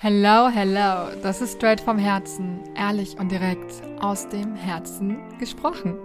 Hello, 0.00 0.48
hello, 0.48 1.10
das 1.24 1.40
ist 1.40 1.56
straight 1.56 1.80
vom 1.80 1.98
Herzen, 1.98 2.60
ehrlich 2.76 3.18
und 3.18 3.32
direkt 3.32 3.82
aus 3.98 4.28
dem 4.28 4.54
Herzen 4.54 5.18
gesprochen. 5.40 5.96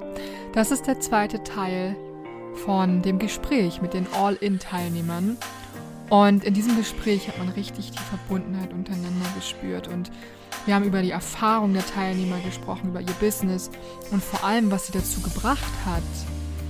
Das 0.52 0.72
ist 0.72 0.88
der 0.88 1.00
zweite 1.00 1.44
Teil 1.44 1.96
von 2.66 3.04
dem 3.04 3.20
Gespräch 3.20 3.84
mit 3.84 3.94
den 3.94 4.08
All-In-Teilnehmern. 4.12 5.38
Und 6.10 6.44
in 6.44 6.56
diesem 6.56 6.76
Gespräch 6.76 7.28
hat 7.28 7.38
man 7.38 7.50
richtig 7.50 7.92
die 7.92 8.00
Verbundenheit 8.00 8.74
untereinander 8.74 9.28
gespürt. 9.36 9.88
Und 9.88 10.10
wir 10.66 10.74
haben 10.74 10.86
über 10.86 11.04
die 11.04 11.12
Erfahrung 11.12 11.74
der 11.74 11.86
Teilnehmer 11.86 12.40
gesprochen, 12.40 12.90
über 12.90 13.02
ihr 13.02 13.14
Business 13.20 13.70
und 14.10 14.24
vor 14.24 14.44
allem, 14.44 14.72
was 14.72 14.88
sie 14.88 14.94
dazu 14.94 15.22
gebracht 15.22 15.62
hat, 15.86 16.02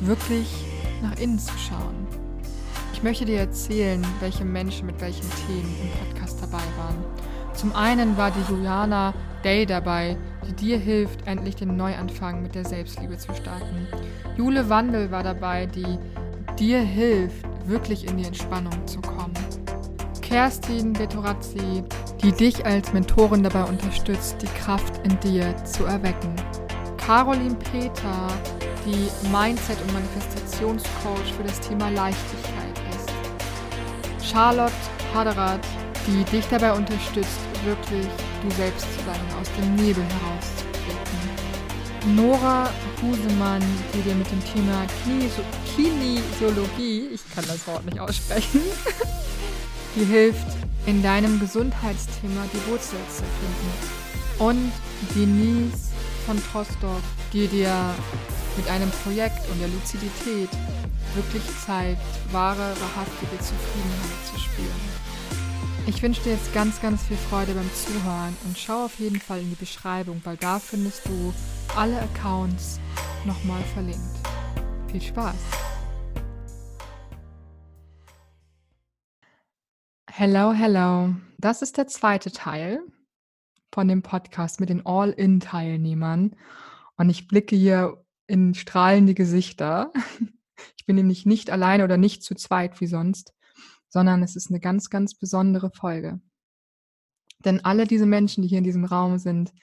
wirklich 0.01 0.65
nach 1.01 1.17
innen 1.21 1.39
zu 1.39 1.57
schauen. 1.57 2.02
Ich 3.03 3.05
möchte 3.05 3.25
dir 3.25 3.39
erzählen, 3.39 4.01
welche 4.21 4.45
Menschen 4.45 4.85
mit 4.85 5.01
welchen 5.01 5.29
Themen 5.45 5.75
im 5.81 6.07
Podcast 6.07 6.41
dabei 6.41 6.63
waren. 6.77 7.03
Zum 7.53 7.75
einen 7.75 8.15
war 8.15 8.31
die 8.31 8.49
Juliana 8.49 9.13
Day 9.43 9.65
dabei, 9.65 10.15
die 10.47 10.53
dir 10.53 10.77
hilft, 10.77 11.27
endlich 11.27 11.57
den 11.57 11.75
Neuanfang 11.75 12.41
mit 12.41 12.55
der 12.55 12.63
Selbstliebe 12.63 13.17
zu 13.17 13.35
starten. 13.35 13.89
Jule 14.37 14.69
Wandel 14.69 15.11
war 15.11 15.21
dabei, 15.21 15.65
die 15.65 15.99
dir 16.57 16.79
hilft, 16.79 17.45
wirklich 17.67 18.07
in 18.07 18.15
die 18.15 18.23
Entspannung 18.23 18.87
zu 18.87 19.01
kommen. 19.01 19.33
Kerstin 20.21 20.97
Vettorazzi, 20.97 21.83
die 22.23 22.31
dich 22.31 22.65
als 22.65 22.93
Mentorin 22.93 23.43
dabei 23.43 23.65
unterstützt, 23.65 24.37
die 24.41 24.59
Kraft 24.61 25.05
in 25.05 25.19
dir 25.19 25.53
zu 25.65 25.83
erwecken. 25.83 26.33
Caroline 26.95 27.55
Peter, 27.69 28.29
die 28.85 29.09
Mindset- 29.29 29.81
und 29.81 29.91
Manifestationscoach 29.91 31.33
für 31.35 31.43
das 31.43 31.59
Thema 31.59 31.89
Leichtigkeit 31.89 32.42
Charlotte 34.33 34.73
Haderath, 35.13 35.61
die 36.07 36.23
dich 36.23 36.43
dabei 36.49 36.73
unterstützt, 36.73 37.37
wirklich 37.63 38.07
du 38.41 38.49
selbst 38.55 38.81
zu 38.81 38.99
sein, 39.05 39.21
aus 39.39 39.47
dem 39.55 39.75
Nebel 39.75 40.03
herauszutreten. 40.03 42.15
Nora 42.15 42.67
Husemann, 42.99 43.61
die 43.93 44.01
dir 44.01 44.15
mit 44.15 44.31
dem 44.31 44.43
Thema 44.43 44.87
Kinesiologie, 45.75 47.09
ich 47.13 47.21
kann 47.35 47.45
das 47.47 47.67
Wort 47.67 47.85
nicht 47.85 47.99
aussprechen, 47.99 48.61
die 49.95 50.03
hilft, 50.03 50.47
in 50.87 51.03
deinem 51.03 51.39
Gesundheitsthema 51.39 52.45
die 52.51 52.71
Wurzel 52.71 52.97
zu 53.09 53.23
finden. 53.39 53.71
Und 54.39 54.71
Denise 55.15 55.91
von 56.25 56.41
Trostorf, 56.51 57.03
die 57.31 57.47
dir 57.47 57.93
mit 58.57 58.67
einem 58.67 58.89
Projekt 59.03 59.47
und 59.51 59.61
der 59.61 59.67
Luzidität 59.67 60.49
wirklich 61.15 61.43
zeigt, 61.65 62.01
wahre, 62.31 62.75
wahrhaftige 62.79 63.37
Zufriedenheit 63.39 64.25
zu 64.25 64.39
spüren. 64.39 65.03
Ich 65.85 66.01
wünsche 66.01 66.23
dir 66.23 66.31
jetzt 66.31 66.53
ganz, 66.53 66.81
ganz 66.81 67.03
viel 67.03 67.17
Freude 67.17 67.53
beim 67.53 67.69
Zuhören 67.73 68.35
und 68.45 68.57
schau 68.57 68.85
auf 68.85 68.99
jeden 68.99 69.19
Fall 69.19 69.41
in 69.41 69.49
die 69.49 69.55
Beschreibung, 69.55 70.21
weil 70.23 70.37
da 70.37 70.57
findest 70.59 71.05
du 71.07 71.33
alle 71.75 72.01
Accounts 72.01 72.79
nochmal 73.25 73.61
verlinkt. 73.73 73.99
Viel 74.89 75.01
Spaß! 75.01 75.35
Hello, 80.09 80.53
hello. 80.53 81.15
Das 81.37 81.61
ist 81.61 81.77
der 81.77 81.87
zweite 81.87 82.31
Teil 82.31 82.79
von 83.73 83.87
dem 83.87 84.03
Podcast 84.03 84.59
mit 84.59 84.69
den 84.69 84.85
All-In-Teilnehmern. 84.85 86.35
Und 86.95 87.09
ich 87.09 87.27
blicke 87.27 87.55
hier 87.55 88.05
in 88.27 88.53
strahlende 88.53 89.15
Gesichter. 89.15 89.91
Ich 90.83 90.85
bin 90.85 90.97
nämlich 90.97 91.25
nicht 91.25 91.49
alleine 91.49 91.85
oder 91.85 91.95
nicht 91.95 92.23
zu 92.23 92.35
zweit 92.35 92.81
wie 92.81 92.87
sonst, 92.87 93.33
sondern 93.87 94.21
es 94.21 94.35
ist 94.35 94.49
eine 94.49 94.59
ganz, 94.59 94.89
ganz 94.89 95.15
besondere 95.15 95.71
Folge. 95.71 96.19
Denn 97.45 97.63
alle 97.63 97.87
diese 97.87 98.05
Menschen, 98.05 98.41
die 98.41 98.49
hier 98.49 98.57
in 98.57 98.65
diesem 98.65 98.83
Raum 98.83 99.17
sind, 99.17 99.53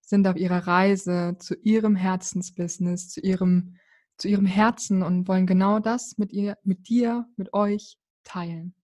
sind 0.00 0.26
auf 0.26 0.36
ihrer 0.36 0.66
Reise 0.66 1.36
zu 1.38 1.56
ihrem 1.56 1.94
Herzensbusiness, 1.94 3.10
zu 3.10 3.20
ihrem, 3.20 3.76
zu 4.16 4.28
ihrem 4.28 4.46
Herzen 4.46 5.02
und 5.02 5.28
wollen 5.28 5.46
genau 5.46 5.78
das 5.78 6.16
mit 6.16 6.32
ihr, 6.32 6.56
mit 6.64 6.88
dir, 6.88 7.26
mit 7.36 7.52
euch 7.52 7.98
teilen. 8.24 8.74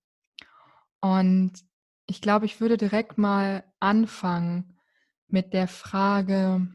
Und 1.00 1.52
ich 2.04 2.20
glaube, 2.20 2.44
ich 2.44 2.60
würde 2.60 2.76
direkt 2.76 3.16
mal 3.16 3.64
anfangen 3.80 4.76
mit 5.26 5.54
der 5.54 5.68
Frage, 5.68 6.68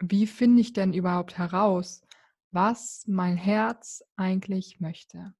wie 0.00 0.26
finde 0.26 0.62
ich 0.62 0.72
denn 0.72 0.94
überhaupt 0.94 1.36
heraus, 1.36 2.05
was 2.56 3.04
mein 3.06 3.36
Herz 3.36 4.02
eigentlich 4.16 4.80
möchte. 4.80 5.34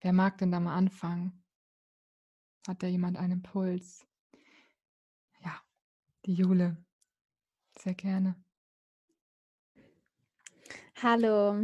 Wer 0.00 0.12
mag 0.12 0.38
denn 0.38 0.52
da 0.52 0.60
mal 0.60 0.76
anfangen? 0.76 1.42
Hat 2.68 2.80
da 2.80 2.86
jemand 2.86 3.16
einen 3.16 3.32
Impuls? 3.32 4.06
Ja, 5.44 5.60
die 6.26 6.34
Jule. 6.34 6.76
Sehr 7.80 7.94
gerne. 7.94 8.36
Hallo. 11.02 11.56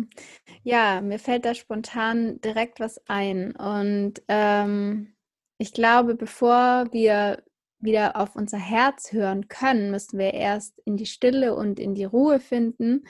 Ja, 0.65 1.01
mir 1.01 1.21
fällt 1.21 1.45
da 1.45 1.55
spontan 1.55 2.41
direkt 2.41 2.81
was 2.81 3.01
ein. 3.07 3.55
Und 3.55 4.23
ähm, 4.27 5.15
ich 5.57 5.73
glaube, 5.73 6.17
bevor 6.17 6.93
wir 6.93 7.45
wieder 7.79 8.17
auf 8.17 8.35
unser 8.35 8.59
Herz 8.59 9.13
hören 9.13 9.47
können, 9.47 9.93
müssen 9.93 10.19
wir 10.19 10.35
erst 10.35 10.81
in 10.81 10.97
die 10.97 11.07
Stille 11.07 11.55
und 11.55 11.79
in 11.79 11.95
die 11.95 12.05
Ruhe 12.05 12.41
finden, 12.41 13.05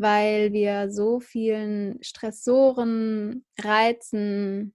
weil 0.00 0.52
wir 0.52 0.90
so 0.90 1.20
vielen 1.20 2.02
Stressoren, 2.02 3.44
Reizen, 3.60 4.74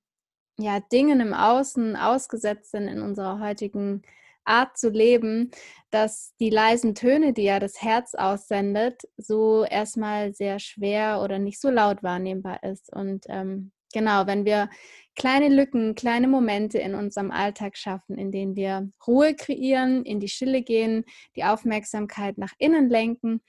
ja, 0.60 0.80
Dingen 0.80 1.20
im 1.20 1.34
Außen 1.34 1.96
ausgesetzt 1.96 2.72
sind 2.72 2.88
in 2.88 3.02
unserer 3.02 3.40
heutigen 3.40 4.04
Art 4.46 4.78
zu 4.78 4.90
leben, 4.90 5.50
dass 5.90 6.36
die 6.40 6.52
leisen 6.52 6.94
Töne, 6.94 7.34
die 7.34 7.44
ja 7.44 7.60
das 7.60 7.82
Herz 7.82 8.14
aussendet, 8.14 9.02
so 9.18 9.66
erstmal 9.66 10.34
sehr 10.34 10.60
schwer 10.60 11.22
oder 11.24 11.40
nicht 11.40 11.60
so 11.60 11.72
laut 11.72 12.04
wahrnehmbar 12.04 12.62
ist. 12.64 12.94
Und 12.94 13.26
ähm, 13.28 13.72
genau, 13.94 14.28
wenn 14.28 14.46
wir 14.46 14.70
kleine 15.16 15.50
Lücken, 15.50 15.96
kleine 15.96 16.28
Momente 16.28 16.78
in 16.78 16.94
unserem 16.94 17.32
Alltag 17.32 17.78
schaffen, 17.78 18.20
in 18.20 18.32
denen 18.32 18.56
wir 18.56 18.90
Ruhe 19.08 19.34
kreieren, 19.34 20.04
in 20.04 20.20
die 20.20 20.30
Stille 20.30 20.62
gehen, 20.62 21.06
die 21.36 21.44
Aufmerksamkeit 21.44 22.38
nach 22.38 22.54
innen 22.60 22.90
lenken, 22.90 23.42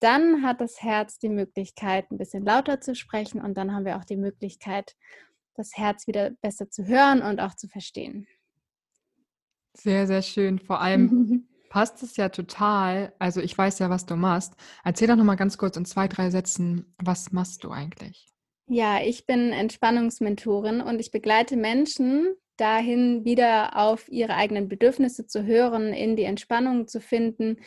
dann 0.00 0.42
hat 0.42 0.60
das 0.60 0.82
Herz 0.82 1.18
die 1.18 1.28
Möglichkeit, 1.28 2.10
ein 2.10 2.18
bisschen 2.18 2.44
lauter 2.44 2.80
zu 2.80 2.94
sprechen 2.94 3.40
und 3.40 3.54
dann 3.56 3.72
haben 3.72 3.84
wir 3.84 3.96
auch 3.96 4.04
die 4.04 4.16
Möglichkeit, 4.16 4.96
das 5.54 5.76
Herz 5.76 6.06
wieder 6.06 6.30
besser 6.42 6.70
zu 6.70 6.86
hören 6.86 7.22
und 7.22 7.40
auch 7.40 7.54
zu 7.54 7.68
verstehen. 7.68 8.26
Sehr, 9.74 10.06
sehr 10.06 10.22
schön. 10.22 10.58
Vor 10.58 10.80
allem 10.80 11.46
passt 11.70 12.02
es 12.02 12.16
ja 12.16 12.28
total. 12.28 13.14
Also 13.18 13.40
ich 13.40 13.56
weiß 13.56 13.78
ja, 13.78 13.90
was 13.90 14.06
du 14.06 14.16
machst. 14.16 14.54
Erzähl 14.84 15.08
doch 15.08 15.16
nochmal 15.16 15.36
ganz 15.36 15.58
kurz 15.58 15.76
in 15.76 15.84
zwei, 15.84 16.08
drei 16.08 16.30
Sätzen, 16.30 16.94
was 16.98 17.32
machst 17.32 17.64
du 17.64 17.70
eigentlich? 17.70 18.26
Ja, 18.66 19.00
ich 19.02 19.26
bin 19.26 19.52
Entspannungsmentorin 19.52 20.80
und 20.80 21.00
ich 21.00 21.10
begleite 21.10 21.56
Menschen 21.56 22.34
dahin 22.60 23.24
wieder 23.24 23.76
auf 23.76 24.10
ihre 24.10 24.34
eigenen 24.34 24.68
Bedürfnisse 24.68 25.26
zu 25.26 25.44
hören, 25.44 25.92
in 25.92 26.16
die 26.16 26.24
Entspannung 26.24 26.86
zu 26.86 27.00
finden. 27.00 27.58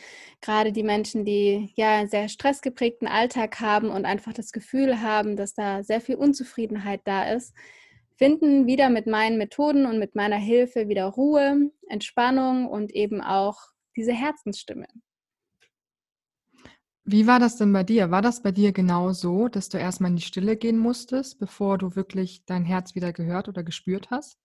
Gerade 0.42 0.72
die 0.72 0.84
Menschen, 0.84 1.26
die 1.26 1.74
ja 1.76 1.98
einen 1.98 2.10
sehr 2.10 2.30
stressgeprägten 2.30 3.08
Alltag 3.08 3.60
haben 3.60 3.90
und 3.90 4.06
einfach 4.06 4.34
das 4.34 4.52
Gefühl 4.52 5.02
haben, 5.02 5.36
dass 5.36 5.54
da 5.54 5.84
sehr 5.84 6.02
viel 6.02 6.16
Unzufriedenheit 6.16 7.02
da 7.06 7.32
ist, 7.32 7.54
finden 8.16 8.68
wieder 8.68 8.90
mit 8.90 9.08
meinen 9.08 9.38
Methoden 9.38 9.86
und 9.86 10.00
mit 10.00 10.16
meiner 10.16 10.38
Hilfe 10.38 10.88
wieder 10.88 11.06
Ruhe, 11.06 11.72
Entspannung 11.90 12.68
und 12.68 12.94
eben 12.94 13.22
auch 13.22 13.60
diese 13.96 14.14
Herzensstimme. 14.14 14.88
Wie 17.06 17.28
war 17.28 17.40
das 17.40 17.58
denn 17.58 17.74
bei 17.74 17.84
dir? 17.84 18.12
War 18.12 18.22
das 18.22 18.42
bei 18.42 18.54
dir 18.54 18.72
genau 18.72 19.12
so, 19.12 19.50
dass 19.50 19.68
du 19.68 19.78
erstmal 19.78 20.12
in 20.12 20.16
die 20.16 20.22
Stille 20.22 20.56
gehen 20.56 20.78
musstest, 20.78 21.38
bevor 21.38 21.78
du 21.78 21.98
wirklich 21.98 22.46
dein 22.46 22.64
Herz 22.64 22.96
wieder 22.96 23.12
gehört 23.12 23.50
oder 23.50 23.62
gespürt 23.62 24.10
hast? 24.10 24.40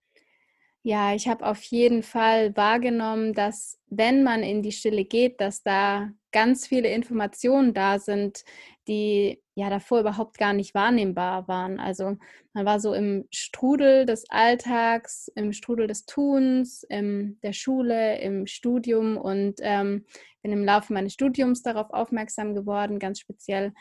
Ja, 0.89 1.15
ich 1.15 1.29
habe 1.29 1.45
auf 1.45 1.63
jeden 1.65 2.03
Fall 2.03 2.57
wahrgenommen, 2.57 3.35
dass 3.35 3.79
wenn 3.89 4.23
man 4.23 4.43
in 4.43 4.63
die 4.63 4.73
Stille 4.73 5.05
geht, 5.05 5.39
dass 5.39 5.63
da 5.63 6.09
ganz 6.33 6.67
viele 6.67 6.89
Informationen 6.89 7.75
da 7.75 7.99
sind, 7.99 8.43
die 8.89 9.43
ja 9.55 9.69
davor 9.69 10.01
überhaupt 10.01 10.39
gar 10.39 10.55
nicht 10.55 10.75
wahrnehmbar 10.75 11.47
waren. 11.47 11.79
Also 11.79 12.17
man 12.55 12.65
war 12.65 12.81
so 12.81 12.95
im 12.95 13.27
Strudel 13.31 14.07
des 14.07 14.31
Alltags, 14.31 15.31
im 15.35 15.53
Strudel 15.53 15.89
des 15.89 16.07
Tuns, 16.07 16.85
in 16.85 17.39
der 17.43 17.53
Schule, 17.53 18.19
im 18.21 18.47
Studium 18.47 19.19
und 19.19 19.57
ähm, 19.61 20.07
bin 20.41 20.53
im 20.53 20.65
Laufe 20.65 20.95
meines 20.95 21.13
Studiums 21.13 21.61
darauf 21.61 21.91
aufmerksam 21.91 22.55
geworden, 22.55 22.99
ganz 22.99 23.21
speziell 23.21 23.75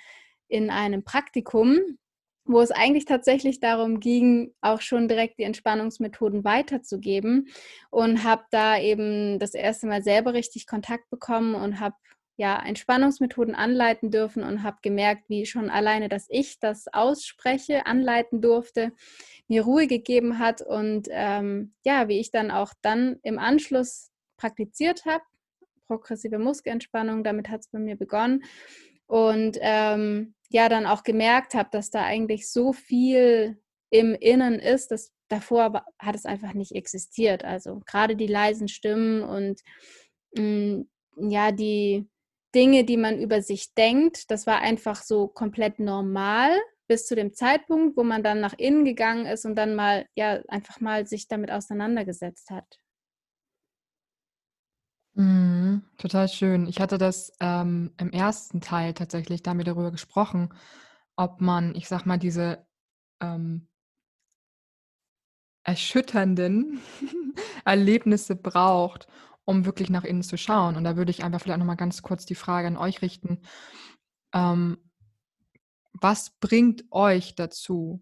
in 0.49 0.69
einem 0.69 1.05
Praktikum, 1.05 1.79
wo 2.47 2.61
es 2.61 2.71
eigentlich 2.71 3.05
tatsächlich 3.05 3.59
darum 3.59 3.99
ging, 3.99 4.53
auch 4.61 4.81
schon 4.81 5.07
direkt 5.07 5.39
die 5.39 5.43
Entspannungsmethoden 5.43 6.43
weiterzugeben 6.43 7.49
und 7.89 8.23
habe 8.23 8.43
da 8.51 8.79
eben 8.79 9.39
das 9.39 9.53
erste 9.53 9.87
Mal 9.87 10.01
selber 10.03 10.33
richtig 10.33 10.65
Kontakt 10.65 11.09
bekommen 11.09 11.55
und 11.55 11.79
habe 11.79 11.95
ja 12.37 12.63
Entspannungsmethoden 12.63 13.55
anleiten 13.55 14.11
dürfen 14.11 14.43
und 14.43 14.63
habe 14.63 14.77
gemerkt, 14.81 15.27
wie 15.27 15.45
schon 15.45 15.69
alleine, 15.69 16.07
dass 16.07 16.27
ich 16.29 16.59
das 16.59 16.87
ausspreche, 16.93 17.85
anleiten 17.85 18.41
durfte, 18.41 18.93
mir 19.47 19.63
Ruhe 19.63 19.87
gegeben 19.87 20.39
hat 20.39 20.61
und 20.61 21.07
ähm, 21.11 21.73
ja, 21.83 22.07
wie 22.07 22.19
ich 22.19 22.31
dann 22.31 22.51
auch 22.51 22.73
dann 22.81 23.17
im 23.23 23.39
Anschluss 23.39 24.11
praktiziert 24.37 25.05
habe. 25.05 25.23
Progressive 25.87 26.37
Muskelentspannung, 26.37 27.23
damit 27.23 27.49
hat 27.49 27.61
es 27.61 27.69
bei 27.69 27.79
mir 27.79 27.95
begonnen. 27.95 28.43
Und 29.07 29.57
ähm, 29.61 30.35
ja, 30.49 30.69
dann 30.69 30.85
auch 30.85 31.03
gemerkt 31.03 31.53
habe, 31.53 31.69
dass 31.71 31.89
da 31.89 32.03
eigentlich 32.03 32.49
so 32.49 32.73
viel 32.73 33.61
im 33.89 34.15
Innen 34.15 34.59
ist, 34.59 34.91
dass 34.91 35.11
davor 35.29 35.85
hat 35.99 36.15
es 36.15 36.25
einfach 36.25 36.53
nicht 36.53 36.73
existiert. 36.73 37.43
Also 37.43 37.81
gerade 37.85 38.15
die 38.15 38.27
leisen 38.27 38.67
Stimmen 38.67 39.23
und 39.23 39.61
mh, 40.35 40.43
mm, 40.43 40.89
ja, 41.29 41.51
die 41.51 42.07
Dinge, 42.55 42.85
die 42.85 42.97
man 42.97 43.19
über 43.19 43.41
sich 43.41 43.73
denkt, 43.73 44.31
das 44.31 44.47
war 44.47 44.59
einfach 44.61 45.03
so 45.03 45.27
komplett 45.27 45.79
normal 45.79 46.51
bis 46.87 47.05
zu 47.05 47.15
dem 47.15 47.33
Zeitpunkt, 47.33 47.97
wo 47.97 48.03
man 48.03 48.23
dann 48.23 48.39
nach 48.39 48.53
innen 48.57 48.85
gegangen 48.85 49.25
ist 49.25 49.45
und 49.45 49.55
dann 49.55 49.75
mal, 49.75 50.05
ja, 50.15 50.41
einfach 50.47 50.79
mal 50.79 51.05
sich 51.05 51.27
damit 51.27 51.51
auseinandergesetzt 51.51 52.49
hat. 52.49 52.79
Mhm, 55.17 55.83
total 55.97 56.27
schön. 56.29 56.67
Ich 56.67 56.79
hatte 56.79 56.97
das 56.99 57.31
ähm, 57.39 57.91
im 57.97 58.11
ersten 58.11 58.61
Teil 58.61 58.93
tatsächlich 58.93 59.41
damit 59.41 59.67
darüber 59.67 59.91
gesprochen, 59.91 60.49
ob 61.15 61.41
man, 61.41 61.73
ich 61.75 61.87
sag 61.87 62.05
mal, 62.05 62.17
diese 62.19 62.65
ähm, 63.21 63.67
erschütternden 65.63 66.79
Erlebnisse 67.65 68.35
braucht, 68.35 69.07
um 69.45 69.65
wirklich 69.65 69.89
nach 69.89 70.03
innen 70.03 70.23
zu 70.23 70.37
schauen. 70.37 70.75
Und 70.75 70.83
da 70.83 70.95
würde 70.95 71.11
ich 71.11 71.23
einfach 71.23 71.41
vielleicht 71.41 71.59
nochmal 71.59 71.75
ganz 71.77 72.01
kurz 72.01 72.25
die 72.25 72.35
Frage 72.35 72.67
an 72.67 72.77
euch 72.77 73.01
richten. 73.01 73.39
Ähm, 74.33 74.77
was 75.91 76.29
bringt 76.39 76.85
euch 76.91 77.35
dazu 77.35 78.01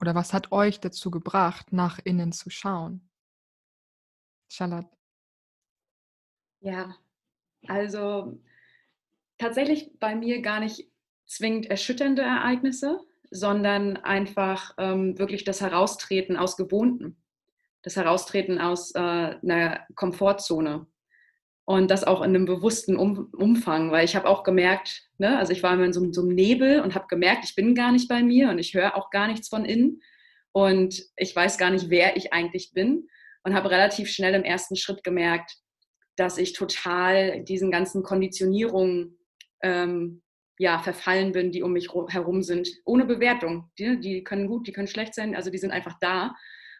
oder 0.00 0.14
was 0.14 0.34
hat 0.34 0.52
euch 0.52 0.80
dazu 0.80 1.10
gebracht, 1.10 1.72
nach 1.72 1.98
innen 2.04 2.32
zu 2.32 2.50
schauen? 2.50 3.08
Charlotte. 4.48 4.90
Ja, 6.66 6.96
also 7.68 8.40
tatsächlich 9.38 9.92
bei 10.00 10.16
mir 10.16 10.42
gar 10.42 10.58
nicht 10.58 10.90
zwingend 11.24 11.66
erschütternde 11.66 12.22
Ereignisse, 12.22 12.98
sondern 13.30 13.98
einfach 13.98 14.74
ähm, 14.76 15.16
wirklich 15.16 15.44
das 15.44 15.60
Heraustreten 15.60 16.36
aus 16.36 16.56
Gewohnten, 16.56 17.22
das 17.82 17.94
Heraustreten 17.94 18.60
aus 18.60 18.92
äh, 18.96 18.98
einer 18.98 19.86
Komfortzone. 19.94 20.88
Und 21.66 21.88
das 21.88 22.02
auch 22.02 22.20
in 22.22 22.34
einem 22.34 22.46
bewussten 22.46 22.96
um 22.96 23.28
Umfang, 23.32 23.92
weil 23.92 24.04
ich 24.04 24.16
habe 24.16 24.28
auch 24.28 24.42
gemerkt, 24.42 25.08
ne, 25.18 25.38
also 25.38 25.52
ich 25.52 25.62
war 25.62 25.74
immer 25.74 25.84
in 25.84 25.92
so, 25.92 26.12
so 26.12 26.22
einem 26.22 26.34
Nebel 26.34 26.80
und 26.80 26.96
habe 26.96 27.06
gemerkt, 27.06 27.44
ich 27.44 27.54
bin 27.54 27.76
gar 27.76 27.92
nicht 27.92 28.08
bei 28.08 28.24
mir 28.24 28.50
und 28.50 28.58
ich 28.58 28.74
höre 28.74 28.96
auch 28.96 29.10
gar 29.10 29.28
nichts 29.28 29.48
von 29.48 29.64
innen. 29.64 30.02
Und 30.50 31.00
ich 31.16 31.34
weiß 31.36 31.58
gar 31.58 31.70
nicht, 31.70 31.90
wer 31.90 32.16
ich 32.16 32.32
eigentlich 32.32 32.72
bin 32.72 33.06
und 33.44 33.54
habe 33.54 33.70
relativ 33.70 34.08
schnell 34.08 34.34
im 34.34 34.42
ersten 34.42 34.74
Schritt 34.74 35.04
gemerkt, 35.04 35.60
dass 36.16 36.38
ich 36.38 36.52
total 36.52 37.42
diesen 37.44 37.70
ganzen 37.70 38.02
Konditionierungen 38.02 39.18
ähm, 39.62 40.22
ja, 40.58 40.78
verfallen 40.78 41.32
bin, 41.32 41.52
die 41.52 41.62
um 41.62 41.72
mich 41.72 41.90
herum 42.08 42.42
sind, 42.42 42.68
ohne 42.84 43.04
Bewertung. 43.04 43.70
Die, 43.78 44.00
die 44.00 44.24
können 44.24 44.48
gut, 44.48 44.66
die 44.66 44.72
können 44.72 44.88
schlecht 44.88 45.14
sein, 45.14 45.36
also 45.36 45.50
die 45.50 45.58
sind 45.58 45.70
einfach 45.70 45.96
da. 46.00 46.34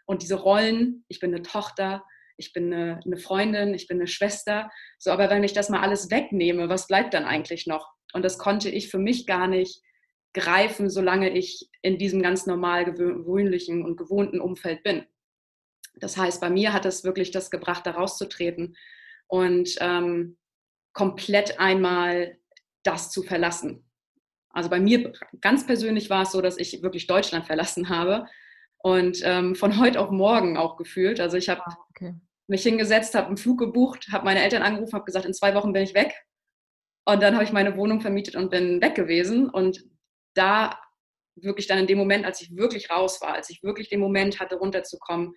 Und 0.06 0.22
diese 0.22 0.36
Rollen, 0.36 1.04
ich 1.08 1.20
bin 1.20 1.34
eine 1.34 1.42
Tochter, 1.42 2.04
ich 2.38 2.52
bin 2.52 2.72
eine, 2.72 3.00
eine, 3.04 3.16
Freundin, 3.16 3.74
ich 3.74 3.86
bin 3.86 3.98
eine 3.98 4.06
Schwester. 4.06 4.70
So, 4.98 5.10
aber 5.10 5.28
wenn 5.30 5.44
ich 5.44 5.52
das 5.52 5.68
mal 5.68 5.80
alles 5.80 6.10
wegnehme, 6.10 6.68
was 6.68 6.86
bleibt 6.86 7.14
dann 7.14 7.24
eigentlich 7.24 7.66
noch? 7.66 7.92
Und 8.12 8.24
das 8.24 8.38
konnte 8.38 8.70
ich 8.70 8.90
für 8.90 8.98
mich 8.98 9.26
gar 9.26 9.46
nicht 9.46 9.82
greifen, 10.32 10.90
solange 10.90 11.30
ich 11.30 11.68
in 11.82 11.98
diesem 11.98 12.22
ganz 12.22 12.46
normal 12.46 12.84
gewöhnlichen 12.84 13.84
und 13.84 13.96
gewohnten 13.96 14.40
Umfeld 14.40 14.82
bin. 14.82 15.06
Das 15.94 16.16
heißt, 16.16 16.40
bei 16.40 16.50
mir 16.50 16.72
hat 16.72 16.84
es 16.84 17.04
wirklich 17.04 17.30
das 17.30 17.50
gebracht, 17.50 17.86
da 17.86 17.92
rauszutreten 17.92 18.76
und 19.28 19.76
ähm, 19.80 20.36
komplett 20.92 21.60
einmal 21.60 22.38
das 22.82 23.10
zu 23.10 23.22
verlassen. 23.22 23.88
Also 24.50 24.70
bei 24.70 24.80
mir 24.80 25.12
ganz 25.40 25.66
persönlich 25.66 26.08
war 26.08 26.22
es 26.22 26.32
so, 26.32 26.40
dass 26.40 26.56
ich 26.56 26.82
wirklich 26.82 27.06
Deutschland 27.06 27.46
verlassen 27.46 27.90
habe 27.90 28.26
und 28.78 29.20
ähm, 29.22 29.54
von 29.54 29.78
heute 29.80 30.00
auf 30.00 30.10
morgen 30.10 30.56
auch 30.56 30.76
gefühlt. 30.76 31.20
Also 31.20 31.36
ich 31.36 31.48
habe 31.48 31.60
ah, 31.66 31.76
okay. 31.90 32.14
mich 32.46 32.62
hingesetzt, 32.62 33.14
habe 33.14 33.26
einen 33.26 33.36
Flug 33.36 33.58
gebucht, 33.58 34.08
habe 34.12 34.24
meine 34.24 34.42
Eltern 34.42 34.62
angerufen, 34.62 34.94
habe 34.94 35.04
gesagt, 35.04 35.26
in 35.26 35.34
zwei 35.34 35.54
Wochen 35.54 35.72
bin 35.72 35.82
ich 35.82 35.94
weg. 35.94 36.14
Und 37.04 37.22
dann 37.22 37.34
habe 37.34 37.44
ich 37.44 37.52
meine 37.52 37.76
Wohnung 37.76 38.00
vermietet 38.00 38.34
und 38.34 38.50
bin 38.50 38.80
weg 38.80 38.94
gewesen. 38.94 39.48
Und 39.48 39.84
da 40.34 40.78
wirklich 41.36 41.66
dann 41.66 41.78
in 41.78 41.86
dem 41.86 41.98
Moment, 41.98 42.24
als 42.24 42.40
ich 42.40 42.56
wirklich 42.56 42.90
raus 42.90 43.20
war, 43.20 43.34
als 43.34 43.50
ich 43.50 43.62
wirklich 43.62 43.88
den 43.88 44.00
Moment 44.00 44.40
hatte, 44.40 44.56
runterzukommen 44.56 45.34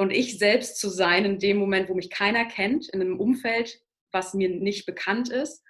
und 0.00 0.10
ich 0.10 0.38
selbst 0.38 0.78
zu 0.78 0.88
sein, 0.88 1.26
in 1.26 1.38
dem 1.38 1.58
Moment, 1.58 1.90
wo 1.90 1.94
mich 1.94 2.08
keiner 2.08 2.46
kennt, 2.46 2.88
in 2.88 3.02
einem 3.02 3.20
Umfeld, 3.20 3.82
was 4.12 4.32
mir 4.32 4.48
nicht 4.48 4.86
bekannt 4.86 5.28
ist, 5.28 5.62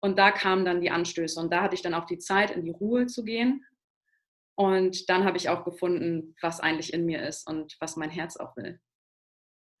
und 0.00 0.18
da 0.18 0.32
kamen 0.32 0.64
dann 0.64 0.80
die 0.80 0.90
Anstöße 0.90 1.38
und 1.40 1.52
da 1.52 1.62
hatte 1.62 1.76
ich 1.76 1.82
dann 1.82 1.94
auch 1.94 2.04
die 2.04 2.18
Zeit, 2.18 2.50
in 2.50 2.64
die 2.64 2.70
Ruhe 2.70 3.06
zu 3.06 3.24
gehen. 3.24 3.64
Und 4.56 5.08
dann 5.08 5.24
habe 5.24 5.36
ich 5.36 5.48
auch 5.48 5.64
gefunden, 5.64 6.34
was 6.40 6.60
eigentlich 6.60 6.92
in 6.92 7.06
mir 7.06 7.22
ist 7.26 7.48
und 7.48 7.76
was 7.78 7.96
mein 7.96 8.10
Herz 8.10 8.36
auch 8.36 8.56
will. 8.56 8.80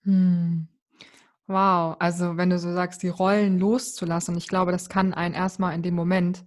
Hm. 0.04 0.68
Wow, 1.48 1.96
also 1.98 2.36
wenn 2.36 2.50
du 2.50 2.58
so 2.58 2.72
sagst, 2.72 3.02
die 3.02 3.08
Rollen 3.08 3.58
loszulassen, 3.58 4.36
ich 4.36 4.48
glaube, 4.48 4.72
das 4.72 4.88
kann 4.88 5.14
einen 5.14 5.34
erstmal 5.34 5.74
in 5.74 5.82
dem 5.82 5.94
Moment 5.94 6.44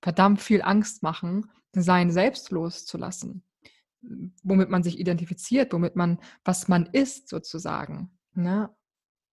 verdammt 0.00 0.40
viel 0.40 0.62
Angst 0.62 1.02
machen, 1.02 1.50
sein 1.72 2.10
selbst 2.10 2.50
loszulassen, 2.50 3.42
womit 4.42 4.70
man 4.70 4.82
sich 4.82 4.98
identifiziert, 4.98 5.72
womit 5.72 5.96
man, 5.96 6.18
was 6.44 6.68
man 6.68 6.86
ist 6.92 7.28
sozusagen. 7.28 8.10
Ne? 8.34 8.70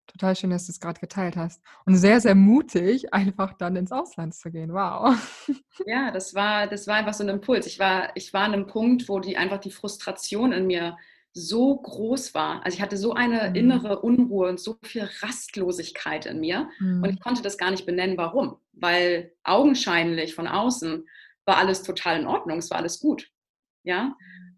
Total 0.07 0.35
schön, 0.35 0.49
dass 0.49 0.65
du 0.65 0.71
es 0.71 0.79
gerade 0.79 0.99
geteilt 0.99 1.35
hast. 1.35 1.61
Und 1.85 1.95
sehr, 1.97 2.21
sehr 2.21 2.35
mutig, 2.35 3.13
einfach 3.13 3.53
dann 3.53 3.75
ins 3.75 3.91
Ausland 3.91 4.33
zu 4.33 4.51
gehen. 4.51 4.73
Wow. 4.73 5.15
Ja, 5.85 6.11
das 6.11 6.33
war, 6.33 6.67
das 6.67 6.87
war 6.87 6.95
einfach 6.95 7.13
so 7.13 7.23
ein 7.23 7.29
Impuls. 7.29 7.67
Ich 7.67 7.77
war, 7.77 8.15
ich 8.15 8.33
war 8.33 8.43
an 8.43 8.53
einem 8.53 8.67
Punkt, 8.67 9.09
wo 9.09 9.19
die 9.19 9.37
einfach 9.37 9.59
die 9.59 9.71
Frustration 9.71 10.51
in 10.51 10.65
mir 10.67 10.97
so 11.33 11.77
groß 11.77 12.33
war. 12.33 12.65
Also 12.65 12.77
ich 12.77 12.81
hatte 12.81 12.97
so 12.97 13.13
eine 13.13 13.49
mhm. 13.49 13.55
innere 13.55 13.99
Unruhe 13.99 14.49
und 14.49 14.59
so 14.59 14.77
viel 14.83 15.07
Rastlosigkeit 15.21 16.25
in 16.25 16.39
mir. 16.39 16.69
Mhm. 16.79 17.03
Und 17.03 17.09
ich 17.09 17.19
konnte 17.19 17.43
das 17.43 17.57
gar 17.57 17.69
nicht 17.69 17.85
benennen, 17.85 18.17
warum. 18.17 18.57
Weil 18.73 19.33
augenscheinlich 19.43 20.33
von 20.33 20.47
außen 20.47 21.07
war 21.45 21.57
alles 21.57 21.83
total 21.83 22.19
in 22.19 22.27
Ordnung, 22.27 22.57
es 22.57 22.71
war 22.71 22.79
alles 22.79 22.99
gut. 22.99 23.29
Ja. 23.83 24.15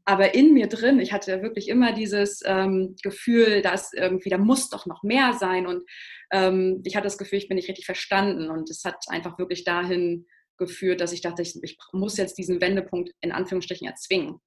Aber 0.10 0.34
in 0.34 0.56
mir 0.56 0.66
drin, 0.66 1.00
ich 1.00 1.14
hatte 1.14 1.44
wirklich 1.44 1.68
immer 1.68 1.94
dieses 1.94 2.42
ähm, 2.44 2.96
Gefühl, 3.04 3.62
dass 3.62 3.94
irgendwie, 3.94 4.30
da 4.30 4.40
muss 4.40 4.72
doch 4.72 4.88
noch 4.88 5.04
mehr 5.04 5.34
sein. 5.34 5.68
Und 5.68 5.88
ähm, 6.32 6.82
ich 6.84 6.96
hatte 6.96 7.04
das 7.04 7.20
Gefühl, 7.20 7.38
ich 7.38 7.48
bin 7.48 7.58
nicht 7.58 7.70
richtig 7.70 7.86
verstanden. 7.86 8.50
Und 8.50 8.72
es 8.72 8.84
hat 8.86 9.06
einfach 9.10 9.38
wirklich 9.38 9.66
dahin 9.66 10.26
geführt, 10.58 11.00
dass 11.00 11.14
ich 11.14 11.22
dachte, 11.22 11.44
ich, 11.44 11.62
ich 11.62 11.78
muss 11.94 12.18
jetzt 12.18 12.40
diesen 12.40 12.60
Wendepunkt 12.60 13.12
in 13.22 13.32
Anführungsstrichen 13.32 13.88
erzwingen. 13.88 14.40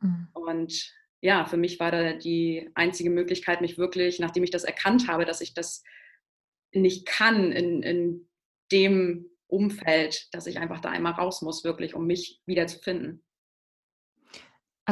Mhm. 0.00 0.28
Und 0.32 0.94
ja, 1.20 1.44
für 1.44 1.58
mich 1.58 1.78
war 1.78 1.90
da 1.90 2.14
die 2.14 2.70
einzige 2.74 3.10
Möglichkeit, 3.10 3.60
mich 3.60 3.76
wirklich, 3.76 4.18
nachdem 4.18 4.44
ich 4.44 4.50
das 4.50 4.64
erkannt 4.64 5.08
habe, 5.08 5.26
dass 5.26 5.42
ich 5.42 5.52
das 5.52 5.82
nicht 6.72 7.04
kann 7.04 7.52
in, 7.52 7.82
in 7.82 8.30
dem 8.72 9.26
Umfeld, 9.46 10.28
dass 10.32 10.46
ich 10.46 10.58
einfach 10.58 10.80
da 10.80 10.88
einmal 10.88 11.12
raus 11.12 11.42
muss, 11.42 11.64
wirklich, 11.64 11.94
um 11.94 12.06
mich 12.06 12.40
wieder 12.46 12.66
zu 12.66 12.78
finden. 12.78 13.22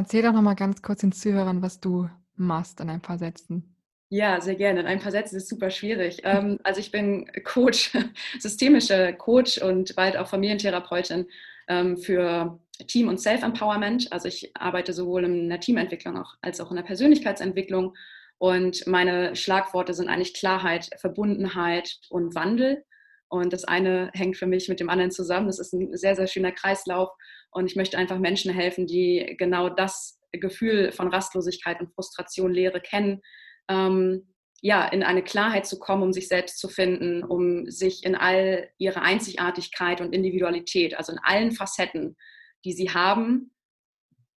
Erzähl 0.01 0.23
doch 0.23 0.33
noch 0.33 0.41
mal 0.41 0.55
ganz 0.55 0.81
kurz 0.81 1.03
den 1.03 1.13
Zuhörern, 1.13 1.61
was 1.61 1.79
du 1.79 2.09
machst 2.35 2.81
in 2.81 2.89
ein 2.89 3.03
paar 3.03 3.19
Sätzen. 3.19 3.77
Ja, 4.09 4.41
sehr 4.41 4.55
gerne. 4.55 4.81
In 4.81 4.87
ein 4.87 4.99
paar 4.99 5.13
Sätzen 5.13 5.37
ist 5.37 5.47
super 5.47 5.69
schwierig. 5.69 6.23
Ähm, 6.25 6.59
also 6.65 6.81
ich 6.81 6.91
bin 6.91 7.31
Coach, 7.45 7.93
systemische 8.41 9.13
Coach 9.19 9.59
und 9.59 9.95
bald 9.97 10.17
auch 10.17 10.27
Familientherapeutin 10.27 11.27
ähm, 11.69 11.99
für 11.99 12.59
Team- 12.87 13.09
und 13.09 13.21
Self-Empowerment. 13.21 14.11
Also 14.11 14.27
ich 14.27 14.51
arbeite 14.57 14.95
sowohl 14.95 15.25
in 15.25 15.51
der 15.51 15.61
Teamentwicklung 15.61 16.25
als 16.41 16.63
auch 16.63 16.71
in 16.71 16.77
der 16.77 16.85
Persönlichkeitsentwicklung. 16.85 17.95
Und 18.39 18.87
meine 18.87 19.37
Schlagworte 19.37 19.93
sind 19.93 20.09
eigentlich 20.09 20.33
Klarheit, 20.33 20.89
Verbundenheit 20.97 21.99
und 22.09 22.35
Wandel. 22.35 22.87
Und 23.29 23.53
das 23.53 23.65
eine 23.65 24.11
hängt 24.15 24.39
für 24.39 24.47
mich 24.47 24.71
mit 24.71 24.81
dem 24.81 24.89
anderen 24.89 25.11
zusammen. 25.11 25.49
Das 25.49 25.59
ist 25.59 25.75
ein 25.75 25.95
sehr, 25.95 26.17
sehr 26.17 26.27
schöner 26.27 26.53
Kreislauf. 26.53 27.11
Und 27.51 27.67
ich 27.67 27.77
möchte 27.77 27.99
einfach 27.99 28.19
Menschen 28.19 28.53
helfen, 28.53 28.87
die 28.87 29.35
genau 29.39 29.69
das 29.69 30.21
Gefühl 30.33 30.93
von 30.93 31.09
Rastlosigkeit 31.09 31.81
und 31.81 31.93
Frustration, 31.93 32.53
Leere 32.53 32.81
kennen, 32.81 33.21
ähm, 33.69 34.29
ja, 34.63 34.87
in 34.87 35.03
eine 35.03 35.25
Klarheit 35.25 35.67
zu 35.67 35.79
kommen, 35.79 36.03
um 36.03 36.13
sich 36.13 36.29
selbst 36.29 36.59
zu 36.59 36.69
finden, 36.69 37.25
um 37.25 37.71
sich 37.71 38.05
in 38.05 38.15
all 38.15 38.69
ihrer 38.79 39.03
Einzigartigkeit 39.03 40.01
und 40.01 40.15
Individualität, 40.15 40.97
also 40.97 41.13
in 41.13 41.19
allen 41.23 41.53
Facetten, 41.53 42.17
die 42.65 42.73
sie 42.73 42.91
haben, 42.91 43.53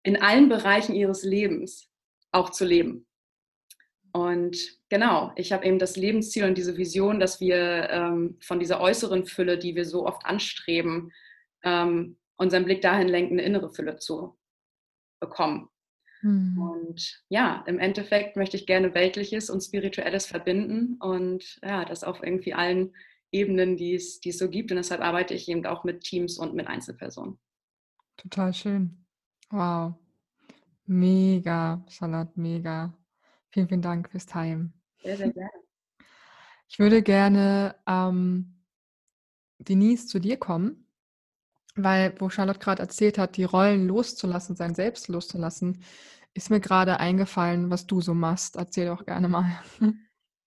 in 0.05 0.21
allen 0.21 0.49
Bereichen 0.49 0.95
ihres 0.95 1.25
Lebens 1.25 1.91
auch 2.31 2.51
zu 2.51 2.65
leben. 2.65 3.07
Und 4.13 4.59
genau, 4.91 5.33
ich 5.37 5.53
habe 5.53 5.65
eben 5.67 5.79
das 5.79 5.97
Lebensziel 5.97 6.45
und 6.45 6.57
diese 6.57 6.77
Vision, 6.77 7.19
dass 7.19 7.41
wir 7.41 7.89
ähm, 7.91 8.39
von 8.43 8.61
dieser 8.61 8.81
äußeren 8.81 9.25
Fülle, 9.25 9.59
die 9.59 9.75
wir 9.75 9.87
so 9.87 10.07
oft 10.07 10.25
anstreben, 10.27 11.13
ähm, 11.65 12.19
unseren 12.43 12.65
Blick 12.65 12.83
dahin 12.83 13.09
lenken, 13.09 13.35
eine 13.35 13.47
innere 13.47 13.71
Fülle 13.71 13.97
zu 13.97 14.37
bekommen. 15.21 15.69
Mhm. 16.23 16.59
Und 16.59 17.25
ja, 17.29 17.65
im 17.67 17.79
Endeffekt 17.79 18.37
möchte 18.37 18.57
ich 18.57 18.67
gerne 18.67 18.95
Weltliches 18.95 19.49
und 19.49 19.61
Spirituelles 19.61 20.27
verbinden 20.27 20.97
und 21.01 21.59
ja, 21.63 21.85
das 21.85 22.05
auf 22.05 22.23
irgendwie 22.23 22.53
allen 22.53 22.95
Ebenen, 23.31 23.77
die 23.77 23.95
es, 23.95 24.21
die 24.21 24.31
es 24.31 24.39
so 24.39 24.51
gibt. 24.51 24.71
Und 24.71 24.77
deshalb 24.77 25.01
arbeite 25.01 25.35
ich 25.35 25.49
eben 25.49 25.65
auch 25.67 25.85
mit 25.85 26.03
Teams 26.03 26.37
und 26.37 26.55
mit 26.55 26.67
Einzelpersonen. 26.67 27.39
Total 28.17 28.53
schön. 28.53 29.07
Wow. 29.51 29.95
Mega, 30.87 31.85
Charlotte, 31.89 32.33
mega. 32.35 32.93
Vielen, 33.51 33.69
vielen 33.69 33.83
Dank 33.83 34.11
fürs 34.11 34.27
Teilen. 34.27 34.75
Sehr, 35.03 35.17
sehr 35.17 35.33
gerne. 35.33 35.51
Ich 36.69 36.79
würde 36.79 37.03
gerne, 37.03 37.77
ähm, 37.87 38.63
Denise, 39.59 40.07
zu 40.07 40.19
dir 40.19 40.39
kommen, 40.39 40.82
weil, 41.75 42.15
wo 42.19 42.29
Charlotte 42.29 42.59
gerade 42.59 42.83
erzählt 42.83 43.19
hat, 43.19 43.37
die 43.37 43.45
Rollen 43.45 43.87
loszulassen, 43.87 44.57
sein 44.57 44.75
Selbst 44.75 45.09
loszulassen, 45.09 45.83
ist 46.35 46.51
mir 46.51 46.61
gerade 46.61 47.01
eingefallen, 47.01 47.71
was 47.71 47.87
du 47.87 48.01
so 48.01 48.15
machst. 48.15 48.57
Erzähl 48.57 48.87
doch 48.87 49.05
gerne 49.05 49.29
mal. 49.29 49.47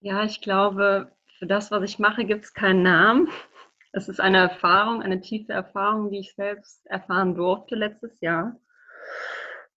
Ja, 0.02 0.24
ich 0.24 0.42
glaube, 0.42 1.12
für 1.40 1.48
das, 1.48 1.72
was 1.72 1.82
ich 1.82 1.98
mache, 1.98 2.26
gibt 2.26 2.46
es 2.46 2.54
keinen 2.54 2.84
Namen. 2.84 3.28
Es 3.92 4.08
ist 4.08 4.20
eine 4.20 4.38
Erfahrung, 4.38 5.02
eine 5.02 5.20
tiefe 5.20 5.52
Erfahrung, 5.52 6.12
die 6.12 6.20
ich 6.20 6.36
selbst 6.36 6.86
erfahren 6.86 7.34
durfte 7.34 7.74
letztes 7.74 8.22
Jahr. 8.22 8.56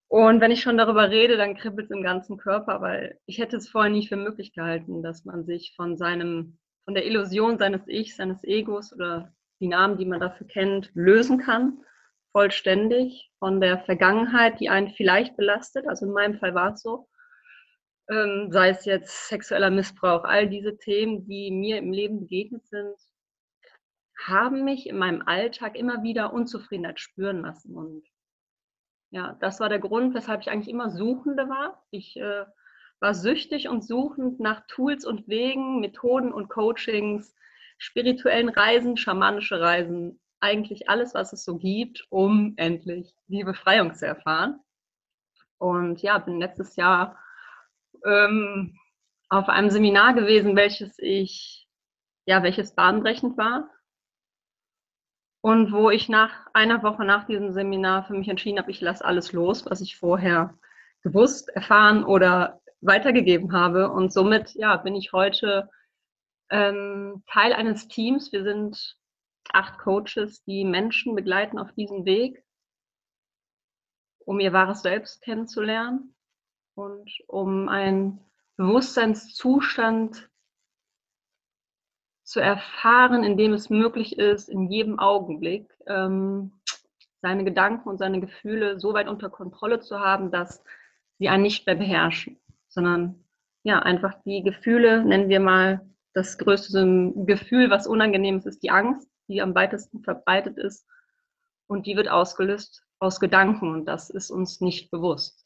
Und 0.07 0.39
wenn 0.39 0.51
ich 0.51 0.61
schon 0.61 0.77
darüber 0.77 1.09
rede, 1.09 1.35
dann 1.35 1.55
kribbelt 1.55 1.85
es 1.85 1.95
im 1.95 2.03
ganzen 2.03 2.37
Körper, 2.37 2.79
weil 2.81 3.19
ich 3.25 3.39
hätte 3.39 3.57
es 3.57 3.69
vorher 3.69 3.91
nicht 3.91 4.09
für 4.09 4.17
möglich 4.17 4.53
gehalten, 4.53 5.01
dass 5.01 5.25
man 5.25 5.45
sich 5.45 5.73
von 5.75 5.97
seinem, 5.97 6.59
von 6.85 6.93
der 6.93 7.07
Illusion 7.07 7.57
seines 7.57 7.87
Ichs, 7.87 8.17
seines 8.17 8.43
Egos 8.43 8.93
oder 8.93 9.33
die 9.59 9.67
Namen, 9.67 9.97
die 9.97 10.05
man 10.05 10.19
dafür 10.19 10.47
kennt, 10.47 10.91
lösen 10.93 11.39
kann, 11.39 11.83
vollständig 12.31 13.31
von 13.39 13.59
der 13.59 13.79
Vergangenheit, 13.79 14.59
die 14.59 14.69
einen 14.69 14.89
vielleicht 14.89 15.35
belastet. 15.37 15.87
Also 15.87 16.05
in 16.05 16.13
meinem 16.13 16.39
Fall 16.39 16.55
war 16.55 16.73
es 16.73 16.81
so. 16.81 17.07
Ähm, 18.09 18.49
sei 18.51 18.69
es 18.69 18.85
jetzt 18.85 19.27
sexueller 19.27 19.69
Missbrauch, 19.69 20.23
all 20.23 20.49
diese 20.49 20.77
Themen, 20.77 21.25
die 21.27 21.51
mir 21.51 21.77
im 21.77 21.91
Leben 21.91 22.21
begegnet 22.21 22.65
sind, 22.67 22.95
haben 24.25 24.63
mich 24.63 24.87
in 24.87 24.97
meinem 24.97 25.21
Alltag 25.25 25.77
immer 25.77 26.03
wieder 26.03 26.33
Unzufriedenheit 26.33 26.99
spüren 26.99 27.41
lassen. 27.41 27.75
Und 27.75 28.03
ja, 29.11 29.37
das 29.41 29.59
war 29.59 29.69
der 29.69 29.79
Grund, 29.79 30.13
weshalb 30.13 30.41
ich 30.41 30.49
eigentlich 30.49 30.69
immer 30.69 30.89
Suchende 30.89 31.49
war. 31.49 31.83
Ich 31.91 32.17
äh, 32.17 32.45
war 32.99 33.13
süchtig 33.13 33.69
und 33.69 33.83
suchend 33.83 34.39
nach 34.39 34.65
Tools 34.67 35.05
und 35.05 35.27
Wegen, 35.27 35.79
Methoden 35.79 36.33
und 36.33 36.49
Coachings, 36.49 37.35
spirituellen 37.79 38.49
Reisen, 38.49 38.97
schamanische 38.97 39.59
Reisen, 39.59 40.19
eigentlich 40.41 40.89
alles, 40.89 41.15
was 41.15 41.33
es 41.33 41.43
so 41.43 41.57
gibt, 41.57 42.05
um 42.09 42.53
endlich 42.57 43.15
die 43.27 43.43
Befreiung 43.43 43.93
zu 43.95 44.05
erfahren. 44.05 44.59
Und 45.57 46.01
ja, 46.01 46.17
bin 46.19 46.39
letztes 46.39 46.75
Jahr 46.75 47.17
ähm, 48.05 48.77
auf 49.29 49.49
einem 49.49 49.69
Seminar 49.69 50.13
gewesen, 50.13 50.55
welches 50.55 50.97
ich, 50.99 51.67
ja, 52.25 52.43
welches 52.43 52.75
bahnbrechend 52.75 53.37
war. 53.37 53.69
Und 55.41 55.71
wo 55.71 55.89
ich 55.89 56.09
nach 56.09 56.47
einer 56.53 56.83
Woche 56.83 57.05
nach 57.05 57.25
diesem 57.25 57.51
Seminar 57.53 58.05
für 58.05 58.13
mich 58.13 58.27
entschieden 58.27 58.59
habe, 58.59 58.71
ich 58.71 58.81
lasse 58.81 59.05
alles 59.05 59.31
los, 59.31 59.65
was 59.65 59.79
ich 59.81 59.97
vorher 59.97 60.57
gewusst, 61.01 61.49
erfahren 61.49 62.03
oder 62.03 62.61
weitergegeben 62.81 63.53
habe. 63.53 63.89
Und 63.89 64.11
somit 64.11 64.53
ja, 64.55 64.75
bin 64.77 64.95
ich 64.95 65.13
heute 65.13 65.69
ähm, 66.49 67.23
Teil 67.27 67.53
eines 67.53 67.87
Teams. 67.87 68.31
Wir 68.31 68.43
sind 68.43 68.97
acht 69.51 69.79
Coaches, 69.79 70.43
die 70.43 70.63
Menschen 70.63 71.15
begleiten 71.15 71.59
auf 71.59 71.71
diesem 71.73 72.05
Weg, 72.05 72.43
um 74.19 74.39
ihr 74.39 74.53
wahres 74.53 74.81
Selbst 74.81 75.21
kennenzulernen 75.21 76.15
und 76.75 77.11
um 77.27 77.67
einen 77.69 78.19
Bewusstseinszustand 78.57 80.29
zu 82.23 82.39
erfahren, 82.39 83.23
in 83.23 83.37
dem 83.37 83.53
es 83.53 83.69
möglich 83.69 84.19
ist, 84.19 84.49
in 84.49 84.69
jedem 84.69 84.99
Augenblick 84.99 85.73
ähm, 85.87 86.61
seine 87.21 87.43
Gedanken 87.43 87.89
und 87.89 87.97
seine 87.97 88.19
Gefühle 88.19 88.79
so 88.79 88.93
weit 88.93 89.07
unter 89.07 89.29
Kontrolle 89.29 89.79
zu 89.79 89.99
haben, 89.99 90.31
dass 90.31 90.63
sie 91.17 91.29
einen 91.29 91.43
nicht 91.43 91.65
mehr 91.65 91.75
beherrschen, 91.75 92.39
sondern 92.67 93.25
ja, 93.63 93.79
einfach 93.79 94.21
die 94.23 94.43
Gefühle, 94.43 95.03
nennen 95.03 95.29
wir 95.29 95.39
mal 95.39 95.89
das 96.19 96.37
größte 96.37 97.13
Gefühl, 97.25 97.69
was 97.69 97.87
unangenehm 97.87 98.37
ist, 98.39 98.45
ist 98.45 98.61
die 98.61 98.71
Angst, 98.71 99.09
die 99.29 99.41
am 99.41 99.55
weitesten 99.55 100.03
verbreitet 100.03 100.57
ist 100.57 100.85
und 101.67 101.87
die 101.87 101.95
wird 101.95 102.09
ausgelöst 102.09 102.83
aus 102.99 103.21
Gedanken 103.21 103.71
und 103.71 103.85
das 103.85 104.09
ist 104.09 104.29
uns 104.29 104.59
nicht 104.59 104.91
bewusst. 104.91 105.45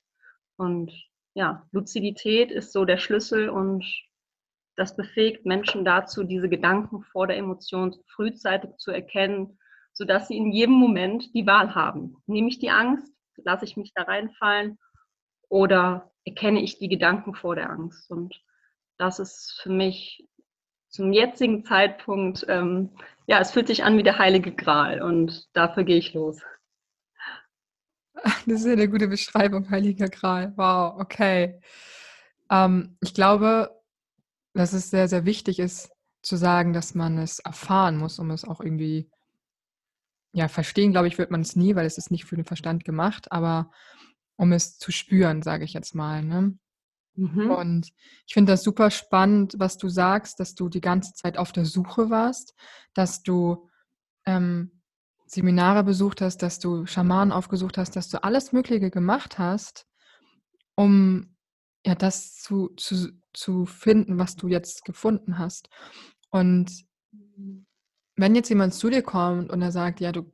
Und 0.58 0.92
ja, 1.36 1.68
Luzidität 1.72 2.50
ist 2.50 2.72
so 2.72 2.86
der 2.86 2.98
Schlüssel 2.98 3.50
und 3.50 3.86
das 4.76 4.96
befähigt 4.96 5.46
Menschen 5.46 5.86
dazu, 5.86 6.24
diese 6.24 6.50
Gedanken 6.50 7.04
vor 7.04 7.28
der 7.28 7.38
Emotion 7.38 7.96
frühzeitig 8.08 8.72
zu 8.78 8.90
erkennen, 8.90 9.60
sodass 9.94 10.28
sie 10.28 10.38
in 10.38 10.52
jedem 10.52 10.74
Moment 10.74 11.36
die 11.36 11.46
Wahl 11.46 11.76
haben. 11.76 12.18
Nehme 12.26 12.48
ich 12.48 12.58
die 12.58 12.72
Angst, 12.72 13.14
lasse 13.36 13.66
ich 13.66 13.78
mich 13.78 13.94
da 13.94 14.04
reinfallen 14.04 14.80
oder 15.50 16.12
erkenne 16.26 16.64
ich 16.64 16.80
die 16.80 16.90
Gedanken 16.90 17.36
vor 17.36 17.56
der 17.56 17.70
Angst? 17.70 18.10
Und 18.10 18.42
das 18.98 19.20
ist 19.20 19.60
für 19.62 19.70
mich 19.70 20.28
zum 20.94 21.12
jetzigen 21.12 21.66
Zeitpunkt, 21.66 22.46
ähm, 22.48 22.90
ja, 23.26 23.40
es 23.40 23.52
fühlt 23.52 23.68
sich 23.68 23.84
an 23.84 23.98
wie 23.98 24.04
der 24.04 24.20
heilige 24.20 24.54
Gral 24.54 25.02
und 25.02 25.50
dafür 25.54 25.84
gehe 25.84 25.98
ich 25.98 26.14
los. 26.14 26.42
Das 28.46 28.60
ist 28.62 28.66
ja 28.66 28.74
eine 28.74 28.88
gute 28.88 29.08
Beschreibung, 29.08 29.70
heiliger 29.70 30.08
Gral. 30.08 30.54
Wow, 30.56 31.00
okay. 31.02 31.60
Ähm, 32.50 32.96
ich 33.02 33.14
glaube, 33.14 33.82
dass 34.54 34.74
es 34.74 34.92
sehr, 34.92 35.08
sehr 35.08 35.26
wichtig 35.26 35.60
ist, 35.60 35.92
zu 36.22 36.38
sagen, 36.38 36.74
dass 36.74 36.94
man 36.94 37.18
es 37.18 37.40
erfahren 37.40 37.98
muss, 37.98 38.20
um 38.20 38.30
es 38.32 38.46
auch 38.46 38.62
irgendwie, 38.62 39.10
ja, 40.32 40.48
verstehen, 40.48 40.92
glaube 40.92 41.08
ich, 41.08 41.18
wird 41.18 41.32
man 41.32 41.42
es 41.42 41.56
nie, 41.56 41.76
weil 41.76 41.86
es 41.86 41.98
ist 41.98 42.12
nicht 42.12 42.26
für 42.26 42.36
den 42.36 42.46
Verstand 42.46 42.86
gemacht, 42.86 43.32
aber 43.32 43.72
um 44.36 44.52
es 44.52 44.78
zu 44.78 44.92
spüren, 44.92 45.42
sage 45.42 45.66
ich 45.66 45.74
jetzt 45.74 45.96
mal. 45.96 46.24
Ne? 46.24 46.58
Mhm. 47.16 47.52
Und 47.52 47.90
ich 48.28 48.34
finde 48.34 48.54
das 48.54 48.64
super 48.64 48.90
spannend, 48.92 49.56
was 49.58 49.78
du 49.78 49.90
sagst, 49.90 50.40
dass 50.40 50.56
du 50.56 50.70
die 50.70 50.82
ganze 50.82 51.14
Zeit 51.14 51.38
auf 51.38 51.52
der 51.52 51.66
Suche 51.66 52.10
warst, 52.10 52.56
dass 52.94 53.24
du 53.24 53.70
ähm, 54.26 54.82
Seminare 55.26 55.84
besucht 55.84 56.22
hast, 56.22 56.38
dass 56.44 56.60
du 56.60 56.86
Schamanen 56.86 57.32
aufgesucht 57.32 57.78
hast, 57.78 57.96
dass 57.96 58.10
du 58.10 58.24
alles 58.24 58.52
Mögliche 58.52 58.90
gemacht 58.90 59.40
hast, 59.40 59.88
um 60.76 61.36
ja 61.86 61.96
das 61.96 62.38
zu, 62.38 62.70
zu, 62.78 63.12
zu 63.34 63.66
finden, 63.66 64.18
was 64.18 64.36
du 64.36 64.48
jetzt 64.48 64.86
gefunden 64.86 65.38
hast. 65.38 65.70
Und 66.30 66.86
wenn 68.16 68.36
jetzt 68.36 68.50
jemand 68.50 68.74
zu 68.74 68.90
dir 68.90 69.02
kommt 69.02 69.52
und 69.52 69.62
er 69.62 69.72
sagt, 69.72 70.00
ja, 70.00 70.12
du, 70.12 70.32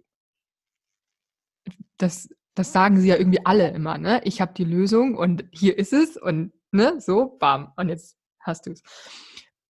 das, 1.98 2.30
das 2.56 2.72
sagen 2.72 3.00
sie 3.00 3.08
ja 3.08 3.18
irgendwie 3.18 3.46
alle 3.46 3.72
immer, 3.72 3.98
ne? 3.98 4.22
Ich 4.24 4.42
habe 4.42 4.54
die 4.54 4.64
Lösung 4.64 5.16
und 5.16 5.46
hier 5.52 5.78
ist 5.78 5.94
es 5.94 6.18
und 6.18 6.54
ne, 6.72 7.00
so, 7.00 7.38
bam, 7.40 7.74
und 7.78 7.90
jetzt 7.90 8.18
hast 8.40 8.66
du 8.66 8.72
es. 8.72 8.82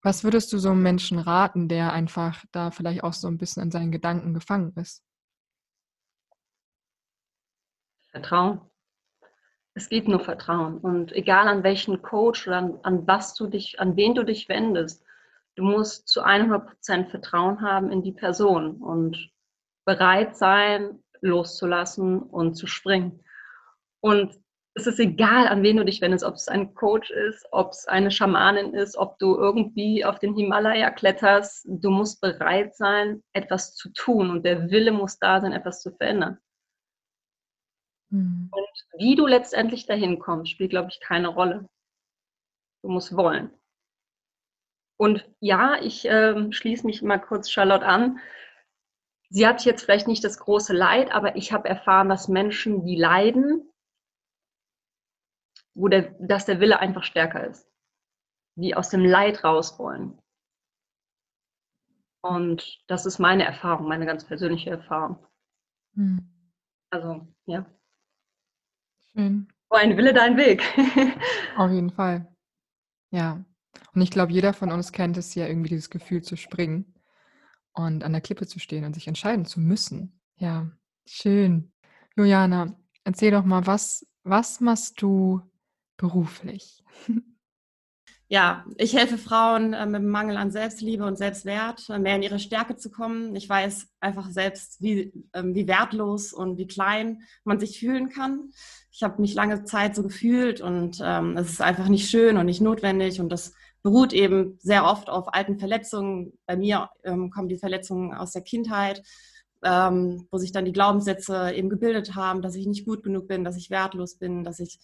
Was 0.02 0.24
würdest 0.24 0.52
du 0.52 0.58
so 0.58 0.70
einem 0.70 0.82
Menschen 0.82 1.18
raten, 1.18 1.68
der 1.68 1.92
einfach 1.92 2.42
da 2.52 2.70
vielleicht 2.70 3.04
auch 3.04 3.12
so 3.12 3.28
ein 3.28 3.36
bisschen 3.36 3.64
in 3.64 3.70
seinen 3.70 3.92
Gedanken 3.92 4.32
gefangen 4.32 4.72
ist? 4.76 5.04
Vertrauen. 8.10 8.60
Es 9.74 9.88
geht 9.88 10.08
nur 10.08 10.20
Vertrauen. 10.20 10.78
Und 10.78 11.12
egal 11.12 11.48
an 11.48 11.62
welchen 11.62 12.02
Coach 12.02 12.46
oder 12.46 12.58
an, 12.58 12.78
an 12.82 13.06
was 13.06 13.34
du 13.34 13.46
dich, 13.46 13.78
an 13.78 13.96
wen 13.96 14.14
du 14.14 14.24
dich 14.24 14.48
wendest, 14.48 15.04
du 15.54 15.62
musst 15.62 16.08
zu 16.08 16.24
100% 16.24 17.10
Vertrauen 17.10 17.60
haben 17.60 17.92
in 17.92 18.02
die 18.02 18.12
Person 18.12 18.76
und 18.76 19.30
bereit 19.84 20.36
sein, 20.36 21.02
loszulassen 21.20 22.20
und 22.20 22.54
zu 22.54 22.66
springen. 22.66 23.22
Und 24.00 24.40
es 24.74 24.86
ist 24.86 25.00
egal, 25.00 25.48
an 25.48 25.62
wen 25.62 25.76
du 25.76 25.84
dich 25.84 26.00
wendest, 26.00 26.24
ob 26.24 26.34
es 26.34 26.48
ein 26.48 26.74
Coach 26.74 27.10
ist, 27.10 27.46
ob 27.50 27.72
es 27.72 27.88
eine 27.88 28.10
Schamanin 28.10 28.72
ist, 28.72 28.96
ob 28.96 29.18
du 29.18 29.36
irgendwie 29.36 30.04
auf 30.04 30.18
den 30.18 30.34
Himalaya 30.34 30.90
kletterst. 30.90 31.66
Du 31.68 31.90
musst 31.90 32.20
bereit 32.20 32.76
sein, 32.76 33.22
etwas 33.32 33.74
zu 33.74 33.92
tun 33.92 34.30
und 34.30 34.44
der 34.44 34.70
Wille 34.70 34.92
muss 34.92 35.18
da 35.18 35.40
sein, 35.40 35.52
etwas 35.52 35.82
zu 35.82 35.90
verändern. 35.90 36.38
Mhm. 38.10 38.50
Und 38.52 39.00
wie 39.00 39.16
du 39.16 39.26
letztendlich 39.26 39.86
dahin 39.86 40.20
kommst, 40.20 40.52
spielt, 40.52 40.70
glaube 40.70 40.90
ich, 40.90 41.00
keine 41.00 41.28
Rolle. 41.28 41.68
Du 42.82 42.90
musst 42.90 43.16
wollen. 43.16 43.50
Und 44.96 45.28
ja, 45.40 45.80
ich 45.82 46.06
äh, 46.06 46.52
schließe 46.52 46.86
mich 46.86 47.02
mal 47.02 47.18
kurz 47.18 47.50
Charlotte 47.50 47.86
an. 47.86 48.20
Sie 49.30 49.46
hat 49.46 49.64
jetzt 49.64 49.82
vielleicht 49.82 50.08
nicht 50.08 50.22
das 50.24 50.38
große 50.38 50.74
Leid, 50.74 51.12
aber 51.12 51.36
ich 51.36 51.52
habe 51.52 51.68
erfahren, 51.68 52.08
dass 52.08 52.28
Menschen, 52.28 52.84
die 52.84 52.96
leiden, 52.96 53.69
wo 55.74 55.88
der, 55.88 56.14
dass 56.20 56.46
der 56.46 56.60
Wille 56.60 56.78
einfach 56.80 57.04
stärker 57.04 57.46
ist. 57.46 57.68
Die 58.56 58.74
aus 58.74 58.90
dem 58.90 59.04
Leid 59.04 59.44
raus 59.44 59.78
wollen. 59.78 60.20
Und 62.22 62.82
das 62.86 63.06
ist 63.06 63.18
meine 63.18 63.44
Erfahrung, 63.44 63.88
meine 63.88 64.06
ganz 64.06 64.24
persönliche 64.24 64.70
Erfahrung. 64.70 65.26
Hm. 65.94 66.28
Also, 66.90 67.26
ja. 67.46 67.64
Schön. 69.12 69.48
Wo 69.70 69.76
ein 69.76 69.96
Wille, 69.96 70.12
dein 70.12 70.36
Weg. 70.36 70.62
Auf 71.56 71.70
jeden 71.70 71.90
Fall. 71.90 72.26
Ja. 73.10 73.44
Und 73.94 74.02
ich 74.02 74.10
glaube, 74.10 74.32
jeder 74.32 74.52
von 74.52 74.70
uns 74.70 74.92
kennt 74.92 75.16
es 75.16 75.34
ja 75.34 75.46
irgendwie, 75.46 75.70
dieses 75.70 75.90
Gefühl 75.90 76.22
zu 76.22 76.36
springen 76.36 76.94
und 77.72 78.04
an 78.04 78.12
der 78.12 78.20
Klippe 78.20 78.46
zu 78.46 78.58
stehen 78.58 78.84
und 78.84 78.94
sich 78.94 79.08
entscheiden 79.08 79.44
zu 79.44 79.60
müssen. 79.60 80.20
Ja, 80.36 80.70
schön. 81.06 81.72
Juliana, 82.16 82.76
erzähl 83.04 83.30
doch 83.30 83.44
mal, 83.44 83.66
was, 83.66 84.06
was 84.24 84.60
machst 84.60 85.00
du 85.00 85.40
beruflich? 86.00 86.82
Ja, 88.32 88.64
ich 88.76 88.94
helfe 88.94 89.18
Frauen 89.18 89.72
äh, 89.72 89.86
mit 89.86 90.04
Mangel 90.04 90.36
an 90.36 90.52
Selbstliebe 90.52 91.04
und 91.04 91.18
Selbstwert, 91.18 91.90
äh, 91.90 91.98
mehr 91.98 92.14
in 92.14 92.22
ihre 92.22 92.38
Stärke 92.38 92.76
zu 92.76 92.88
kommen. 92.88 93.34
Ich 93.34 93.48
weiß 93.48 93.88
einfach 93.98 94.30
selbst, 94.30 94.80
wie, 94.80 95.12
äh, 95.32 95.42
wie 95.42 95.66
wertlos 95.66 96.32
und 96.32 96.56
wie 96.56 96.68
klein 96.68 97.22
man 97.42 97.58
sich 97.58 97.80
fühlen 97.80 98.08
kann. 98.08 98.52
Ich 98.92 99.02
habe 99.02 99.20
mich 99.20 99.34
lange 99.34 99.64
Zeit 99.64 99.96
so 99.96 100.04
gefühlt 100.04 100.60
und 100.60 101.00
ähm, 101.02 101.36
es 101.36 101.50
ist 101.50 101.60
einfach 101.60 101.88
nicht 101.88 102.08
schön 102.08 102.36
und 102.36 102.46
nicht 102.46 102.60
notwendig 102.60 103.20
und 103.20 103.30
das 103.30 103.52
beruht 103.82 104.12
eben 104.12 104.58
sehr 104.60 104.84
oft 104.84 105.10
auf 105.10 105.34
alten 105.34 105.58
Verletzungen. 105.58 106.38
Bei 106.46 106.56
mir 106.56 106.88
ähm, 107.02 107.30
kommen 107.30 107.48
die 107.48 107.58
Verletzungen 107.58 108.14
aus 108.14 108.30
der 108.30 108.42
Kindheit, 108.42 109.02
ähm, 109.64 110.28
wo 110.30 110.38
sich 110.38 110.52
dann 110.52 110.64
die 110.64 110.72
Glaubenssätze 110.72 111.52
eben 111.52 111.68
gebildet 111.68 112.14
haben, 112.14 112.42
dass 112.42 112.54
ich 112.54 112.68
nicht 112.68 112.86
gut 112.86 113.02
genug 113.02 113.26
bin, 113.26 113.42
dass 113.42 113.56
ich 113.56 113.70
wertlos 113.70 114.18
bin, 114.18 114.44
dass 114.44 114.60
ich 114.60 114.78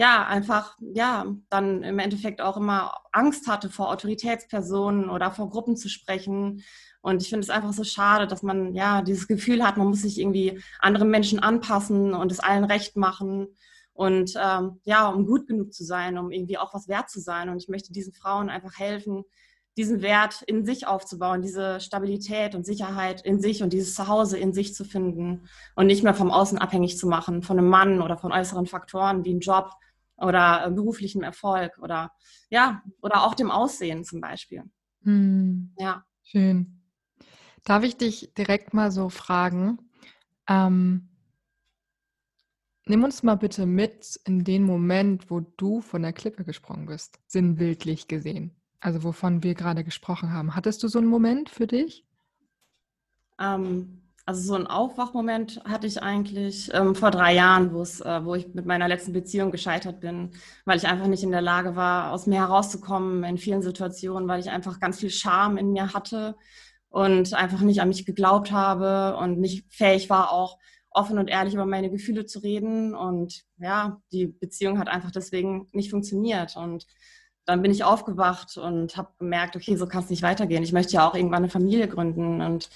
ja 0.00 0.26
einfach 0.26 0.78
ja 0.80 1.26
dann 1.50 1.82
im 1.82 1.98
Endeffekt 1.98 2.40
auch 2.40 2.56
immer 2.56 2.94
Angst 3.12 3.46
hatte 3.46 3.68
vor 3.68 3.90
Autoritätspersonen 3.90 5.10
oder 5.10 5.30
vor 5.30 5.50
Gruppen 5.50 5.76
zu 5.76 5.90
sprechen. 5.90 6.64
Und 7.02 7.20
ich 7.20 7.28
finde 7.28 7.44
es 7.44 7.50
einfach 7.50 7.74
so 7.74 7.84
schade, 7.84 8.26
dass 8.26 8.42
man 8.42 8.74
ja 8.74 9.02
dieses 9.02 9.28
Gefühl 9.28 9.62
hat, 9.62 9.76
man 9.76 9.88
muss 9.88 10.00
sich 10.00 10.18
irgendwie 10.18 10.62
anderen 10.78 11.10
Menschen 11.10 11.38
anpassen 11.38 12.14
und 12.14 12.32
es 12.32 12.40
allen 12.40 12.64
recht 12.64 12.96
machen. 12.96 13.48
Und 13.92 14.32
ähm, 14.42 14.80
ja, 14.84 15.06
um 15.08 15.26
gut 15.26 15.46
genug 15.46 15.74
zu 15.74 15.84
sein, 15.84 16.16
um 16.16 16.30
irgendwie 16.30 16.56
auch 16.56 16.72
was 16.72 16.88
wert 16.88 17.10
zu 17.10 17.20
sein. 17.20 17.50
Und 17.50 17.58
ich 17.58 17.68
möchte 17.68 17.92
diesen 17.92 18.14
Frauen 18.14 18.48
einfach 18.48 18.78
helfen, 18.78 19.24
diesen 19.76 20.00
Wert 20.00 20.40
in 20.46 20.64
sich 20.64 20.86
aufzubauen, 20.86 21.42
diese 21.42 21.78
Stabilität 21.78 22.54
und 22.54 22.64
Sicherheit 22.64 23.20
in 23.20 23.38
sich 23.38 23.62
und 23.62 23.74
dieses 23.74 23.94
Zuhause 23.94 24.38
in 24.38 24.54
sich 24.54 24.74
zu 24.74 24.84
finden 24.84 25.46
und 25.76 25.86
nicht 25.86 26.02
mehr 26.02 26.14
vom 26.14 26.30
Außen 26.30 26.56
abhängig 26.56 26.96
zu 26.96 27.06
machen, 27.06 27.42
von 27.42 27.58
einem 27.58 27.68
Mann 27.68 28.00
oder 28.00 28.16
von 28.16 28.32
äußeren 28.32 28.66
Faktoren 28.66 29.24
wie 29.24 29.30
einem 29.30 29.40
Job 29.40 29.72
oder 30.20 30.70
beruflichem 30.70 31.22
Erfolg 31.22 31.78
oder 31.78 32.12
ja, 32.50 32.82
oder 33.00 33.24
auch 33.24 33.34
dem 33.34 33.50
Aussehen 33.50 34.04
zum 34.04 34.20
Beispiel. 34.20 34.64
Hm, 35.02 35.74
ja. 35.78 36.04
Schön. 36.22 36.82
Darf 37.64 37.84
ich 37.84 37.96
dich 37.96 38.32
direkt 38.34 38.74
mal 38.74 38.90
so 38.90 39.08
fragen? 39.08 39.78
Ähm, 40.48 41.10
Nimm 42.90 43.04
uns 43.04 43.22
mal 43.22 43.36
bitte 43.36 43.66
mit 43.66 44.18
in 44.24 44.42
den 44.42 44.64
Moment, 44.64 45.30
wo 45.30 45.38
du 45.38 45.80
von 45.80 46.02
der 46.02 46.12
Klippe 46.12 46.44
gesprungen 46.44 46.86
bist, 46.86 47.20
sinnbildlich 47.28 48.08
gesehen. 48.08 48.50
Also 48.80 49.04
wovon 49.04 49.44
wir 49.44 49.54
gerade 49.54 49.84
gesprochen 49.84 50.32
haben. 50.32 50.56
Hattest 50.56 50.82
du 50.82 50.88
so 50.88 50.98
einen 50.98 51.06
Moment 51.06 51.50
für 51.50 51.68
dich? 51.68 52.04
Ähm, 53.38 53.99
also 54.30 54.42
so 54.42 54.54
einen 54.54 54.68
Aufwachmoment 54.68 55.60
hatte 55.64 55.88
ich 55.88 56.04
eigentlich 56.04 56.72
ähm, 56.72 56.94
vor 56.94 57.10
drei 57.10 57.34
Jahren, 57.34 57.70
äh, 57.70 58.24
wo 58.24 58.36
ich 58.36 58.54
mit 58.54 58.64
meiner 58.64 58.86
letzten 58.86 59.12
Beziehung 59.12 59.50
gescheitert 59.50 59.98
bin, 59.98 60.30
weil 60.64 60.78
ich 60.78 60.86
einfach 60.86 61.08
nicht 61.08 61.24
in 61.24 61.32
der 61.32 61.42
Lage 61.42 61.74
war, 61.74 62.12
aus 62.12 62.28
mir 62.28 62.38
herauszukommen 62.38 63.24
in 63.24 63.38
vielen 63.38 63.60
Situationen, 63.60 64.28
weil 64.28 64.38
ich 64.38 64.48
einfach 64.48 64.78
ganz 64.78 65.00
viel 65.00 65.10
Scham 65.10 65.56
in 65.56 65.72
mir 65.72 65.94
hatte 65.94 66.36
und 66.90 67.34
einfach 67.34 67.60
nicht 67.62 67.80
an 67.80 67.88
mich 67.88 68.06
geglaubt 68.06 68.52
habe 68.52 69.16
und 69.16 69.40
nicht 69.40 69.64
fähig 69.68 70.08
war, 70.10 70.30
auch 70.32 70.58
offen 70.90 71.18
und 71.18 71.26
ehrlich 71.26 71.54
über 71.54 71.66
meine 71.66 71.90
Gefühle 71.90 72.24
zu 72.24 72.38
reden. 72.38 72.94
Und 72.94 73.42
ja, 73.58 74.00
die 74.12 74.28
Beziehung 74.28 74.78
hat 74.78 74.86
einfach 74.86 75.10
deswegen 75.10 75.66
nicht 75.72 75.90
funktioniert. 75.90 76.56
Und 76.56 76.86
dann 77.46 77.62
bin 77.62 77.72
ich 77.72 77.82
aufgewacht 77.82 78.56
und 78.58 78.96
habe 78.96 79.10
gemerkt, 79.18 79.56
okay, 79.56 79.74
so 79.74 79.88
kann 79.88 80.04
es 80.04 80.10
nicht 80.10 80.22
weitergehen. 80.22 80.62
Ich 80.62 80.72
möchte 80.72 80.92
ja 80.92 81.08
auch 81.08 81.16
irgendwann 81.16 81.42
eine 81.42 81.50
Familie 81.50 81.88
gründen 81.88 82.40
und 82.42 82.70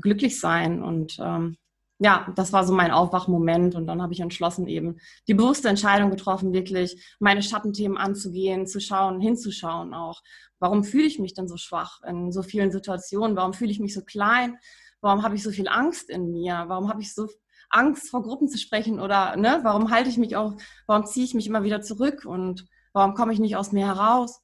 glücklich 0.00 0.40
sein. 0.40 0.82
Und 0.82 1.18
ähm, 1.20 1.56
ja, 1.98 2.32
das 2.36 2.52
war 2.52 2.64
so 2.66 2.74
mein 2.74 2.90
Aufwachmoment. 2.90 3.74
Und 3.74 3.86
dann 3.86 4.02
habe 4.02 4.12
ich 4.12 4.20
entschlossen, 4.20 4.66
eben 4.66 4.98
die 5.28 5.34
bewusste 5.34 5.68
Entscheidung 5.68 6.10
getroffen, 6.10 6.52
wirklich 6.52 7.16
meine 7.18 7.42
Schattenthemen 7.42 7.96
anzugehen, 7.96 8.66
zu 8.66 8.80
schauen, 8.80 9.20
hinzuschauen 9.20 9.94
auch. 9.94 10.22
Warum 10.58 10.84
fühle 10.84 11.06
ich 11.06 11.18
mich 11.18 11.34
denn 11.34 11.48
so 11.48 11.56
schwach 11.56 12.00
in 12.02 12.32
so 12.32 12.42
vielen 12.42 12.70
Situationen? 12.70 13.36
Warum 13.36 13.52
fühle 13.52 13.70
ich 13.70 13.80
mich 13.80 13.94
so 13.94 14.02
klein? 14.02 14.58
Warum 15.00 15.22
habe 15.22 15.34
ich 15.34 15.42
so 15.42 15.50
viel 15.50 15.68
Angst 15.68 16.08
in 16.10 16.30
mir? 16.30 16.64
Warum 16.68 16.88
habe 16.88 17.02
ich 17.02 17.14
so 17.14 17.28
Angst 17.70 18.10
vor 18.10 18.22
Gruppen 18.22 18.48
zu 18.48 18.58
sprechen 18.58 19.00
oder 19.00 19.36
ne, 19.36 19.60
warum 19.62 19.90
halte 19.90 20.08
ich 20.08 20.18
mich 20.18 20.36
auch, 20.36 20.54
warum 20.86 21.06
ziehe 21.06 21.24
ich 21.24 21.34
mich 21.34 21.46
immer 21.46 21.64
wieder 21.64 21.80
zurück 21.80 22.24
und 22.24 22.66
warum 22.92 23.14
komme 23.14 23.32
ich 23.32 23.38
nicht 23.38 23.56
aus 23.56 23.72
mir 23.72 23.86
heraus? 23.86 24.40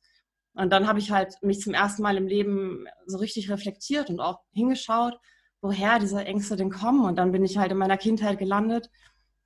Und 0.55 0.71
dann 0.71 0.87
habe 0.87 0.99
ich 0.99 1.11
halt 1.11 1.35
mich 1.43 1.61
zum 1.61 1.73
ersten 1.73 2.03
Mal 2.03 2.17
im 2.17 2.27
Leben 2.27 2.87
so 3.07 3.19
richtig 3.19 3.51
reflektiert 3.51 4.11
und 4.11 4.21
auch 4.21 4.41
hingeschaut, 4.53 5.19
woher 5.63 5.99
diese 5.99 6.23
Ängste 6.25 6.57
denn 6.57 6.71
kommen. 6.71 7.05
Und 7.05 7.17
dann 7.17 7.33
bin 7.33 7.45
ich 7.45 7.57
halt 7.57 7.73
in 7.73 7.79
meiner 7.79 7.97
Kindheit 7.97 8.39
gelandet, 8.39 8.91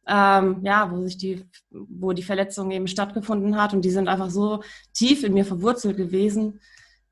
ähm, 0.09 0.61
ja, 0.63 0.91
wo 0.91 1.05
sich 1.05 1.19
die, 1.19 1.45
wo 1.71 2.13
die 2.13 2.23
Verletzung 2.23 2.71
eben 2.71 2.89
stattgefunden 2.89 3.61
hat. 3.61 3.75
Und 3.75 3.85
die 3.85 3.91
sind 3.91 4.09
einfach 4.09 4.31
so 4.31 4.63
tief 4.93 5.23
in 5.23 5.35
mir 5.35 5.45
verwurzelt 5.45 5.97
gewesen. 5.97 6.61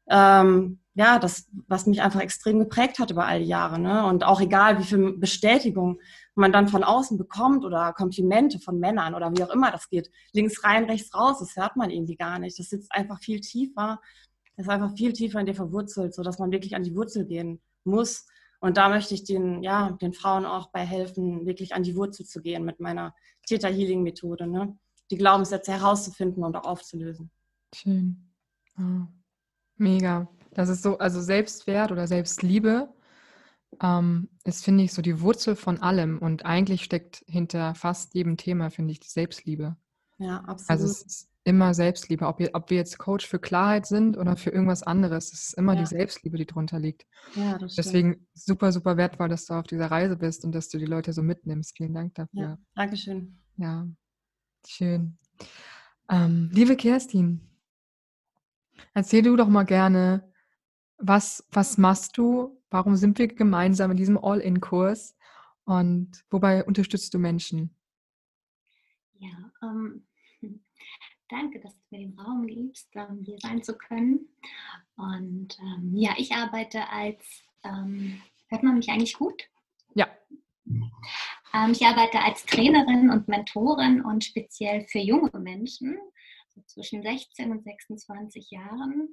Ähm, 0.08 0.80
ja, 0.94 1.18
das, 1.18 1.48
was 1.66 1.86
mich 1.86 2.02
einfach 2.02 2.20
extrem 2.20 2.60
geprägt 2.60 2.98
hat 2.98 3.10
über 3.10 3.26
all 3.26 3.40
die 3.40 3.46
Jahre. 3.48 3.78
Ne? 3.78 4.06
Und 4.06 4.24
auch 4.24 4.40
egal, 4.40 4.78
wie 4.78 4.84
viel 4.84 5.18
Bestätigung 5.18 6.00
man 6.36 6.52
dann 6.52 6.68
von 6.68 6.84
außen 6.84 7.18
bekommt 7.18 7.64
oder 7.64 7.92
Komplimente 7.92 8.58
von 8.58 8.78
Männern 8.78 9.14
oder 9.14 9.32
wie 9.36 9.42
auch 9.42 9.50
immer 9.50 9.70
das 9.70 9.88
geht, 9.88 10.10
links 10.32 10.64
rein, 10.64 10.84
rechts 10.84 11.14
raus, 11.14 11.40
das 11.40 11.56
hört 11.56 11.76
man 11.76 11.90
irgendwie 11.90 12.16
gar 12.16 12.38
nicht. 12.38 12.58
Das 12.58 12.70
sitzt 12.70 12.92
einfach 12.92 13.20
viel 13.20 13.40
tiefer, 13.40 14.00
das 14.56 14.66
ist 14.66 14.70
einfach 14.70 14.94
viel 14.96 15.12
tiefer 15.12 15.40
in 15.40 15.46
dir 15.46 15.54
verwurzelt, 15.54 16.14
sodass 16.14 16.38
man 16.38 16.52
wirklich 16.52 16.76
an 16.76 16.84
die 16.84 16.94
Wurzel 16.94 17.26
gehen 17.26 17.60
muss. 17.84 18.26
Und 18.64 18.78
da 18.78 18.88
möchte 18.88 19.12
ich 19.12 19.24
den, 19.24 19.62
ja, 19.62 19.90
den 19.90 20.14
Frauen 20.14 20.46
auch 20.46 20.70
bei 20.70 20.86
helfen, 20.86 21.44
wirklich 21.44 21.74
an 21.74 21.82
die 21.82 21.96
Wurzel 21.96 22.24
zu 22.24 22.40
gehen 22.40 22.64
mit 22.64 22.80
meiner 22.80 23.14
Theta 23.46 23.68
Healing 23.68 24.02
Methode, 24.02 24.46
ne? 24.46 24.78
die 25.10 25.18
Glaubenssätze 25.18 25.72
herauszufinden 25.72 26.42
und 26.42 26.56
auch 26.56 26.64
aufzulösen. 26.64 27.30
Schön. 27.74 28.32
Oh, 28.78 29.06
mega. 29.76 30.30
Das 30.54 30.70
ist 30.70 30.82
so, 30.82 30.96
also 30.96 31.20
Selbstwert 31.20 31.92
oder 31.92 32.06
Selbstliebe 32.06 32.88
ähm, 33.82 34.30
ist, 34.44 34.64
finde 34.64 34.84
ich, 34.84 34.94
so 34.94 35.02
die 35.02 35.20
Wurzel 35.20 35.56
von 35.56 35.82
allem. 35.82 36.16
Und 36.16 36.46
eigentlich 36.46 36.84
steckt 36.84 37.22
hinter 37.28 37.74
fast 37.74 38.14
jedem 38.14 38.38
Thema, 38.38 38.70
finde 38.70 38.92
ich, 38.92 39.00
die 39.00 39.10
Selbstliebe. 39.10 39.76
Ja, 40.16 40.38
absolut. 40.38 40.70
Also 40.70 40.86
es 40.86 41.02
ist 41.02 41.33
immer 41.44 41.74
Selbstliebe. 41.74 42.26
Ob 42.26 42.38
wir, 42.38 42.50
ob 42.54 42.70
wir 42.70 42.78
jetzt 42.78 42.98
Coach 42.98 43.26
für 43.26 43.38
Klarheit 43.38 43.86
sind 43.86 44.16
oder 44.16 44.36
für 44.36 44.50
irgendwas 44.50 44.82
anderes, 44.82 45.32
es 45.32 45.48
ist 45.48 45.54
immer 45.54 45.74
ja. 45.74 45.80
die 45.80 45.86
Selbstliebe, 45.86 46.36
die 46.36 46.46
drunter 46.46 46.78
liegt. 46.78 47.06
Ja, 47.34 47.58
das 47.58 47.72
stimmt. 47.72 47.86
Deswegen 47.86 48.26
super, 48.34 48.72
super 48.72 48.96
wertvoll, 48.96 49.28
dass 49.28 49.46
du 49.46 49.54
auf 49.54 49.66
dieser 49.66 49.90
Reise 49.90 50.16
bist 50.16 50.44
und 50.44 50.52
dass 50.52 50.68
du 50.68 50.78
die 50.78 50.86
Leute 50.86 51.12
so 51.12 51.22
mitnimmst. 51.22 51.76
Vielen 51.76 51.94
Dank 51.94 52.14
dafür. 52.14 52.40
Ja, 52.40 52.58
Dankeschön. 52.74 53.38
Ja, 53.56 53.86
schön. 54.66 55.18
Ähm, 56.10 56.50
liebe 56.52 56.76
Kerstin, 56.76 57.40
erzähl 58.92 59.22
du 59.22 59.36
doch 59.36 59.48
mal 59.48 59.64
gerne, 59.64 60.30
was, 60.98 61.46
was 61.50 61.78
machst 61.78 62.16
du 62.16 62.60
Warum 62.74 62.96
sind 62.96 63.20
wir 63.20 63.28
gemeinsam 63.28 63.92
in 63.92 63.96
diesem 63.96 64.18
All-In-Kurs 64.18 65.16
und 65.62 66.24
wobei 66.28 66.64
unterstützt 66.64 67.14
du 67.14 67.20
Menschen? 67.20 67.72
Ja, 69.12 69.52
ähm, 69.62 70.08
danke, 71.28 71.60
dass 71.60 71.74
du 71.74 71.82
mir 71.90 72.06
den 72.06 72.18
Raum 72.18 72.46
gibst, 72.46 72.90
hier 73.24 73.38
sein 73.38 73.62
zu 73.62 73.76
können. 73.76 74.28
Und 74.96 75.58
ähm, 75.60 75.92
ja, 75.96 76.14
ich 76.16 76.32
arbeite 76.32 76.88
als, 76.88 77.44
ähm, 77.64 78.20
hört 78.48 78.62
man 78.62 78.76
mich 78.76 78.88
eigentlich 78.90 79.14
gut? 79.14 79.48
Ja. 79.94 80.08
Ähm, 80.66 81.72
ich 81.72 81.84
arbeite 81.84 82.20
als 82.20 82.44
Trainerin 82.46 83.10
und 83.10 83.28
Mentorin 83.28 84.02
und 84.02 84.24
speziell 84.24 84.86
für 84.88 84.98
junge 84.98 85.38
Menschen, 85.38 85.98
so 86.48 86.62
zwischen 86.66 87.02
16 87.02 87.50
und 87.50 87.64
26 87.64 88.50
Jahren 88.50 89.08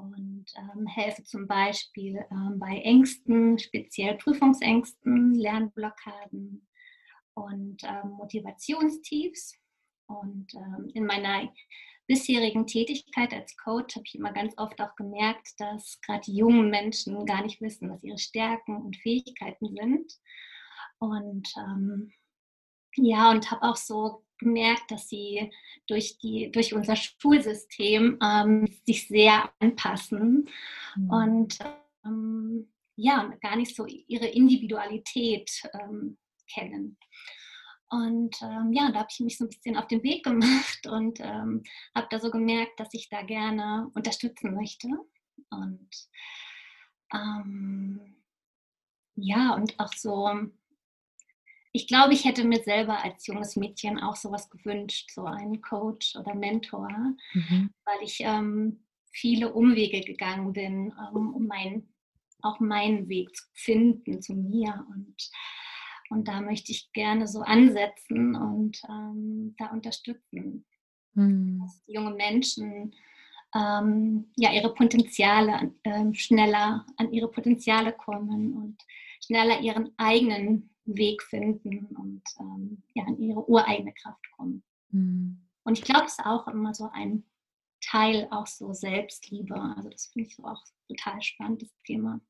und 0.00 0.46
ähm, 0.56 0.86
helfe 0.86 1.24
zum 1.24 1.46
Beispiel 1.46 2.24
ähm, 2.30 2.58
bei 2.58 2.78
Ängsten, 2.80 3.58
speziell 3.58 4.16
Prüfungsängsten, 4.16 5.34
Lernblockaden 5.34 6.66
und 7.34 7.82
ähm, 7.84 8.10
Motivationstiefs. 8.10 9.59
Und 10.10 10.52
ähm, 10.54 10.90
in 10.92 11.06
meiner 11.06 11.52
bisherigen 12.06 12.66
Tätigkeit 12.66 13.32
als 13.32 13.56
Coach 13.56 13.94
habe 13.94 14.04
ich 14.04 14.16
immer 14.16 14.32
ganz 14.32 14.52
oft 14.56 14.80
auch 14.80 14.96
gemerkt, 14.96 15.48
dass 15.58 16.00
gerade 16.00 16.22
die 16.26 16.34
jungen 16.34 16.68
Menschen 16.68 17.24
gar 17.24 17.42
nicht 17.42 17.60
wissen, 17.60 17.88
was 17.90 18.02
ihre 18.02 18.18
Stärken 18.18 18.76
und 18.76 18.96
Fähigkeiten 18.96 19.68
sind. 19.68 20.12
Und 20.98 21.48
ähm, 21.56 22.12
ja, 22.96 23.30
und 23.30 23.50
habe 23.50 23.62
auch 23.62 23.76
so 23.76 24.24
gemerkt, 24.38 24.90
dass 24.90 25.08
sie 25.08 25.52
durch, 25.86 26.18
die, 26.18 26.50
durch 26.50 26.74
unser 26.74 26.96
Schulsystem 26.96 28.18
ähm, 28.20 28.66
sich 28.84 29.06
sehr 29.06 29.52
anpassen 29.60 30.48
mhm. 30.96 31.10
und 31.10 31.58
ähm, 32.04 32.72
ja, 32.96 33.32
gar 33.40 33.56
nicht 33.56 33.76
so 33.76 33.86
ihre 33.86 34.26
Individualität 34.26 35.62
ähm, 35.72 36.18
kennen. 36.52 36.98
Und 37.90 38.40
ähm, 38.40 38.72
ja, 38.72 38.90
da 38.92 39.00
habe 39.00 39.08
ich 39.10 39.20
mich 39.20 39.36
so 39.36 39.44
ein 39.44 39.48
bisschen 39.48 39.76
auf 39.76 39.88
den 39.88 40.02
Weg 40.02 40.24
gemacht 40.24 40.86
und 40.86 41.18
ähm, 41.20 41.64
habe 41.94 42.06
da 42.10 42.20
so 42.20 42.30
gemerkt, 42.30 42.78
dass 42.78 42.94
ich 42.94 43.08
da 43.08 43.22
gerne 43.22 43.90
unterstützen 43.94 44.54
möchte. 44.54 44.88
Und 45.50 45.90
ähm, 47.12 48.16
ja, 49.16 49.54
und 49.54 49.78
auch 49.80 49.92
so, 49.92 50.30
ich 51.72 51.88
glaube, 51.88 52.14
ich 52.14 52.24
hätte 52.24 52.44
mir 52.44 52.62
selber 52.62 53.02
als 53.02 53.26
junges 53.26 53.56
Mädchen 53.56 53.98
auch 53.98 54.16
sowas 54.16 54.48
gewünscht, 54.50 55.10
so 55.12 55.24
einen 55.24 55.60
Coach 55.60 56.16
oder 56.16 56.34
Mentor, 56.34 56.88
mhm. 57.32 57.70
weil 57.84 57.98
ich 58.02 58.20
ähm, 58.20 58.84
viele 59.10 59.52
Umwege 59.52 60.00
gegangen 60.00 60.52
bin, 60.52 60.92
ähm, 60.98 61.34
um 61.34 61.46
mein, 61.46 61.88
auch 62.42 62.60
meinen 62.60 63.08
Weg 63.08 63.34
zu 63.34 63.44
finden 63.54 64.22
zu 64.22 64.34
mir. 64.34 64.86
Und, 64.90 65.30
und 66.10 66.26
da 66.28 66.40
möchte 66.40 66.72
ich 66.72 66.92
gerne 66.92 67.26
so 67.26 67.40
ansetzen 67.40 68.34
und 68.34 68.82
ähm, 68.88 69.54
da 69.58 69.66
unterstützen, 69.66 70.66
mhm. 71.14 71.60
dass 71.60 71.82
junge 71.86 72.14
Menschen 72.14 72.94
ähm, 73.54 74.30
ja, 74.36 74.52
ihre 74.52 74.74
Potenziale 74.74 75.72
äh, 75.84 76.12
schneller 76.12 76.84
an 76.96 77.12
ihre 77.12 77.28
Potenziale 77.28 77.92
kommen 77.92 78.54
und 78.54 78.82
schneller 79.24 79.60
ihren 79.60 79.92
eigenen 79.96 80.74
Weg 80.84 81.22
finden 81.22 81.86
und 81.96 82.22
ähm, 82.40 82.82
ja, 82.94 83.04
an 83.04 83.18
ihre 83.18 83.48
ureigene 83.48 83.92
Kraft 83.94 84.24
kommen. 84.36 84.62
Mhm. 84.90 85.46
Und 85.62 85.78
ich 85.78 85.84
glaube, 85.84 86.06
es 86.06 86.18
ist 86.18 86.26
auch 86.26 86.48
immer 86.48 86.74
so 86.74 86.88
ein 86.92 87.24
Teil 87.80 88.26
auch 88.30 88.46
so 88.46 88.72
Selbstliebe. 88.72 89.54
Also 89.76 89.88
das 89.88 90.06
finde 90.06 90.28
ich 90.28 90.36
so 90.36 90.44
auch 90.44 90.62
total 90.88 91.22
spannendes 91.22 91.70
Thema. 91.84 92.20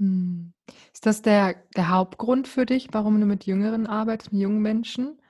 Mhm. 0.00 0.52
Ist 0.92 1.06
das 1.06 1.22
der, 1.22 1.54
der 1.76 1.90
Hauptgrund 1.90 2.48
für 2.48 2.66
dich, 2.66 2.88
warum 2.92 3.20
du 3.20 3.26
mit 3.26 3.46
Jüngeren 3.46 3.86
arbeitest, 3.86 4.32
mit 4.32 4.42
jungen 4.42 4.60
Menschen? 4.60 5.20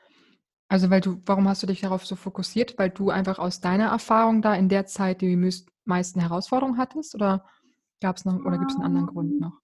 Also, 0.68 0.90
weil 0.90 1.00
du 1.00 1.20
warum 1.26 1.48
hast 1.48 1.62
du 1.62 1.66
dich 1.66 1.80
darauf 1.80 2.06
so 2.06 2.16
fokussiert? 2.16 2.78
Weil 2.78 2.90
du 2.90 3.10
einfach 3.10 3.38
aus 3.38 3.60
deiner 3.60 3.88
Erfahrung 3.88 4.40
da 4.40 4.54
in 4.54 4.68
der 4.68 4.86
Zeit 4.86 5.20
die 5.20 5.36
meisten 5.84 6.20
Herausforderungen 6.20 6.78
hattest? 6.78 7.14
Oder 7.14 7.44
gab's 8.00 8.24
noch 8.24 8.38
oder 8.44 8.58
gibt 8.58 8.70
es 8.70 8.76
einen 8.76 8.84
anderen 8.84 9.06
Grund 9.06 9.32
ähm, 9.32 9.38
noch? 9.40 9.58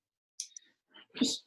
Ich 1.14 1.46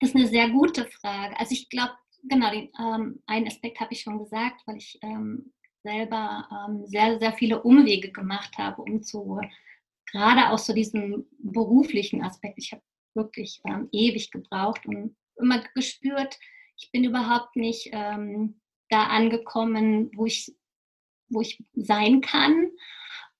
das 0.00 0.10
ist 0.10 0.16
eine 0.16 0.28
sehr 0.28 0.50
gute 0.50 0.86
Frage. 0.86 1.38
Also 1.38 1.52
ich 1.52 1.68
glaube, 1.68 1.92
genau, 2.24 2.50
den, 2.50 2.70
ähm, 2.78 3.22
einen 3.26 3.46
Aspekt 3.46 3.80
habe 3.80 3.92
ich 3.92 4.02
schon 4.02 4.18
gesagt, 4.18 4.60
weil 4.66 4.76
ich 4.76 4.98
ähm, 5.02 5.52
selber 5.82 6.48
ähm, 6.50 6.86
sehr, 6.86 7.18
sehr 7.18 7.32
viele 7.32 7.62
Umwege 7.62 8.10
gemacht 8.10 8.58
habe, 8.58 8.82
um 8.82 9.02
zu, 9.02 9.40
gerade 10.10 10.50
aus 10.50 10.66
so 10.66 10.72
diesem 10.72 11.26
beruflichen 11.38 12.22
Aspekt, 12.22 12.58
ich 12.58 12.72
habe 12.72 12.82
wirklich 13.14 13.60
ähm, 13.66 13.88
ewig 13.92 14.30
gebraucht 14.30 14.86
und 14.86 15.16
immer 15.36 15.62
gespürt, 15.74 16.38
ich 16.76 16.90
bin 16.92 17.04
überhaupt 17.04 17.56
nicht 17.56 17.90
ähm, 17.92 18.60
da 18.88 19.04
angekommen, 19.04 20.10
wo 20.14 20.26
ich, 20.26 20.54
wo 21.28 21.40
ich 21.40 21.62
sein 21.74 22.20
kann. 22.20 22.70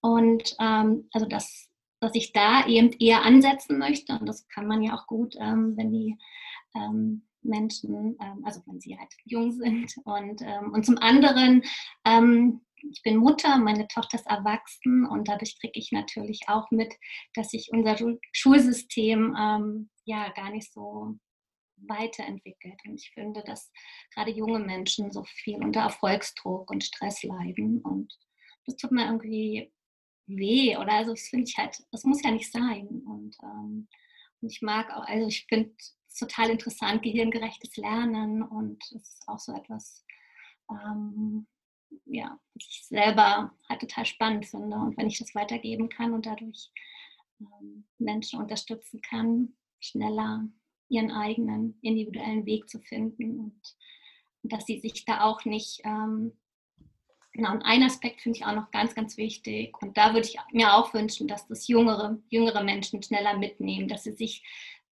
Und 0.00 0.56
ähm, 0.60 1.08
also 1.12 1.26
das, 1.26 1.68
dass 2.00 2.14
ich 2.14 2.32
da 2.32 2.66
eben 2.66 2.92
eher 2.98 3.22
ansetzen 3.22 3.78
möchte. 3.78 4.18
Und 4.18 4.26
das 4.26 4.46
kann 4.48 4.66
man 4.66 4.82
ja 4.82 4.94
auch 4.94 5.06
gut, 5.06 5.34
ähm, 5.38 5.76
wenn 5.76 5.92
die 5.92 6.18
ähm, 6.76 7.26
Menschen, 7.42 8.16
ähm, 8.20 8.44
also 8.44 8.62
wenn 8.66 8.80
sie 8.80 8.96
halt 8.98 9.10
jung 9.24 9.52
sind. 9.52 9.94
Und, 10.04 10.42
und 10.72 10.86
zum 10.86 10.98
anderen, 10.98 11.62
ich 12.90 13.02
bin 13.02 13.16
Mutter, 13.16 13.56
meine 13.58 13.88
Tochter 13.88 14.18
ist 14.18 14.26
erwachsen 14.26 15.06
und 15.06 15.28
dadurch 15.28 15.58
kriege 15.58 15.78
ich 15.78 15.92
natürlich 15.92 16.42
auch 16.48 16.70
mit, 16.70 16.94
dass 17.34 17.50
sich 17.50 17.70
unser 17.72 17.96
Schulsystem 18.32 19.36
ähm, 19.38 19.90
ja 20.04 20.30
gar 20.32 20.50
nicht 20.50 20.72
so 20.72 21.18
weiterentwickelt. 21.76 22.80
Und 22.86 22.94
ich 22.94 23.10
finde, 23.10 23.42
dass 23.44 23.70
gerade 24.14 24.30
junge 24.30 24.58
Menschen 24.58 25.12
so 25.12 25.24
viel 25.24 25.56
unter 25.56 25.80
Erfolgsdruck 25.80 26.70
und 26.70 26.84
Stress 26.84 27.22
leiden. 27.22 27.80
Und 27.82 28.12
das 28.66 28.76
tut 28.76 28.92
mir 28.92 29.06
irgendwie 29.06 29.72
weh. 30.26 30.76
Oder 30.76 30.92
also 30.94 31.12
das 31.12 31.28
finde 31.28 31.44
ich 31.48 31.56
halt, 31.56 31.76
das 31.90 32.04
muss 32.04 32.22
ja 32.22 32.30
nicht 32.30 32.50
sein. 32.50 32.86
Und, 33.06 33.36
ähm, 33.42 33.88
und 34.40 34.52
ich 34.52 34.62
mag 34.62 34.90
auch, 34.90 35.06
also 35.06 35.26
ich 35.26 35.46
finde 35.48 35.74
es 35.78 35.96
total 36.18 36.50
interessant, 36.50 37.02
gehirngerechtes 37.02 37.76
Lernen 37.76 38.42
und 38.42 38.82
es 38.84 39.08
ist 39.08 39.24
auch 39.26 39.38
so 39.38 39.52
etwas, 39.52 40.04
ähm, 40.70 41.46
ja, 42.04 42.38
was 42.54 42.66
ich 42.68 42.86
selber 42.86 43.52
halt 43.68 43.80
total 43.80 44.06
spannend 44.06 44.46
finde. 44.46 44.76
Und 44.76 44.96
wenn 44.96 45.06
ich 45.06 45.18
das 45.18 45.34
weitergeben 45.34 45.88
kann 45.88 46.12
und 46.12 46.26
dadurch 46.26 46.70
ähm, 47.40 47.86
Menschen 47.98 48.40
unterstützen 48.40 49.00
kann, 49.00 49.54
schneller 49.80 50.48
ihren 50.88 51.10
eigenen 51.10 51.78
individuellen 51.82 52.46
Weg 52.46 52.68
zu 52.68 52.80
finden 52.80 53.40
und, 53.40 53.76
dass 54.46 54.66
sie 54.66 54.78
sich 54.78 55.06
da 55.06 55.22
auch 55.22 55.46
nicht, 55.46 55.80
ähm, 55.84 56.36
genau, 57.32 57.52
und 57.52 57.62
ein 57.62 57.82
Aspekt 57.82 58.20
finde 58.20 58.38
ich 58.38 58.44
auch 58.44 58.54
noch 58.54 58.70
ganz, 58.70 58.94
ganz 58.94 59.16
wichtig 59.16 59.74
und 59.82 59.96
da 59.96 60.12
würde 60.12 60.28
ich 60.28 60.36
mir 60.52 60.74
auch 60.74 60.92
wünschen, 60.92 61.26
dass 61.26 61.48
das 61.48 61.66
jüngere, 61.66 62.18
jüngere 62.28 62.62
Menschen 62.62 63.02
schneller 63.02 63.38
mitnehmen, 63.38 63.88
dass 63.88 64.04
sie 64.04 64.12
sich 64.12 64.44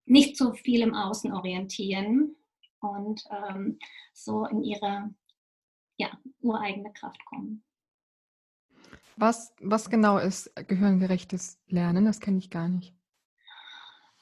nicht 0.05 0.37
so 0.37 0.53
viel 0.53 0.81
im 0.81 0.95
Außen 0.95 1.33
orientieren 1.33 2.37
und 2.79 3.23
ähm, 3.29 3.77
so 4.13 4.45
in 4.45 4.63
ihre 4.63 5.13
ja, 6.01 6.09
ureigene 6.41 6.91
Kraft 6.93 7.23
kommen. 7.25 7.63
Was, 9.17 9.53
was 9.59 9.89
genau 9.89 10.17
ist 10.17 10.51
gehirngerechtes 10.67 11.59
Lernen? 11.67 12.05
Das 12.05 12.19
kenne 12.19 12.39
ich 12.39 12.49
gar 12.49 12.67
nicht. 12.67 12.95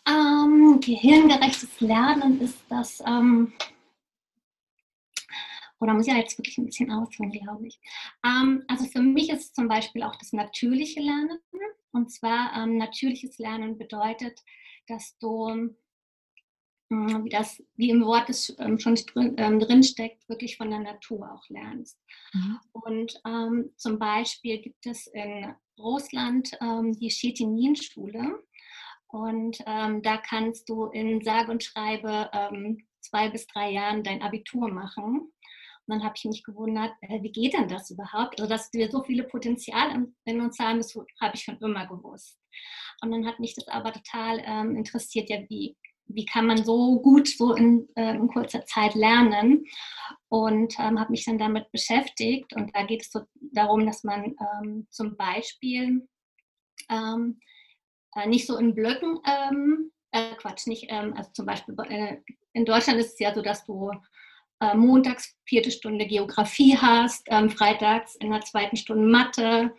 Ähm, 0.05 0.79
gehirngerechtes 0.81 1.79
Lernen 1.79 2.41
ist 2.41 2.59
das, 2.67 3.01
ähm, 3.05 3.53
oder 5.79 5.93
muss 5.93 6.07
ich 6.07 6.13
ja 6.13 6.19
jetzt 6.19 6.37
wirklich 6.37 6.57
ein 6.57 6.65
bisschen 6.65 6.91
ausholen, 6.91 7.31
glaube 7.31 7.67
ich. 7.67 7.79
Ähm, 8.25 8.63
also 8.67 8.85
für 8.85 9.01
mich 9.01 9.29
ist 9.29 9.41
es 9.41 9.53
zum 9.53 9.69
Beispiel 9.69 10.03
auch 10.03 10.15
das 10.17 10.33
natürliche 10.33 10.99
Lernen. 10.99 11.39
Und 11.91 12.11
zwar 12.11 12.53
ähm, 12.57 12.77
natürliches 12.77 13.37
Lernen 13.37 13.77
bedeutet, 13.77 14.43
dass 14.87 15.17
du, 15.19 15.75
wie 16.89 17.29
das, 17.29 17.61
wie 17.75 17.91
im 17.91 18.03
Wort 18.03 18.29
es 18.29 18.55
ähm, 18.59 18.79
schon 18.79 18.95
drin, 18.95 19.35
drin 19.35 19.83
steckt, 19.83 20.27
wirklich 20.27 20.57
von 20.57 20.69
der 20.69 20.79
Natur 20.79 21.31
auch 21.31 21.47
lernst. 21.49 21.99
Mhm. 22.33 22.59
Und 22.71 23.21
zum 23.77 23.99
Beispiel 23.99 24.59
gibt 24.59 24.85
es 24.85 25.07
in 25.07 25.53
Russland 25.77 26.51
die 26.61 27.09
Chetinin-Schule. 27.09 28.43
Und 29.11 29.57
ähm, 29.65 30.01
da 30.03 30.17
kannst 30.17 30.69
du 30.69 30.85
in 30.85 31.23
sage 31.23 31.51
und 31.51 31.63
schreibe 31.63 32.29
ähm, 32.31 32.85
zwei 32.99 33.29
bis 33.29 33.47
drei 33.47 33.71
Jahren 33.71 34.03
dein 34.03 34.21
Abitur 34.21 34.71
machen. 34.71 35.21
Und 35.21 35.31
dann 35.87 36.03
habe 36.03 36.13
ich 36.15 36.25
mich 36.25 36.43
gewundert, 36.43 36.91
äh, 37.01 37.21
wie 37.23 37.31
geht 37.31 37.53
denn 37.53 37.67
das 37.67 37.89
überhaupt? 37.89 38.39
Also, 38.39 38.47
dass 38.47 38.71
wir 38.73 38.91
so 38.91 39.03
viele 39.03 39.23
Potenzial 39.23 40.07
in 40.25 40.41
uns 40.41 40.59
haben, 40.59 40.77
das 40.77 40.95
habe 41.19 41.31
ich 41.33 41.41
schon 41.41 41.57
immer 41.57 41.87
gewusst. 41.87 42.39
Und 43.01 43.11
dann 43.11 43.25
hat 43.25 43.39
mich 43.39 43.55
das 43.55 43.67
aber 43.67 43.93
total 43.93 44.43
ähm, 44.45 44.75
interessiert, 44.75 45.29
ja, 45.29 45.39
wie, 45.49 45.75
wie 46.09 46.25
kann 46.25 46.47
man 46.47 46.63
so 46.63 46.99
gut 46.99 47.27
so 47.27 47.53
in, 47.53 47.87
äh, 47.95 48.15
in 48.15 48.27
kurzer 48.27 48.65
Zeit 48.65 48.95
lernen? 48.95 49.65
Und 50.27 50.77
ähm, 50.79 50.99
habe 50.99 51.11
mich 51.11 51.25
dann 51.25 51.37
damit 51.37 51.71
beschäftigt. 51.71 52.53
Und 52.55 52.75
da 52.75 52.83
geht 52.83 53.01
es 53.01 53.11
so 53.11 53.21
darum, 53.35 53.85
dass 53.85 54.03
man 54.03 54.35
ähm, 54.61 54.87
zum 54.89 55.15
Beispiel 55.15 56.07
ähm, 56.89 57.39
äh, 58.15 58.27
nicht 58.27 58.47
so 58.47 58.57
in 58.57 58.75
Blöcken, 58.75 59.19
ähm, 59.25 59.91
äh, 60.11 60.35
Quatsch, 60.35 60.67
nicht, 60.67 60.87
ähm, 60.89 61.13
also 61.15 61.31
zum 61.33 61.45
Beispiel 61.45 61.75
äh, 61.89 62.17
in 62.53 62.65
Deutschland 62.65 62.99
ist 62.99 63.13
es 63.13 63.19
ja 63.19 63.33
so, 63.33 63.41
dass 63.41 63.65
du 63.65 63.91
äh, 64.59 64.75
montags 64.75 65.35
vierte 65.45 65.71
Stunde 65.71 66.05
Geografie 66.05 66.75
hast, 66.77 67.27
ähm, 67.27 67.49
freitags 67.49 68.15
in 68.15 68.31
der 68.31 68.41
zweiten 68.41 68.75
Stunde 68.75 69.05
Mathe 69.05 69.73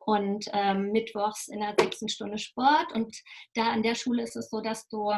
und 0.00 0.48
mittwochs 0.76 1.48
in 1.48 1.60
der 1.60 1.74
sechsten 1.78 2.08
Stunde 2.08 2.38
Sport. 2.38 2.92
Und 2.92 3.16
da 3.54 3.72
an 3.72 3.82
der 3.82 3.96
Schule 3.96 4.22
ist 4.22 4.36
es 4.36 4.50
so, 4.50 4.60
dass 4.60 4.88
du 4.88 5.10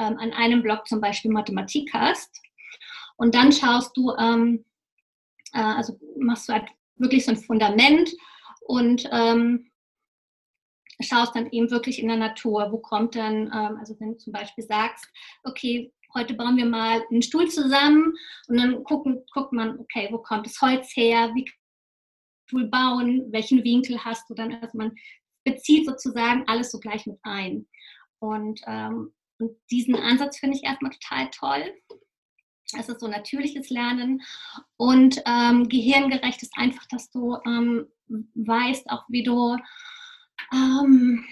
ähm, 0.00 0.18
an 0.18 0.32
einem 0.32 0.62
Block 0.62 0.86
zum 0.86 1.00
Beispiel 1.00 1.30
Mathematik 1.30 1.90
hast 1.92 2.40
und 3.16 3.34
dann 3.34 3.52
schaust 3.52 3.96
du, 3.96 4.12
ähm, 4.18 4.64
äh, 5.52 5.60
also 5.60 5.98
machst 6.18 6.48
du 6.48 6.54
halt 6.54 6.68
wirklich 6.96 7.24
so 7.24 7.32
ein 7.32 7.38
Fundament 7.38 8.10
und 8.60 9.08
ähm, 9.12 9.70
schaust 11.00 11.34
dann 11.34 11.50
eben 11.50 11.70
wirklich 11.70 11.98
in 11.98 12.08
der 12.08 12.16
Natur, 12.16 12.72
wo 12.72 12.78
kommt 12.78 13.16
dann, 13.16 13.46
ähm, 13.46 13.76
also 13.78 13.98
wenn 14.00 14.12
du 14.12 14.18
zum 14.18 14.32
Beispiel 14.32 14.64
sagst, 14.64 15.06
okay, 15.44 15.92
heute 16.14 16.34
bauen 16.34 16.56
wir 16.56 16.66
mal 16.66 17.02
einen 17.10 17.22
Stuhl 17.22 17.48
zusammen 17.48 18.14
und 18.48 18.56
dann 18.56 18.82
gucken, 18.84 19.24
guckt 19.32 19.52
man, 19.52 19.78
okay, 19.78 20.08
wo 20.10 20.18
kommt 20.18 20.46
das 20.46 20.60
Holz 20.60 20.94
her, 20.96 21.30
wie 21.34 21.50
Stuhl 22.46 22.68
bauen, 22.68 23.30
welchen 23.32 23.62
Winkel 23.64 24.02
hast 24.04 24.28
du 24.30 24.34
dann, 24.34 24.54
also 24.54 24.78
man 24.78 24.94
bezieht 25.44 25.86
sozusagen 25.86 26.44
alles 26.46 26.70
so 26.70 26.78
gleich 26.78 27.06
mit 27.06 27.18
ein. 27.22 27.66
Und, 28.18 28.60
ähm, 28.66 29.12
und 29.38 29.56
diesen 29.70 29.94
Ansatz 29.94 30.38
finde 30.38 30.56
ich 30.56 30.64
erstmal 30.64 30.92
total 30.92 31.30
toll. 31.30 31.74
Es 32.76 32.88
ist 32.88 33.00
so 33.00 33.06
natürliches 33.06 33.70
Lernen 33.70 34.22
und 34.76 35.22
ähm, 35.24 35.68
gehirngerecht 35.68 36.42
ist 36.42 36.56
einfach, 36.56 36.84
dass 36.86 37.10
du 37.10 37.36
ähm, 37.46 37.86
weißt, 38.34 38.90
auch 38.90 39.04
wie 39.08 39.22
du 39.22 39.56
ähm, 40.52 41.24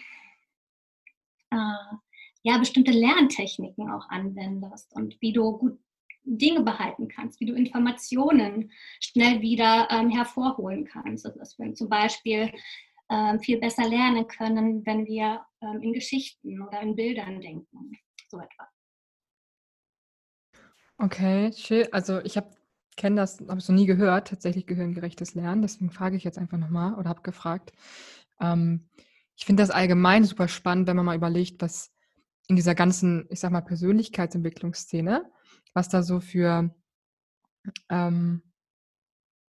äh, 1.51 1.97
ja, 2.43 2.59
bestimmte 2.59 2.93
Lerntechniken 2.93 3.91
auch 3.91 4.09
anwendest 4.11 4.95
und 4.95 5.21
wie 5.21 5.33
du 5.33 5.59
gut 5.59 5.79
Dinge 6.25 6.63
behalten 6.63 7.09
kannst, 7.09 7.41
wie 7.41 7.47
du 7.47 7.55
Informationen 7.55 8.73
schnell 9.01 9.43
wieder 9.43 9.89
ähm, 9.91 10.11
hervorholen 10.11 10.85
kannst. 10.85 11.27
Also 11.27 11.39
dass 11.39 11.59
wir 11.59 11.75
zum 11.75 11.89
Beispiel 11.89 12.53
viel 13.43 13.61
besser 13.61 13.87
lernen 13.89 14.27
können, 14.27 14.85
wenn 14.87 15.07
wir 15.07 15.45
ähm, 15.61 15.83
in 15.83 15.93
Geschichten 15.93 16.61
oder 16.63 16.81
in 16.81 16.97
Bildern 16.97 17.41
denken. 17.41 17.93
So 18.29 18.39
etwas. 18.39 18.69
Okay, 20.97 21.53
schön. 21.53 21.87
Also 21.93 22.21
ich 22.21 22.37
habe 22.37 22.51
kenne 22.97 23.17
das, 23.17 23.41
habe 23.41 23.59
es 23.59 23.69
noch 23.69 23.77
nie 23.77 23.87
gehört, 23.87 24.29
tatsächlich 24.29 24.67
gehirngerechtes 24.67 25.35
Lernen. 25.35 25.63
Deswegen 25.63 25.91
frage 25.91 26.17
ich 26.17 26.25
jetzt 26.25 26.39
einfach 26.39 26.59
nochmal 26.59 26.95
oder 26.95 27.09
habe 27.09 27.23
gefragt. 27.23 27.73
Ähm, 28.41 28.89
ich 29.37 29.45
finde 29.45 29.63
das 29.63 29.71
allgemein 29.71 30.25
super 30.25 30.49
spannend, 30.49 30.87
wenn 30.87 30.97
man 30.97 31.07
mal 31.07 31.17
überlegt, 31.17 31.61
was 31.63 31.93
in 32.47 32.57
dieser 32.57 32.75
ganzen, 32.75 33.27
ich 33.31 33.41
sag 33.41 33.51
mal, 33.51 33.63
Persönlichkeitsentwicklungsszene, 33.63 35.25
was 35.73 35.89
da 35.89 36.03
so 36.03 36.21
für 36.21 36.75
ähm, 37.89 38.43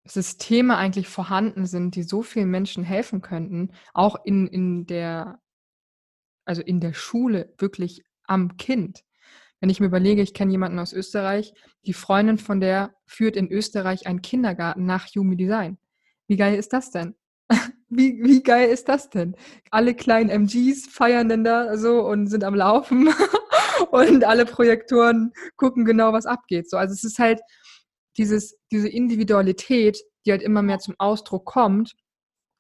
Systeme 0.05 0.77
eigentlich 0.77 1.09
vorhanden 1.09 1.67
sind, 1.67 1.95
die 1.95 2.03
so 2.03 2.23
vielen 2.23 2.51
Menschen 2.51 2.85
helfen 2.85 3.21
könnten, 3.21 3.73
auch 3.93 4.25
in, 4.25 4.47
in 4.47 4.87
der, 4.87 5.41
also 6.45 6.63
in 6.63 6.81
der 6.81 6.95
Schule, 6.95 7.53
wirklich 7.59 8.03
am 8.25 8.57
Kind. 8.57 9.05
Wenn 9.61 9.71
ich 9.71 9.81
mir 9.81 9.87
überlege, 9.87 10.23
ich 10.23 10.33
kenne 10.33 10.53
jemanden 10.53 10.79
aus 10.79 10.93
Österreich, 10.93 11.53
die 11.85 11.93
Freundin 11.93 12.39
von 12.39 12.61
der 12.61 12.95
führt 13.05 13.37
in 13.37 13.51
Österreich 13.51 14.07
einen 14.07 14.23
Kindergarten 14.23 14.87
nach 14.87 15.07
Human 15.15 15.37
Design. 15.37 15.79
Wie 16.27 16.37
geil 16.37 16.55
ist 16.57 16.73
das 16.73 16.91
denn? 16.91 17.15
Wie, 17.93 18.23
wie 18.23 18.41
geil 18.45 18.69
ist 18.69 18.89
das 18.89 19.11
denn? 19.11 19.35
Alle 19.73 19.97
kleinen 19.97 20.31
MGs 20.31 20.87
feiern 20.87 21.29
denn 21.29 21.43
da 21.43 21.77
so 21.77 22.07
und 22.07 22.29
sind 22.29 22.45
am 22.45 22.55
Laufen 22.55 23.13
und 23.91 24.23
alle 24.23 24.47
Projektoren 24.47 25.33
gucken 25.57 25.85
genau, 25.85 26.13
was 26.13 26.25
abgeht. 26.25 26.71
So, 26.71 26.77
also 26.77 26.93
es 26.93 27.03
ist 27.03 27.19
halt 27.19 27.41
dieses, 28.17 28.59
diese 28.71 28.89
Individualität, 28.89 29.99
die 30.25 30.33
halt 30.33 30.43
immer 30.43 30.63
mehr 30.63 30.79
zum 30.79 30.95
Ausdruck 30.99 31.45
kommt. 31.45 31.95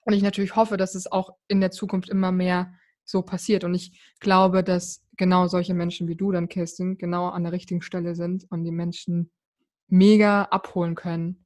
Und 0.04 0.14
ich 0.14 0.22
natürlich 0.22 0.56
hoffe, 0.56 0.76
dass 0.76 0.94
es 0.94 1.10
auch 1.10 1.36
in 1.48 1.60
der 1.60 1.70
Zukunft 1.70 2.08
immer 2.08 2.32
mehr 2.32 2.72
so 3.04 3.22
passiert. 3.22 3.64
Und 3.64 3.74
ich 3.74 4.00
glaube, 4.20 4.62
dass 4.62 5.04
genau 5.16 5.48
solche 5.48 5.74
Menschen 5.74 6.08
wie 6.08 6.16
du 6.16 6.32
dann, 6.32 6.48
Kirsten, 6.48 6.96
genau 6.96 7.28
an 7.28 7.42
der 7.42 7.52
richtigen 7.52 7.82
Stelle 7.82 8.14
sind 8.14 8.46
und 8.50 8.64
die 8.64 8.72
Menschen 8.72 9.30
mega 9.88 10.44
abholen 10.44 10.94
können, 10.94 11.44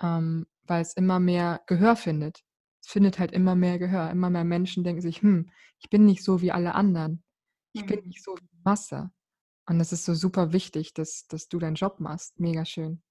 ähm, 0.00 0.46
weil 0.64 0.82
es 0.82 0.94
immer 0.94 1.18
mehr 1.18 1.62
Gehör 1.66 1.96
findet. 1.96 2.42
Es 2.82 2.88
findet 2.88 3.18
halt 3.18 3.32
immer 3.32 3.54
mehr 3.54 3.78
Gehör. 3.78 4.10
Immer 4.10 4.30
mehr 4.30 4.44
Menschen 4.44 4.84
denken 4.84 5.02
sich, 5.02 5.22
hm, 5.22 5.50
ich 5.78 5.90
bin 5.90 6.04
nicht 6.04 6.22
so 6.22 6.40
wie 6.40 6.52
alle 6.52 6.74
anderen. 6.74 7.22
Ich 7.72 7.82
mhm. 7.82 7.86
bin 7.86 8.00
nicht 8.06 8.22
so 8.22 8.36
wie 8.36 8.46
die 8.46 8.60
Masse. 8.64 9.10
Und 9.66 9.78
das 9.78 9.92
ist 9.92 10.04
so 10.04 10.14
super 10.14 10.52
wichtig, 10.52 10.94
dass, 10.94 11.26
dass 11.28 11.48
du 11.48 11.58
deinen 11.58 11.74
Job 11.74 12.00
machst. 12.00 12.38
Mega 12.40 12.64
schön. 12.64 13.02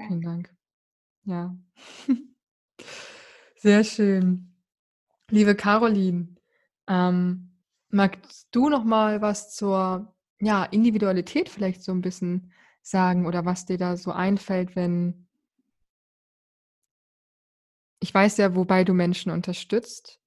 Danke. 0.00 0.08
Vielen 0.08 0.22
Dank. 0.22 0.54
Ja. 1.24 1.56
Sehr 3.56 3.84
schön. 3.84 4.56
Liebe 5.30 5.54
Caroline, 5.54 6.34
ähm, 6.88 7.56
magst 7.90 8.48
du 8.52 8.68
noch 8.68 8.84
mal 8.84 9.20
was 9.20 9.54
zur 9.54 10.14
ja, 10.40 10.64
Individualität 10.64 11.48
vielleicht 11.48 11.82
so 11.82 11.92
ein 11.92 12.00
bisschen 12.00 12.52
sagen 12.82 13.26
oder 13.26 13.44
was 13.44 13.66
dir 13.66 13.76
da 13.76 13.96
so 13.96 14.10
einfällt, 14.10 14.74
wenn 14.74 15.26
ich 18.02 18.14
weiß 18.14 18.38
ja, 18.38 18.54
wobei 18.54 18.82
du 18.84 18.94
Menschen 18.94 19.30
unterstützt 19.30 20.18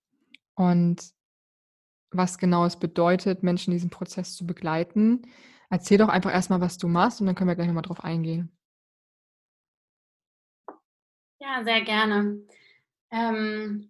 und 0.54 1.12
was 2.12 2.38
genau 2.38 2.66
es 2.66 2.78
bedeutet, 2.78 3.42
Menschen 3.42 3.72
in 3.72 3.78
diesem 3.78 3.90
Prozess 3.90 4.36
zu 4.36 4.46
begleiten. 4.46 5.24
Erzähl 5.72 5.98
doch 5.98 6.10
einfach 6.10 6.32
erstmal, 6.32 6.62
was 6.62 6.78
du 6.78 6.88
machst 6.88 7.20
und 7.20 7.26
dann 7.26 7.34
können 7.34 7.48
wir 7.48 7.56
gleich 7.56 7.66
nochmal 7.66 7.82
drauf 7.82 8.04
eingehen. 8.04 8.56
Ja, 11.44 11.62
sehr 11.66 11.82
gerne. 11.82 12.42
Ähm, 13.12 13.90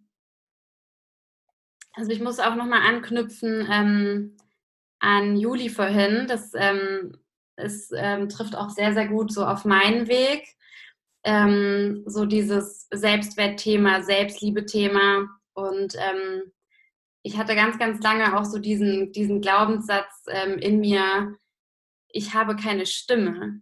also 1.93 2.09
ich 2.09 2.19
muss 2.19 2.39
auch 2.39 2.55
nochmal 2.55 2.81
anknüpfen 2.81 3.67
ähm, 3.71 4.37
an 4.97 5.37
Juli 5.37 5.69
vorhin. 5.69 6.25
Das 6.27 6.53
ähm, 6.55 7.15
es, 7.55 7.91
ähm, 7.95 8.27
trifft 8.27 8.55
auch 8.55 8.71
sehr, 8.71 8.95
sehr 8.95 9.07
gut 9.07 9.31
so 9.31 9.45
auf 9.45 9.65
meinen 9.65 10.07
Weg. 10.07 10.47
Ähm, 11.23 12.01
so 12.07 12.25
dieses 12.25 12.87
Selbstwertthema, 12.91 14.01
Selbstliebe-Thema. 14.01 15.29
Und 15.53 15.95
ähm, 15.95 16.51
ich 17.21 17.37
hatte 17.37 17.53
ganz, 17.53 17.77
ganz 17.77 18.01
lange 18.01 18.35
auch 18.35 18.45
so 18.45 18.57
diesen, 18.57 19.11
diesen 19.11 19.41
Glaubenssatz 19.41 20.25
in 20.59 20.79
mir, 20.79 21.37
ich 22.09 22.33
habe 22.33 22.55
keine 22.55 22.87
Stimme. 22.87 23.61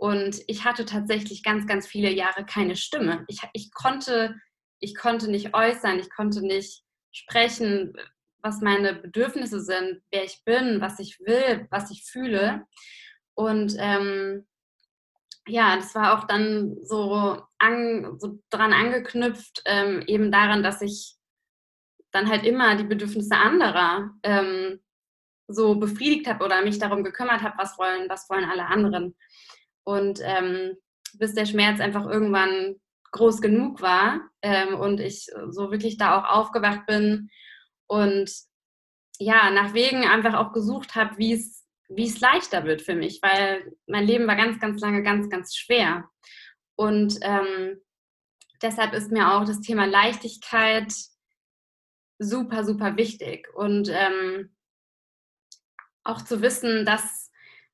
Und 0.00 0.40
ich 0.46 0.64
hatte 0.64 0.86
tatsächlich 0.86 1.42
ganz, 1.42 1.66
ganz 1.66 1.86
viele 1.86 2.10
Jahre 2.10 2.46
keine 2.46 2.74
Stimme. 2.74 3.26
Ich, 3.28 3.42
ich, 3.52 3.70
konnte, 3.70 4.34
ich 4.78 4.96
konnte 4.96 5.30
nicht 5.30 5.54
äußern, 5.54 5.98
ich 5.98 6.08
konnte 6.08 6.40
nicht 6.40 6.82
sprechen, 7.12 7.92
was 8.40 8.62
meine 8.62 8.94
Bedürfnisse 8.94 9.60
sind, 9.60 10.00
wer 10.10 10.24
ich 10.24 10.42
bin, 10.46 10.80
was 10.80 11.00
ich 11.00 11.20
will, 11.20 11.66
was 11.70 11.90
ich 11.90 12.06
fühle. 12.06 12.66
Und 13.34 13.76
ähm, 13.78 14.46
ja, 15.46 15.76
das 15.76 15.94
war 15.94 16.18
auch 16.18 16.26
dann 16.26 16.78
so, 16.82 17.42
an, 17.58 18.18
so 18.18 18.40
dran 18.48 18.72
angeknüpft, 18.72 19.60
ähm, 19.66 20.02
eben 20.06 20.32
daran, 20.32 20.62
dass 20.62 20.80
ich 20.80 21.16
dann 22.10 22.30
halt 22.30 22.46
immer 22.46 22.74
die 22.74 22.84
Bedürfnisse 22.84 23.36
anderer 23.36 24.14
ähm, 24.22 24.80
so 25.46 25.74
befriedigt 25.74 26.26
habe 26.26 26.42
oder 26.42 26.62
mich 26.62 26.78
darum 26.78 27.04
gekümmert 27.04 27.42
habe, 27.42 27.58
was 27.58 27.76
wollen, 27.76 28.08
was 28.08 28.30
wollen 28.30 28.44
alle 28.46 28.64
anderen. 28.64 29.14
Und 29.84 30.20
ähm, 30.22 30.76
bis 31.14 31.34
der 31.34 31.46
Schmerz 31.46 31.80
einfach 31.80 32.06
irgendwann 32.06 32.76
groß 33.12 33.40
genug 33.40 33.82
war 33.82 34.20
ähm, 34.42 34.74
und 34.74 35.00
ich 35.00 35.26
so 35.48 35.70
wirklich 35.72 35.96
da 35.96 36.18
auch 36.18 36.24
aufgewacht 36.24 36.86
bin 36.86 37.28
und 37.88 38.30
ja, 39.18 39.50
nach 39.50 39.74
Wegen 39.74 40.04
einfach 40.04 40.34
auch 40.34 40.52
gesucht 40.52 40.94
habe, 40.94 41.18
wie 41.18 41.32
es 41.32 41.60
wie 41.90 42.06
es 42.06 42.20
leichter 42.20 42.64
wird 42.64 42.82
für 42.82 42.94
mich, 42.94 43.20
weil 43.20 43.76
mein 43.86 44.06
Leben 44.06 44.26
war 44.26 44.36
ganz, 44.36 44.60
ganz 44.60 44.80
lange 44.80 45.02
ganz, 45.02 45.28
ganz 45.28 45.56
schwer. 45.56 46.08
Und 46.76 47.18
ähm, 47.22 47.80
deshalb 48.62 48.94
ist 48.94 49.10
mir 49.10 49.32
auch 49.32 49.44
das 49.44 49.60
Thema 49.60 49.86
Leichtigkeit 49.86 50.92
super, 52.18 52.64
super 52.64 52.96
wichtig. 52.96 53.48
Und 53.54 53.88
ähm, 53.90 54.56
auch 56.04 56.22
zu 56.22 56.42
wissen, 56.42 56.86
dass 56.86 57.32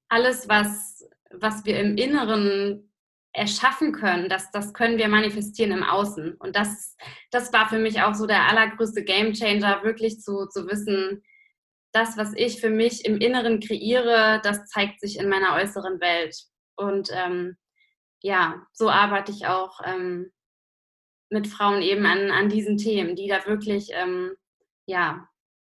alles, 0.09 0.49
was, 0.49 1.07
was 1.31 1.65
wir 1.65 1.79
im 1.81 1.97
Inneren 1.97 2.93
erschaffen 3.33 3.93
können, 3.93 4.29
das, 4.29 4.51
das 4.51 4.73
können 4.73 4.97
wir 4.97 5.09
manifestieren 5.09 5.73
im 5.73 5.83
Außen. 5.83 6.35
Und 6.35 6.57
das, 6.57 6.97
das 7.31 7.53
war 7.53 7.69
für 7.69 7.79
mich 7.79 8.01
auch 8.01 8.15
so 8.15 8.27
der 8.27 8.49
allergrößte 8.49 9.05
Gamechanger, 9.05 9.83
wirklich 9.83 10.21
zu, 10.21 10.47
zu 10.47 10.67
wissen, 10.67 11.23
das, 11.93 12.17
was 12.17 12.33
ich 12.35 12.61
für 12.61 12.71
mich 12.71 13.05
im 13.05 13.19
Inneren 13.19 13.61
kreiere, 13.61 14.41
das 14.43 14.67
zeigt 14.67 15.01
sich 15.01 15.19
in 15.19 15.29
meiner 15.29 15.55
äußeren 15.55 16.01
Welt. 16.01 16.37
Und 16.77 17.11
ähm, 17.13 17.57
ja, 18.23 18.67
so 18.73 18.91
arbeite 18.91 19.33
ich 19.33 19.47
auch 19.47 19.81
ähm, 19.85 20.33
mit 21.31 21.47
Frauen 21.47 21.83
eben 21.83 22.07
an, 22.07 22.31
an 22.31 22.49
diesen 22.49 22.77
Themen, 22.77 23.17
die 23.17 23.29
da 23.29 23.47
wirklich 23.47 23.91
ähm, 23.93 24.35
ja, 24.87 25.29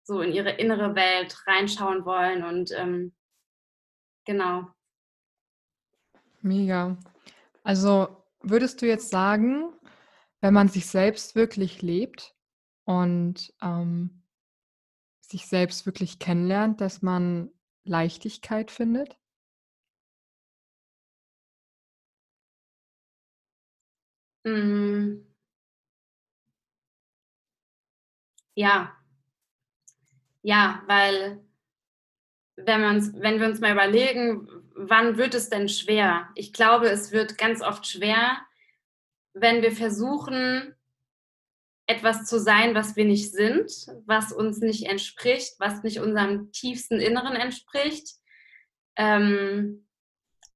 so 0.03 0.21
in 0.21 0.31
ihre 0.31 0.51
innere 0.51 0.95
Welt 0.95 1.37
reinschauen 1.45 2.05
wollen 2.05 2.43
und 2.43 2.71
ähm, 2.75 3.13
genau. 4.25 4.67
Mega. 6.41 6.97
Also 7.63 8.07
würdest 8.41 8.81
du 8.81 8.87
jetzt 8.87 9.09
sagen, 9.09 9.69
wenn 10.41 10.53
man 10.53 10.69
sich 10.69 10.87
selbst 10.87 11.35
wirklich 11.35 11.81
lebt 11.81 12.35
und 12.85 13.53
ähm, 13.61 14.23
sich 15.21 15.47
selbst 15.47 15.85
wirklich 15.85 16.19
kennenlernt, 16.19 16.81
dass 16.81 17.01
man 17.01 17.51
Leichtigkeit 17.83 18.71
findet? 18.71 19.17
Mm. 24.45 25.23
Ja. 28.57 28.95
Ja, 30.43 30.83
weil 30.87 31.41
wenn, 32.65 32.81
wir 32.81 32.89
uns, 32.89 33.13
wenn 33.13 33.39
wir 33.39 33.47
uns 33.47 33.59
mal 33.59 33.71
überlegen, 33.71 34.47
wann 34.75 35.17
wird 35.17 35.33
es 35.33 35.49
denn 35.49 35.69
schwer? 35.69 36.29
Ich 36.35 36.53
glaube, 36.53 36.89
es 36.89 37.11
wird 37.11 37.37
ganz 37.37 37.61
oft 37.61 37.85
schwer, 37.87 38.39
wenn 39.33 39.61
wir 39.61 39.71
versuchen, 39.71 40.75
etwas 41.87 42.25
zu 42.25 42.39
sein, 42.39 42.75
was 42.75 42.95
wir 42.95 43.05
nicht 43.05 43.31
sind, 43.31 43.71
was 44.05 44.31
uns 44.31 44.59
nicht 44.59 44.85
entspricht, 44.85 45.59
was 45.59 45.81
nicht 45.81 45.99
unserem 45.99 46.51
tiefsten 46.51 46.99
Inneren 46.99 47.35
entspricht. 47.35 48.15
Ähm, 48.95 49.87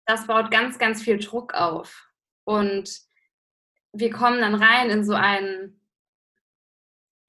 das 0.05 0.27
baut 0.27 0.51
ganz, 0.51 0.77
ganz 0.77 1.01
viel 1.01 1.17
Druck 1.17 1.53
auf. 1.53 2.07
Und 2.43 2.99
wir 3.93 4.11
kommen 4.11 4.41
dann 4.41 4.55
rein 4.55 4.89
in 4.89 5.03
so 5.03 5.13
einen, 5.13 5.81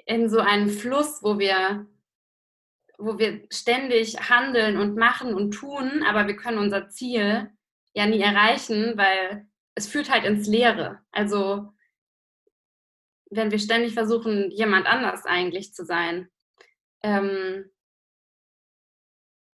in 0.05 0.29
so 0.29 0.41
einen 0.41 0.69
Fluss, 0.69 1.23
wo 1.23 1.39
wir 1.39 1.87
wo 2.99 3.19
wir 3.19 3.47
ständig 3.53 4.31
handeln 4.31 4.77
und 4.77 4.97
machen 4.97 5.35
und 5.35 5.53
tun, 5.53 6.03
aber 6.07 6.27
wir 6.27 6.37
können 6.37 6.59
unser 6.59 6.89
Ziel 6.89 7.51
ja 7.95 8.07
nie 8.07 8.21
erreichen, 8.21 8.97
weil 8.97 9.47
es 9.75 9.87
führt 9.87 10.11
halt 10.11 10.25
ins 10.25 10.47
Leere. 10.47 11.01
Also 11.11 11.73
wenn 13.31 13.51
wir 13.51 13.59
ständig 13.59 13.95
versuchen, 13.95 14.51
jemand 14.51 14.87
anders 14.87 15.25
eigentlich 15.25 15.75
zu 15.75 15.85
sein. 15.85 16.29
Ähm, 17.03 17.71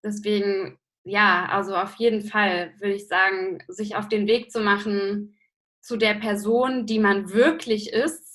deswegen, 0.05 0.79
ja, 1.05 1.47
also 1.47 1.75
auf 1.77 1.95
jeden 1.97 2.23
Fall 2.23 2.75
würde 2.79 2.95
ich 2.95 3.09
sagen, 3.09 3.63
sich 3.69 3.97
auf 3.97 4.09
den 4.09 4.27
Weg 4.27 4.51
zu 4.51 4.61
machen 4.61 5.37
zu 5.81 5.97
der 5.97 6.15
Person, 6.15 6.87
die 6.87 6.99
man 6.99 7.33
wirklich 7.33 7.93
ist, 7.93 8.30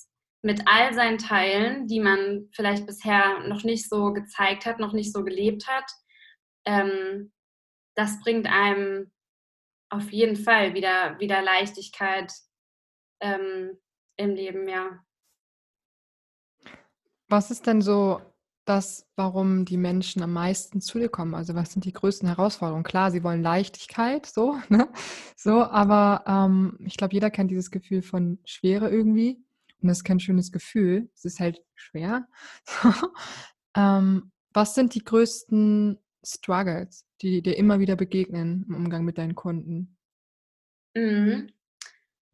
mit 0.45 0.61
all 0.67 0.93
seinen 0.93 1.17
Teilen, 1.17 1.87
die 1.87 1.99
man 1.99 2.49
vielleicht 2.51 2.85
bisher 2.85 3.39
noch 3.47 3.63
nicht 3.63 3.89
so 3.89 4.13
gezeigt 4.13 4.67
hat, 4.67 4.79
noch 4.79 4.93
nicht 4.93 5.11
so 5.11 5.23
gelebt 5.23 5.67
hat. 5.67 5.91
Ähm, 6.65 7.33
das 7.95 8.19
bringt 8.21 8.45
einem 8.45 9.11
auf 9.89 10.11
jeden 10.11 10.35
Fall 10.35 10.75
wieder, 10.75 11.19
wieder 11.19 11.41
Leichtigkeit 11.41 12.31
ähm, 13.21 13.71
im 14.17 14.35
Leben, 14.35 14.69
ja. 14.69 14.99
Was 17.27 17.49
ist 17.49 17.65
denn 17.65 17.81
so 17.81 18.21
das, 18.65 19.09
warum 19.15 19.65
die 19.65 19.77
Menschen 19.77 20.21
am 20.21 20.33
meisten 20.33 20.79
zu 20.79 20.99
dir 20.99 21.09
kommen? 21.09 21.33
Also 21.33 21.55
was 21.55 21.73
sind 21.73 21.85
die 21.85 21.93
größten 21.93 22.27
Herausforderungen? 22.27 22.83
Klar, 22.83 23.09
sie 23.09 23.23
wollen 23.23 23.41
Leichtigkeit, 23.41 24.27
so, 24.27 24.59
ne? 24.69 24.89
so, 25.35 25.63
aber 25.63 26.23
ähm, 26.27 26.77
ich 26.85 26.97
glaube, 26.97 27.15
jeder 27.15 27.31
kennt 27.31 27.49
dieses 27.49 27.71
Gefühl 27.71 28.03
von 28.03 28.37
Schwere 28.45 28.91
irgendwie 28.91 29.43
und 29.81 29.89
das 29.89 29.99
ist 29.99 30.03
kein 30.03 30.19
schönes 30.19 30.51
Gefühl. 30.51 31.09
Es 31.13 31.25
ist 31.25 31.39
halt 31.39 31.61
schwer. 31.75 32.27
ähm, 33.75 34.31
was 34.53 34.73
sind 34.73 34.95
die 34.95 35.03
größten 35.03 35.99
Struggles, 36.23 37.05
die 37.21 37.41
dir 37.41 37.57
immer 37.57 37.79
wieder 37.79 37.95
begegnen 37.95 38.65
im 38.67 38.75
Umgang 38.75 39.03
mit 39.03 39.17
deinen 39.17 39.35
Kunden? 39.35 39.97
Mhm. 40.95 41.51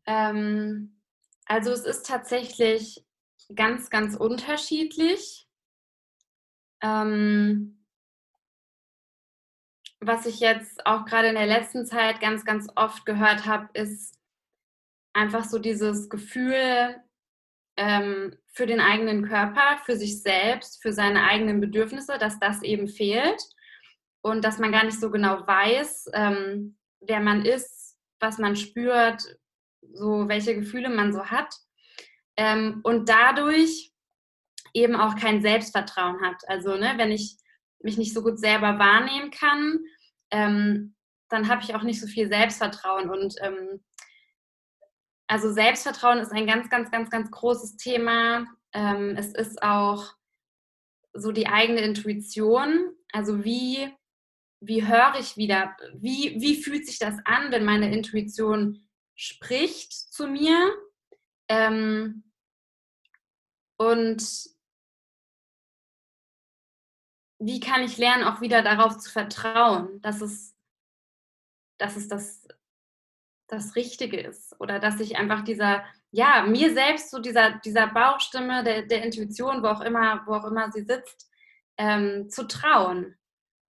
Ähm, 0.05 1.01
also 1.45 1.71
es 1.71 1.85
ist 1.85 2.05
tatsächlich 2.05 3.05
ganz, 3.55 3.89
ganz 3.89 4.15
unterschiedlich. 4.15 5.47
Ähm, 6.81 7.85
was 9.99 10.25
ich 10.25 10.39
jetzt 10.39 10.85
auch 10.85 11.05
gerade 11.05 11.27
in 11.27 11.35
der 11.35 11.47
letzten 11.47 11.85
Zeit 11.85 12.21
ganz, 12.21 12.45
ganz 12.45 12.67
oft 12.75 13.05
gehört 13.05 13.45
habe, 13.45 13.69
ist 13.73 14.17
einfach 15.13 15.45
so 15.45 15.59
dieses 15.59 16.09
Gefühl 16.09 17.01
ähm, 17.81 18.37
für 18.53 18.67
den 18.67 18.79
eigenen 18.79 19.27
Körper, 19.27 19.79
für 19.85 19.95
sich 19.95 20.21
selbst, 20.21 20.83
für 20.83 20.93
seine 20.93 21.23
eigenen 21.23 21.59
Bedürfnisse, 21.59 22.19
dass 22.19 22.39
das 22.39 22.61
eben 22.61 22.87
fehlt 22.87 23.41
und 24.21 24.45
dass 24.45 24.59
man 24.59 24.71
gar 24.71 24.83
nicht 24.83 24.99
so 24.99 25.09
genau 25.09 25.47
weiß, 25.47 26.11
ähm, 26.13 26.77
wer 26.99 27.21
man 27.21 27.43
ist, 27.43 27.97
was 28.19 28.37
man 28.37 28.55
spürt, 28.55 29.23
so 29.93 30.27
welche 30.27 30.53
Gefühle 30.53 30.89
man 30.89 31.11
so 31.11 31.25
hat 31.25 31.55
ähm, 32.37 32.81
und 32.83 33.09
dadurch 33.09 33.91
eben 34.75 34.95
auch 34.95 35.15
kein 35.15 35.41
Selbstvertrauen 35.41 36.21
hat. 36.21 36.47
Also 36.47 36.77
ne, 36.77 36.93
wenn 36.97 37.11
ich 37.11 37.35
mich 37.79 37.97
nicht 37.97 38.13
so 38.13 38.21
gut 38.21 38.37
selber 38.39 38.77
wahrnehmen 38.77 39.31
kann, 39.31 39.79
ähm, 40.29 40.93
dann 41.29 41.47
habe 41.47 41.63
ich 41.63 41.73
auch 41.73 41.81
nicht 41.81 41.99
so 41.99 42.05
viel 42.05 42.27
Selbstvertrauen. 42.27 43.09
Und 43.09 43.35
ähm, 43.41 43.83
also 45.31 45.49
Selbstvertrauen 45.49 46.19
ist 46.19 46.33
ein 46.33 46.45
ganz, 46.45 46.69
ganz, 46.69 46.91
ganz, 46.91 47.09
ganz 47.09 47.31
großes 47.31 47.77
Thema. 47.77 48.45
Ähm, 48.73 49.15
es 49.15 49.33
ist 49.33 49.63
auch 49.63 50.13
so 51.13 51.31
die 51.31 51.47
eigene 51.47 51.79
Intuition. 51.79 52.93
Also 53.13 53.45
wie, 53.45 53.95
wie 54.59 54.85
höre 54.85 55.15
ich 55.17 55.37
wieder, 55.37 55.77
wie, 55.93 56.35
wie 56.41 56.61
fühlt 56.61 56.85
sich 56.85 56.99
das 56.99 57.15
an, 57.23 57.49
wenn 57.49 57.63
meine 57.63 57.93
Intuition 57.93 58.85
spricht 59.15 59.93
zu 59.93 60.27
mir? 60.27 60.69
Ähm, 61.47 62.29
und 63.77 64.49
wie 67.39 67.61
kann 67.61 67.83
ich 67.83 67.97
lernen, 67.97 68.25
auch 68.25 68.41
wieder 68.41 68.63
darauf 68.63 68.97
zu 68.97 69.09
vertrauen, 69.09 70.01
dass 70.01 70.19
es, 70.19 70.57
dass 71.77 71.95
es 71.95 72.09
das, 72.09 72.45
das 73.51 73.75
Richtige 73.75 74.19
ist 74.19 74.55
oder 74.59 74.79
dass 74.79 74.99
ich 75.01 75.17
einfach 75.17 75.43
dieser, 75.43 75.83
ja, 76.11 76.43
mir 76.47 76.73
selbst 76.73 77.11
so 77.11 77.19
dieser, 77.19 77.59
dieser 77.59 77.87
Bauchstimme 77.87 78.63
der, 78.63 78.83
der 78.83 79.03
Intuition, 79.03 79.61
wo 79.61 79.67
auch 79.67 79.81
immer, 79.81 80.23
wo 80.25 80.33
auch 80.33 80.45
immer 80.45 80.71
sie 80.71 80.83
sitzt, 80.83 81.29
ähm, 81.77 82.29
zu 82.29 82.47
trauen 82.47 83.15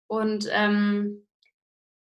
und 0.08 0.48
ähm, 0.50 1.26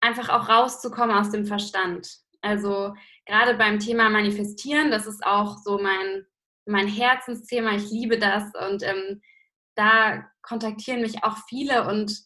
einfach 0.01 0.29
auch 0.29 0.49
rauszukommen 0.49 1.17
aus 1.17 1.31
dem 1.31 1.47
Verstand. 1.47 2.19
Also 2.43 2.95
gerade 3.27 3.55
beim 3.55 3.81
Thema 3.81 4.09
Manifestieren, 4.09 4.93
das 4.93 5.07
ist 5.07 5.27
auch 5.27 5.59
so 5.59 5.79
mein, 5.79 6.27
mein 6.67 6.87
Herzensthema. 6.87 7.73
Ich 7.73 7.91
liebe 7.91 8.19
das 8.19 8.45
und 8.69 8.85
ähm, 8.85 9.21
da 9.75 10.25
kontaktieren 10.43 11.01
mich 11.01 11.25
auch 11.25 11.39
viele 11.49 11.89
und 11.89 12.23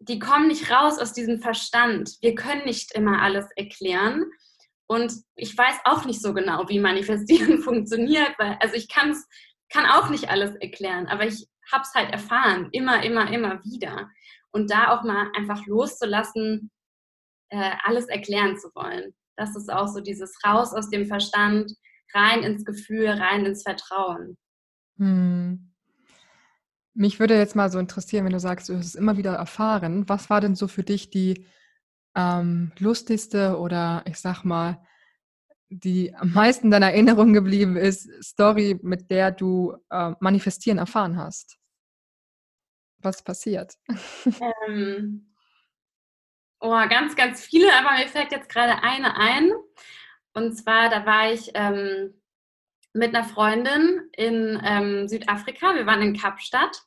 die 0.00 0.18
kommen 0.18 0.48
nicht 0.48 0.70
raus 0.70 0.98
aus 0.98 1.12
diesem 1.12 1.40
Verstand. 1.40 2.16
Wir 2.20 2.34
können 2.34 2.64
nicht 2.64 2.92
immer 2.92 3.22
alles 3.22 3.46
erklären. 3.54 4.24
Und 4.86 5.12
ich 5.34 5.56
weiß 5.56 5.76
auch 5.84 6.04
nicht 6.04 6.20
so 6.20 6.34
genau, 6.34 6.68
wie 6.68 6.78
Manifestieren 6.78 7.58
funktioniert, 7.62 8.34
weil, 8.38 8.56
also 8.60 8.74
ich 8.74 8.88
kann's, 8.88 9.26
kann 9.72 9.86
auch 9.86 10.10
nicht 10.10 10.28
alles 10.28 10.54
erklären, 10.56 11.06
aber 11.06 11.26
ich 11.26 11.46
habe 11.72 11.82
es 11.82 11.94
halt 11.94 12.12
erfahren, 12.12 12.68
immer, 12.72 13.02
immer, 13.02 13.30
immer 13.32 13.62
wieder. 13.64 14.10
Und 14.50 14.70
da 14.70 14.90
auch 14.90 15.02
mal 15.02 15.30
einfach 15.34 15.66
loszulassen, 15.66 16.70
äh, 17.48 17.72
alles 17.82 18.06
erklären 18.06 18.56
zu 18.58 18.68
wollen. 18.74 19.14
Das 19.36 19.56
ist 19.56 19.72
auch 19.72 19.88
so 19.88 20.00
dieses 20.00 20.38
Raus 20.44 20.72
aus 20.72 20.90
dem 20.90 21.06
Verstand, 21.06 21.72
rein 22.12 22.42
ins 22.42 22.64
Gefühl, 22.64 23.08
rein 23.08 23.46
ins 23.46 23.62
Vertrauen. 23.62 24.36
Hm. 24.98 25.72
Mich 26.96 27.18
würde 27.18 27.36
jetzt 27.36 27.56
mal 27.56 27.70
so 27.70 27.80
interessieren, 27.80 28.24
wenn 28.24 28.32
du 28.32 28.38
sagst, 28.38 28.68
du 28.68 28.76
hast 28.76 28.86
es 28.86 28.94
immer 28.94 29.16
wieder 29.16 29.34
erfahren. 29.34 30.08
Was 30.08 30.30
war 30.30 30.40
denn 30.40 30.54
so 30.54 30.68
für 30.68 30.84
dich 30.84 31.10
die 31.10 31.44
ähm, 32.14 32.72
lustigste 32.78 33.58
oder 33.58 34.02
ich 34.06 34.18
sag 34.18 34.44
mal, 34.44 34.84
die 35.68 36.14
am 36.14 36.32
meisten 36.32 36.70
deiner 36.70 36.92
Erinnerung 36.92 37.32
geblieben 37.32 37.76
ist, 37.76 38.08
Story, 38.22 38.78
mit 38.82 39.10
der 39.10 39.30
du 39.30 39.76
äh, 39.90 40.12
manifestieren 40.20 40.78
erfahren 40.78 41.16
hast? 41.16 41.58
Was 42.98 43.22
passiert? 43.22 43.74
Ähm, 44.68 45.34
oh, 46.60 46.88
ganz, 46.88 47.16
ganz 47.16 47.44
viele, 47.44 47.68
aber 47.78 47.98
mir 47.98 48.08
fällt 48.08 48.32
jetzt 48.32 48.48
gerade 48.48 48.82
eine 48.82 49.16
ein. 49.16 49.50
Und 50.32 50.56
zwar, 50.56 50.88
da 50.88 51.04
war 51.04 51.32
ich 51.32 51.50
ähm, 51.54 52.14
mit 52.92 53.14
einer 53.14 53.24
Freundin 53.24 54.08
in 54.16 54.60
ähm, 54.64 55.08
Südafrika. 55.08 55.74
Wir 55.74 55.86
waren 55.86 56.02
in 56.02 56.16
Kapstadt. 56.16 56.82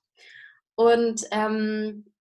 Und 0.75 1.21
ähm, 1.31 2.11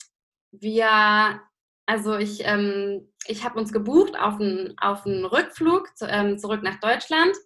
wir, 0.50 1.40
also 1.86 2.16
ich, 2.16 2.40
ähm, 2.44 3.12
ich 3.26 3.44
habe 3.44 3.58
uns 3.58 3.72
gebucht 3.72 4.18
auf 4.18 4.40
einen, 4.40 4.76
auf 4.78 5.06
einen 5.06 5.24
Rückflug 5.24 5.96
zu, 5.96 6.06
ähm, 6.06 6.38
zurück 6.38 6.62
nach 6.62 6.80
Deutschland. 6.80 7.36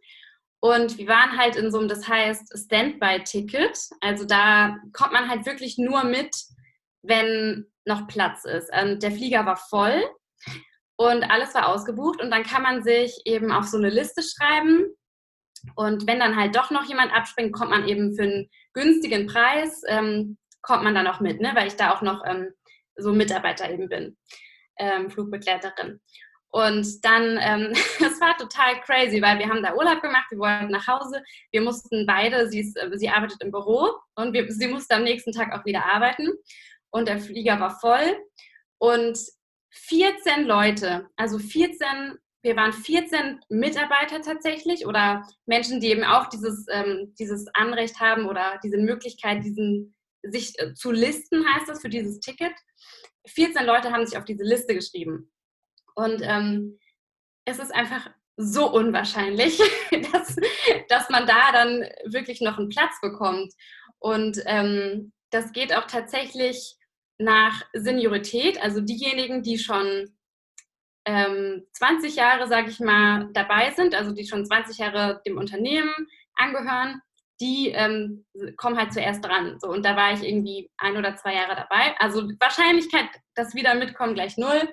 Und 0.60 0.98
wir 0.98 1.08
waren 1.08 1.38
halt 1.38 1.56
in 1.56 1.70
so 1.70 1.78
einem, 1.78 1.88
das 1.88 2.06
heißt 2.06 2.52
Standby-Ticket. 2.66 3.78
Also 4.00 4.26
da 4.26 4.76
kommt 4.92 5.12
man 5.12 5.28
halt 5.28 5.46
wirklich 5.46 5.78
nur 5.78 6.04
mit, 6.04 6.34
wenn 7.02 7.66
noch 7.86 8.06
Platz 8.08 8.44
ist. 8.44 8.70
Und 8.76 9.02
der 9.02 9.12
Flieger 9.12 9.46
war 9.46 9.56
voll 9.56 10.02
und 10.96 11.22
alles 11.24 11.54
war 11.54 11.68
ausgebucht 11.68 12.20
und 12.20 12.30
dann 12.30 12.42
kann 12.42 12.62
man 12.62 12.82
sich 12.82 13.22
eben 13.24 13.52
auf 13.52 13.66
so 13.66 13.78
eine 13.78 13.88
Liste 13.88 14.22
schreiben 14.22 14.84
und 15.74 16.06
wenn 16.06 16.20
dann 16.20 16.36
halt 16.36 16.56
doch 16.56 16.70
noch 16.70 16.84
jemand 16.84 17.12
abspringt, 17.12 17.52
kommt 17.52 17.70
man 17.70 17.86
eben 17.86 18.14
für 18.14 18.22
einen 18.22 18.50
günstigen 18.72 19.26
Preis, 19.26 19.82
ähm, 19.86 20.38
kommt 20.62 20.84
man 20.84 20.94
dann 20.94 21.06
auch 21.06 21.20
mit, 21.20 21.40
ne? 21.40 21.52
weil 21.54 21.66
ich 21.66 21.76
da 21.76 21.92
auch 21.92 22.02
noch 22.02 22.22
ähm, 22.26 22.52
so 23.00 23.12
Mitarbeiter 23.12 23.70
eben 23.70 23.88
bin, 23.88 24.16
ähm, 24.78 25.10
Flugbegleiterin. 25.10 26.00
Und 26.52 27.04
dann, 27.04 27.38
ähm, 27.40 27.72
es 28.00 28.20
war 28.20 28.36
total 28.36 28.80
crazy, 28.82 29.22
weil 29.22 29.38
wir 29.38 29.48
haben 29.48 29.62
da 29.62 29.74
Urlaub 29.74 30.02
gemacht, 30.02 30.30
wir 30.30 30.38
wollten 30.38 30.70
nach 30.70 30.86
Hause, 30.86 31.22
wir 31.52 31.60
mussten 31.60 32.06
beide, 32.06 32.48
sie, 32.48 32.60
ist, 32.60 32.78
sie 32.94 33.08
arbeitet 33.08 33.42
im 33.42 33.50
Büro 33.50 33.90
und 34.16 34.32
wir, 34.32 34.50
sie 34.50 34.68
musste 34.68 34.96
am 34.96 35.04
nächsten 35.04 35.32
Tag 35.32 35.52
auch 35.52 35.64
wieder 35.64 35.84
arbeiten 35.84 36.28
und 36.90 37.08
der 37.08 37.20
Flieger 37.20 37.60
war 37.60 37.78
voll 37.78 38.18
und 38.78 39.18
14 39.72 40.46
Leute, 40.46 41.08
also 41.16 41.38
14, 41.38 42.18
wir 42.42 42.56
waren 42.56 42.72
14 42.72 43.40
Mitarbeiter 43.48 44.20
tatsächlich 44.20 44.86
oder 44.86 45.28
Menschen, 45.46 45.80
die 45.80 45.88
eben 45.88 46.04
auch 46.04 46.28
dieses, 46.28 46.66
ähm, 46.70 47.14
dieses 47.18 47.46
Anrecht 47.54 48.00
haben 48.00 48.26
oder 48.26 48.58
diese 48.64 48.78
Möglichkeit, 48.78 49.44
diesen, 49.44 49.94
sich 50.22 50.58
äh, 50.58 50.74
zu 50.74 50.90
listen, 50.90 51.44
heißt 51.54 51.68
das, 51.68 51.80
für 51.80 51.88
dieses 51.88 52.20
Ticket. 52.20 52.52
14 53.26 53.64
Leute 53.64 53.92
haben 53.92 54.06
sich 54.06 54.18
auf 54.18 54.24
diese 54.24 54.44
Liste 54.44 54.74
geschrieben. 54.74 55.30
Und 55.94 56.20
ähm, 56.22 56.78
es 57.44 57.58
ist 57.58 57.74
einfach 57.74 58.10
so 58.36 58.72
unwahrscheinlich, 58.72 59.58
dass, 60.12 60.36
dass 60.88 61.10
man 61.10 61.26
da 61.26 61.52
dann 61.52 61.82
wirklich 62.04 62.40
noch 62.40 62.58
einen 62.58 62.68
Platz 62.68 63.00
bekommt. 63.00 63.52
Und 63.98 64.40
ähm, 64.46 65.12
das 65.30 65.52
geht 65.52 65.74
auch 65.74 65.86
tatsächlich 65.86 66.76
nach 67.18 67.62
Seniorität, 67.74 68.60
also 68.62 68.80
diejenigen, 68.80 69.42
die 69.42 69.58
schon 69.58 70.16
ähm, 71.04 71.66
20 71.72 72.16
Jahre, 72.16 72.48
sage 72.48 72.70
ich 72.70 72.80
mal, 72.80 73.28
dabei 73.32 73.72
sind, 73.72 73.94
also 73.94 74.12
die 74.12 74.26
schon 74.26 74.46
20 74.46 74.78
Jahre 74.78 75.20
dem 75.26 75.36
Unternehmen 75.36 75.92
angehören, 76.34 77.00
die 77.40 77.68
ähm, 77.68 78.24
kommen 78.56 78.76
halt 78.76 78.92
zuerst 78.92 79.24
dran. 79.24 79.58
So, 79.60 79.68
und 79.68 79.84
da 79.84 79.96
war 79.96 80.12
ich 80.12 80.22
irgendwie 80.22 80.70
ein 80.76 80.96
oder 80.96 81.16
zwei 81.16 81.34
Jahre 81.34 81.56
dabei. 81.56 81.94
Also 81.98 82.22
Wahrscheinlichkeit, 82.38 83.06
dass 83.34 83.54
wieder 83.54 83.74
mitkommen, 83.74 84.14
gleich 84.14 84.36
null. 84.36 84.68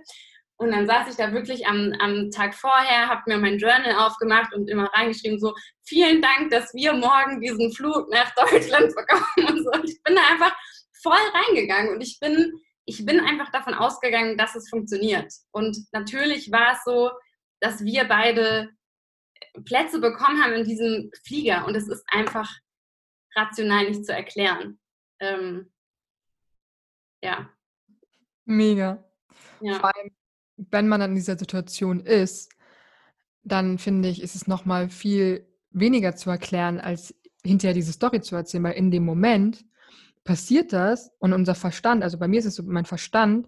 Und 0.59 0.71
dann 0.71 0.87
saß 0.87 1.07
ich 1.09 1.15
da 1.15 1.31
wirklich 1.33 1.67
am, 1.67 1.93
am 1.99 2.31
Tag 2.31 2.55
vorher, 2.55 3.07
habe 3.07 3.21
mir 3.27 3.37
mein 3.37 3.59
Journal 3.59 3.93
aufgemacht 3.99 4.53
und 4.53 4.69
immer 4.69 4.85
reingeschrieben, 4.93 5.39
so, 5.39 5.53
vielen 5.83 6.21
Dank, 6.21 6.49
dass 6.49 6.73
wir 6.73 6.93
morgen 6.93 7.39
diesen 7.39 7.71
Flug 7.71 8.09
nach 8.11 8.33
Deutschland 8.33 8.93
bekommen 8.95 9.49
und 9.51 9.63
so. 9.63 9.71
Und 9.71 9.89
ich 9.89 10.01
bin 10.03 10.15
da 10.15 10.21
einfach 10.31 10.55
voll 11.03 11.13
reingegangen 11.13 11.93
und 11.93 12.01
ich 12.01 12.19
bin, 12.19 12.53
ich 12.85 13.05
bin 13.05 13.19
einfach 13.19 13.51
davon 13.51 13.75
ausgegangen, 13.75 14.35
dass 14.35 14.55
es 14.55 14.67
funktioniert. 14.69 15.31
Und 15.51 15.77
natürlich 15.91 16.51
war 16.51 16.73
es 16.73 16.83
so, 16.83 17.11
dass 17.59 17.83
wir 17.83 18.05
beide 18.05 18.69
Plätze 19.65 19.99
bekommen 19.99 20.41
haben 20.43 20.53
in 20.53 20.63
diesem 20.65 21.11
Flieger 21.25 21.65
und 21.65 21.75
es 21.75 21.87
ist 21.87 22.05
einfach 22.07 22.49
rational 23.35 23.89
nicht 23.89 24.05
zu 24.05 24.13
erklären. 24.13 24.79
Ähm, 25.19 25.71
ja. 27.23 27.49
Mega. 28.45 29.03
Ja. 29.61 29.79
Vor 29.79 29.95
allem, 29.95 30.11
wenn 30.57 30.87
man 30.87 31.01
in 31.01 31.15
dieser 31.15 31.37
Situation 31.37 31.99
ist, 31.99 32.51
dann 33.43 33.77
finde 33.77 34.09
ich, 34.09 34.21
ist 34.21 34.35
es 34.35 34.47
nochmal 34.47 34.89
viel 34.89 35.47
weniger 35.71 36.15
zu 36.15 36.29
erklären, 36.29 36.79
als 36.79 37.15
hinterher 37.43 37.73
diese 37.73 37.93
Story 37.93 38.21
zu 38.21 38.35
erzählen, 38.35 38.63
weil 38.63 38.73
in 38.73 38.91
dem 38.91 39.05
Moment 39.05 39.65
passiert 40.23 40.73
das 40.73 41.11
und 41.19 41.33
unser 41.33 41.55
Verstand, 41.55 42.03
also 42.03 42.17
bei 42.17 42.27
mir 42.27 42.39
ist 42.39 42.45
es 42.45 42.55
so, 42.55 42.63
mein 42.63 42.85
Verstand 42.85 43.47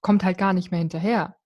kommt 0.00 0.24
halt 0.24 0.38
gar 0.38 0.52
nicht 0.52 0.70
mehr 0.70 0.80
hinterher. 0.80 1.36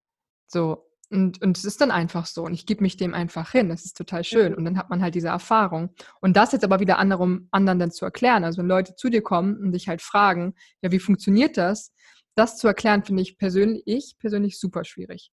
So, 0.47 0.90
und, 1.11 1.43
und 1.43 1.59
es 1.59 1.65
ist 1.65 1.81
dann 1.81 1.91
einfach 1.91 2.27
so. 2.27 2.45
Und 2.45 2.55
ich 2.55 2.67
gebe 2.67 2.83
mich 2.83 2.97
dem 2.97 3.15
einfach 3.15 3.51
hin. 3.51 3.69
Das 3.69 3.85
ist 3.85 3.97
total 3.97 4.23
schön. 4.23 4.55
Und 4.55 4.65
dann 4.65 4.79
hat 4.79 4.91
man 4.91 5.03
halt 5.03 5.15
diese 5.15 5.29
Erfahrung. 5.29 5.95
Und 6.21 6.37
das 6.37 6.53
jetzt 6.53 6.65
aber 6.65 6.79
wieder 6.79 6.99
anderem, 6.99 7.49
anderen 7.51 7.81
dann 7.81 7.91
zu 7.91 8.05
erklären. 8.05 8.45
Also 8.45 8.59
wenn 8.59 8.69
Leute 8.69 8.95
zu 8.95 9.11
dir 9.11 9.23
kommen 9.23 9.57
und 9.57 9.73
dich 9.73 9.89
halt 9.89 10.03
fragen, 10.03 10.55
ja, 10.83 10.93
wie 10.93 11.01
funktioniert 11.01 11.57
das? 11.57 11.93
Das 12.37 12.59
zu 12.59 12.69
erklären, 12.69 13.03
finde 13.03 13.23
ich 13.23 13.39
persönlich, 13.39 13.83
ich 13.87 14.17
persönlich 14.19 14.61
super 14.61 14.85
schwierig. 14.85 15.33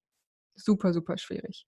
Super, 0.56 0.92
super 0.92 1.16
schwierig. 1.16 1.66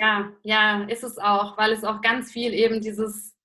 Ja, 0.00 0.32
ja, 0.42 0.82
ist 0.88 1.04
es 1.04 1.16
auch, 1.18 1.56
weil 1.56 1.72
es 1.72 1.84
auch 1.84 2.00
ganz 2.00 2.32
viel 2.32 2.52
eben 2.52 2.80
dieses, 2.80 3.36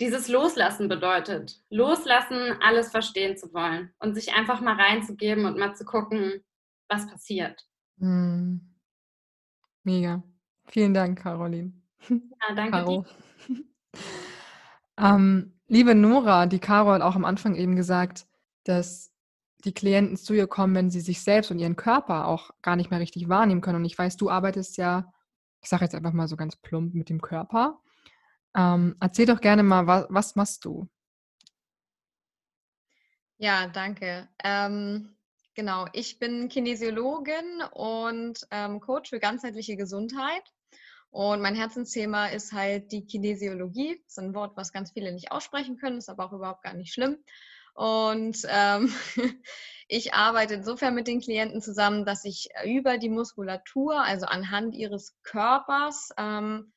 dieses 0.00 0.26
Loslassen 0.28 0.88
bedeutet. 0.88 1.60
Loslassen, 1.68 2.56
alles 2.62 2.90
verstehen 2.90 3.36
zu 3.36 3.52
wollen 3.52 3.94
und 3.98 4.14
sich 4.14 4.32
einfach 4.32 4.62
mal 4.62 4.74
reinzugeben 4.74 5.44
und 5.44 5.58
mal 5.58 5.74
zu 5.74 5.84
gucken, 5.84 6.42
was 6.88 7.06
passiert. 7.06 7.66
Mhm. 7.98 8.60
Mega. 9.84 10.22
Vielen 10.66 10.94
Dank, 10.94 11.18
Caroline. 11.20 11.72
Ja, 12.08 12.54
danke 12.54 12.70
Caro. 12.72 13.06
ähm, 14.98 15.54
liebe 15.68 15.94
Nora, 15.94 16.46
die 16.46 16.58
Caro 16.58 16.90
hat 16.90 17.02
auch 17.02 17.16
am 17.16 17.24
Anfang 17.24 17.54
eben 17.54 17.76
gesagt, 17.76 18.26
dass 18.64 19.12
die 19.64 19.72
Klienten 19.72 20.16
zu 20.16 20.34
ihr 20.34 20.46
kommen, 20.46 20.74
wenn 20.74 20.90
sie 20.90 21.00
sich 21.00 21.22
selbst 21.22 21.50
und 21.50 21.58
ihren 21.58 21.76
Körper 21.76 22.26
auch 22.26 22.50
gar 22.62 22.76
nicht 22.76 22.90
mehr 22.90 23.00
richtig 23.00 23.28
wahrnehmen 23.28 23.60
können. 23.60 23.76
Und 23.76 23.84
ich 23.84 23.98
weiß, 23.98 24.16
du 24.16 24.30
arbeitest 24.30 24.76
ja, 24.76 25.12
ich 25.60 25.68
sage 25.68 25.84
jetzt 25.84 25.94
einfach 25.94 26.12
mal 26.12 26.28
so 26.28 26.36
ganz 26.36 26.56
plump, 26.56 26.94
mit 26.94 27.08
dem 27.08 27.20
Körper. 27.20 27.80
Ähm, 28.56 28.96
erzähl 29.00 29.26
doch 29.26 29.40
gerne 29.40 29.62
mal, 29.62 29.86
was, 29.86 30.06
was 30.08 30.36
machst 30.36 30.64
du? 30.64 30.88
Ja, 33.38 33.66
danke. 33.66 34.28
Ähm, 34.42 35.15
Genau, 35.56 35.86
ich 35.94 36.18
bin 36.18 36.50
Kinesiologin 36.50 37.62
und 37.72 38.46
ähm, 38.50 38.78
Coach 38.78 39.08
für 39.08 39.18
ganzheitliche 39.18 39.74
Gesundheit. 39.78 40.42
Und 41.08 41.40
mein 41.40 41.54
Herzensthema 41.54 42.26
ist 42.26 42.52
halt 42.52 42.92
die 42.92 43.06
Kinesiologie. 43.06 43.98
Das 44.04 44.12
ist 44.12 44.18
ein 44.18 44.34
Wort, 44.34 44.54
was 44.58 44.70
ganz 44.70 44.92
viele 44.92 45.12
nicht 45.12 45.32
aussprechen 45.32 45.78
können, 45.78 45.96
ist 45.96 46.10
aber 46.10 46.26
auch 46.26 46.32
überhaupt 46.34 46.62
gar 46.62 46.74
nicht 46.74 46.92
schlimm. 46.92 47.16
Und 47.72 48.36
ähm, 48.50 48.92
ich 49.88 50.12
arbeite 50.12 50.52
insofern 50.52 50.94
mit 50.94 51.06
den 51.06 51.22
Klienten 51.22 51.62
zusammen, 51.62 52.04
dass 52.04 52.26
ich 52.26 52.50
über 52.66 52.98
die 52.98 53.08
Muskulatur, 53.08 53.98
also 54.02 54.26
anhand 54.26 54.74
ihres 54.74 55.16
Körpers, 55.22 56.10
ähm, 56.18 56.70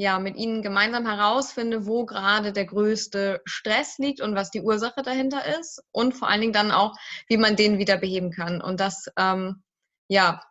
ja, 0.00 0.18
mit 0.18 0.36
ihnen 0.36 0.62
gemeinsam 0.62 1.06
herausfinde, 1.06 1.84
wo 1.84 2.06
gerade 2.06 2.54
der 2.54 2.64
größte 2.64 3.42
Stress 3.44 3.98
liegt 3.98 4.22
und 4.22 4.34
was 4.34 4.50
die 4.50 4.62
Ursache 4.62 5.02
dahinter 5.02 5.42
ist 5.60 5.82
und 5.92 6.14
vor 6.14 6.26
allen 6.26 6.40
Dingen 6.40 6.54
dann 6.54 6.70
auch, 6.70 6.96
wie 7.28 7.36
man 7.36 7.54
den 7.54 7.76
wieder 7.76 7.98
beheben 7.98 8.30
kann. 8.30 8.62
Und 8.62 8.80
das, 8.80 9.10
ähm, 9.18 9.62
ja, 10.08 10.42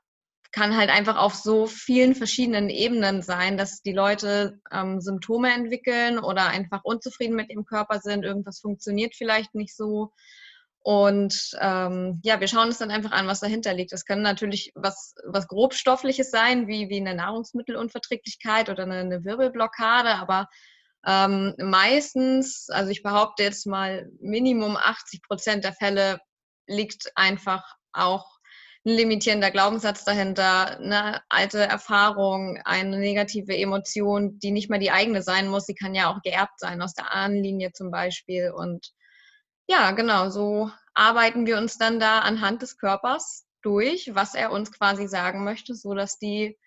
kann 0.52 0.78
halt 0.78 0.92
einfach 0.92 1.18
auf 1.18 1.34
so 1.34 1.66
vielen 1.66 2.14
verschiedenen 2.14 2.70
Ebenen 2.70 3.24
sein, 3.24 3.58
dass 3.58 3.82
die 3.82 3.92
Leute 3.92 4.60
ähm, 4.72 5.02
Symptome 5.02 5.52
entwickeln 5.52 6.20
oder 6.20 6.46
einfach 6.50 6.84
unzufrieden 6.84 7.36
mit 7.36 7.50
ihrem 7.50 7.66
Körper 7.66 8.02
sind, 8.02 8.24
irgendwas 8.24 8.60
funktioniert 8.60 9.16
vielleicht 9.16 9.56
nicht 9.56 9.76
so 9.76 10.12
und 10.90 11.52
ähm, 11.62 12.20
ja, 12.24 12.40
wir 12.40 12.48
schauen 12.48 12.70
uns 12.70 12.80
dann 12.80 12.90
einfach 12.90 13.12
an, 13.12 13.28
was 13.28 13.42
dahinter 13.42 13.76
liegt. 13.76 13.92
Das 13.92 14.06
kann 14.06 14.24
natürlich 14.24 14.72
was, 14.74 15.14
was 15.24 15.48
grobstoffliches 15.48 16.32
sein, 16.32 16.68
wie, 16.68 16.90
wie 16.90 17.00
eine 17.00 17.14
Nahrungsmittelunverträglichkeit 17.14 18.70
oder 18.72 18.86
eine, 18.86 18.96
eine 18.96 19.24
Wirbelblockade, 19.24 20.16
aber 20.16 20.48
ähm, 21.06 21.54
meistens, 21.60 22.70
also 22.72 22.90
ich 22.90 23.04
behaupte 23.04 23.44
jetzt 23.44 23.68
mal, 23.68 24.10
Minimum 24.20 24.78
80 24.78 25.22
Prozent 25.22 25.64
der 25.64 25.74
Fälle 25.74 26.22
liegt 26.66 27.12
einfach 27.14 27.76
auch 27.94 28.26
ein 28.84 28.96
limitierender 28.96 29.52
Glaubenssatz 29.52 30.06
dahinter, 30.06 30.80
eine 30.80 31.22
alte 31.30 31.60
Erfahrung, 31.60 32.60
eine 32.66 32.98
negative 32.98 33.56
Emotion, 33.56 34.40
die 34.40 34.50
nicht 34.50 34.72
mehr 34.72 34.80
die 34.80 34.90
eigene 34.90 35.22
sein 35.22 35.50
muss. 35.50 35.68
Sie 35.68 35.76
kann 35.76 35.94
ja 35.94 36.12
auch 36.12 36.24
geerbt 36.24 36.60
sein 36.60 36.82
aus 36.82 36.96
der 36.96 37.14
Ahnenlinie 37.14 37.74
zum 37.74 37.92
Beispiel 37.92 38.50
und 38.50 38.92
ja, 39.70 39.92
genau, 39.92 40.30
so 40.30 40.72
arbeiten 40.96 41.46
wir 41.46 41.58
uns 41.58 41.78
dann 41.78 42.00
da 42.00 42.20
anhand 42.20 42.64
des 42.64 42.78
Körpers 42.78 43.46
durch, 43.62 44.16
was 44.16 44.34
er 44.34 44.52
uns 44.52 44.72
quasi 44.72 45.08
sagen 45.08 45.44
möchte, 45.44 45.76
so 45.76 45.94
dass 45.94 46.18
die 46.18 46.58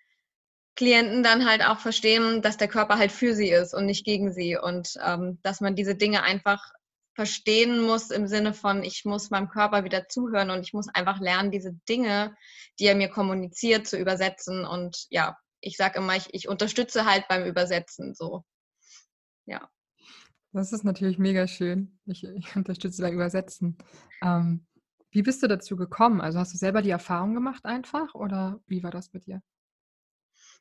Klienten 0.77 1.23
dann 1.25 1.47
halt 1.47 1.63
auch 1.65 1.81
verstehen, 1.81 2.43
dass 2.43 2.57
der 2.57 2.69
Körper 2.69 2.99
halt 2.99 3.11
für 3.11 3.35
sie 3.35 3.51
ist 3.51 3.75
und 3.75 3.87
nicht 3.87 4.05
gegen 4.05 4.33
sie 4.33 4.57
und 4.57 4.95
ähm, 5.05 5.41
dass 5.43 5.61
man 5.61 5.75
diese 5.75 5.97
Dinge 5.97 6.23
einfach 6.23 6.73
verstehen 7.15 7.83
muss 7.83 8.11
im 8.11 8.29
Sinne 8.29 8.55
von, 8.55 8.85
ich 8.85 9.05
muss 9.05 9.31
meinem 9.31 9.49
Körper 9.49 9.83
wieder 9.85 10.09
zuhören 10.09 10.51
und 10.51 10.61
ich 10.61 10.73
muss 10.73 10.89
einfach 10.89 11.21
lernen, 11.21 11.51
diese 11.51 11.73
Dinge, 11.89 12.37
die 12.79 12.87
er 12.87 12.95
mir 12.95 13.09
kommuniziert, 13.09 13.87
zu 13.87 13.99
übersetzen. 13.99 14.65
Und 14.65 15.07
ja, 15.11 15.37
ich 15.61 15.77
sage 15.77 15.99
immer, 15.99 16.17
ich, 16.17 16.33
ich 16.33 16.49
unterstütze 16.49 17.05
halt 17.05 17.27
beim 17.29 17.45
Übersetzen 17.45 18.15
so. 18.15 18.45
Ja. 19.45 19.69
Das 20.53 20.73
ist 20.73 20.85
natürlich 20.85 21.19
mega 21.19 21.47
schön. 21.47 21.99
Ich, 22.07 22.25
ich 22.25 22.57
unterstütze 22.57 23.03
beim 23.03 23.15
Übersetzen. 23.15 23.79
Ähm, 24.23 24.67
wie 25.11 25.23
bist 25.23 25.43
du 25.43 25.47
dazu 25.47 25.77
gekommen? 25.77 26.21
Also 26.21 26.39
hast 26.39 26.53
du 26.53 26.59
selber 26.59 26.83
die 26.83 26.91
Erfahrung 26.91 27.35
gemacht 27.35 27.65
einfach 27.65 28.15
oder 28.15 28.61
wie 28.67 28.83
war 28.83 28.91
das 28.91 29.13
mit 29.13 29.27
dir? 29.27 29.43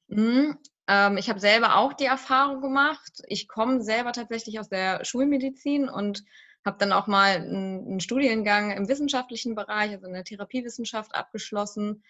Mhm, 0.07 0.57
ähm, 0.87 1.17
ich 1.17 1.29
habe 1.29 1.39
selber 1.39 1.77
auch 1.77 1.93
die 1.93 2.05
Erfahrung 2.05 2.61
gemacht. 2.61 3.21
Ich 3.27 3.47
komme 3.47 3.81
selber 3.81 4.11
tatsächlich 4.11 4.59
aus 4.59 4.69
der 4.69 5.05
Schulmedizin 5.05 5.89
und 5.89 6.23
habe 6.65 6.77
dann 6.77 6.91
auch 6.91 7.07
mal 7.07 7.37
einen 7.37 7.99
Studiengang 7.99 8.71
im 8.71 8.87
wissenschaftlichen 8.87 9.55
Bereich, 9.55 9.91
also 9.91 10.05
in 10.07 10.13
der 10.13 10.23
Therapiewissenschaft 10.23 11.15
abgeschlossen. 11.15 12.03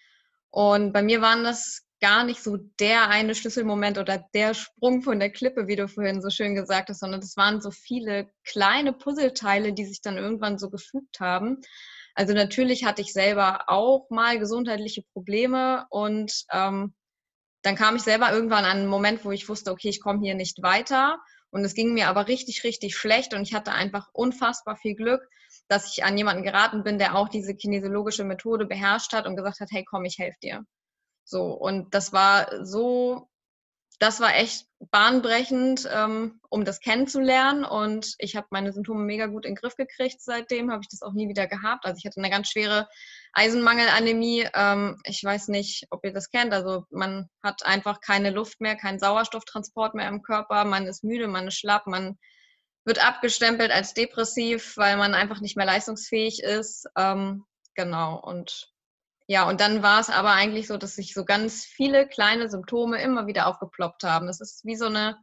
Und 0.50 0.92
bei 0.92 1.02
mir 1.02 1.22
waren 1.22 1.44
das 1.44 1.86
gar 2.02 2.24
nicht 2.24 2.42
so 2.42 2.56
der 2.80 3.08
eine 3.08 3.34
Schlüsselmoment 3.34 3.96
oder 3.96 4.18
der 4.34 4.54
Sprung 4.54 5.02
von 5.02 5.20
der 5.20 5.30
Klippe, 5.30 5.68
wie 5.68 5.76
du 5.76 5.86
vorhin 5.86 6.20
so 6.20 6.30
schön 6.30 6.56
gesagt 6.56 6.90
hast, 6.90 6.98
sondern 6.98 7.20
es 7.20 7.36
waren 7.36 7.60
so 7.60 7.70
viele 7.70 8.28
kleine 8.44 8.92
Puzzleteile, 8.92 9.72
die 9.72 9.84
sich 9.86 10.02
dann 10.02 10.18
irgendwann 10.18 10.58
so 10.58 10.68
gefügt 10.68 11.20
haben. 11.20 11.60
Also 12.14 12.34
natürlich 12.34 12.84
hatte 12.84 13.02
ich 13.02 13.12
selber 13.12 13.64
auch 13.68 14.10
mal 14.10 14.38
gesundheitliche 14.38 15.02
Probleme 15.12 15.86
und 15.90 16.44
ähm, 16.52 16.92
dann 17.62 17.76
kam 17.76 17.94
ich 17.94 18.02
selber 18.02 18.32
irgendwann 18.32 18.64
an 18.64 18.78
einen 18.78 18.88
Moment, 18.88 19.24
wo 19.24 19.30
ich 19.30 19.48
wusste, 19.48 19.70
okay, 19.70 19.88
ich 19.88 20.00
komme 20.00 20.20
hier 20.20 20.34
nicht 20.34 20.60
weiter. 20.62 21.18
Und 21.50 21.64
es 21.64 21.74
ging 21.74 21.94
mir 21.94 22.08
aber 22.08 22.28
richtig, 22.28 22.64
richtig 22.64 22.96
schlecht 22.96 23.34
und 23.34 23.42
ich 23.42 23.54
hatte 23.54 23.72
einfach 23.72 24.08
unfassbar 24.12 24.76
viel 24.76 24.96
Glück, 24.96 25.22
dass 25.68 25.92
ich 25.92 26.02
an 26.02 26.18
jemanden 26.18 26.42
geraten 26.42 26.82
bin, 26.82 26.98
der 26.98 27.14
auch 27.14 27.28
diese 27.28 27.54
kinesiologische 27.54 28.24
Methode 28.24 28.66
beherrscht 28.66 29.12
hat 29.12 29.26
und 29.26 29.36
gesagt 29.36 29.60
hat, 29.60 29.68
hey, 29.70 29.84
komm, 29.84 30.04
ich 30.04 30.18
helfe 30.18 30.38
dir. 30.42 30.64
So, 31.24 31.52
und 31.52 31.94
das 31.94 32.12
war 32.12 32.64
so, 32.64 33.28
das 33.98 34.20
war 34.20 34.34
echt 34.34 34.66
bahnbrechend, 34.90 35.88
ähm, 35.92 36.40
um 36.50 36.64
das 36.64 36.80
kennenzulernen. 36.80 37.64
Und 37.64 38.14
ich 38.18 38.34
habe 38.36 38.48
meine 38.50 38.72
Symptome 38.72 39.04
mega 39.04 39.26
gut 39.26 39.44
in 39.44 39.52
den 39.54 39.60
Griff 39.60 39.76
gekriegt. 39.76 40.20
Seitdem 40.20 40.72
habe 40.72 40.82
ich 40.82 40.88
das 40.88 41.02
auch 41.02 41.12
nie 41.12 41.28
wieder 41.28 41.46
gehabt. 41.46 41.84
Also 41.84 41.98
ich 41.98 42.04
hatte 42.04 42.18
eine 42.18 42.30
ganz 42.30 42.48
schwere 42.48 42.88
Eisenmangelanämie. 43.32 44.48
Ähm, 44.54 45.00
ich 45.04 45.22
weiß 45.22 45.48
nicht, 45.48 45.86
ob 45.90 46.04
ihr 46.04 46.12
das 46.12 46.30
kennt. 46.30 46.52
Also 46.52 46.84
man 46.90 47.28
hat 47.42 47.64
einfach 47.64 48.00
keine 48.00 48.30
Luft 48.30 48.60
mehr, 48.60 48.76
keinen 48.76 48.98
Sauerstofftransport 48.98 49.94
mehr 49.94 50.08
im 50.08 50.22
Körper. 50.22 50.64
Man 50.64 50.86
ist 50.86 51.04
müde, 51.04 51.28
man 51.28 51.48
ist 51.48 51.58
schlapp, 51.58 51.86
man 51.86 52.18
wird 52.84 53.04
abgestempelt 53.06 53.70
als 53.70 53.94
depressiv, 53.94 54.76
weil 54.76 54.96
man 54.96 55.14
einfach 55.14 55.40
nicht 55.40 55.56
mehr 55.56 55.66
leistungsfähig 55.66 56.42
ist. 56.42 56.88
Ähm, 56.96 57.44
genau. 57.74 58.20
Und 58.20 58.71
ja, 59.26 59.48
und 59.48 59.60
dann 59.60 59.82
war 59.82 60.00
es 60.00 60.10
aber 60.10 60.32
eigentlich 60.32 60.66
so, 60.66 60.76
dass 60.76 60.96
sich 60.96 61.14
so 61.14 61.24
ganz 61.24 61.64
viele 61.64 62.06
kleine 62.06 62.48
Symptome 62.48 63.00
immer 63.00 63.26
wieder 63.26 63.46
aufgeploppt 63.46 64.04
haben. 64.04 64.26
Das 64.26 64.40
ist 64.40 64.64
wie 64.64 64.76
so 64.76 64.86
eine, 64.86 65.16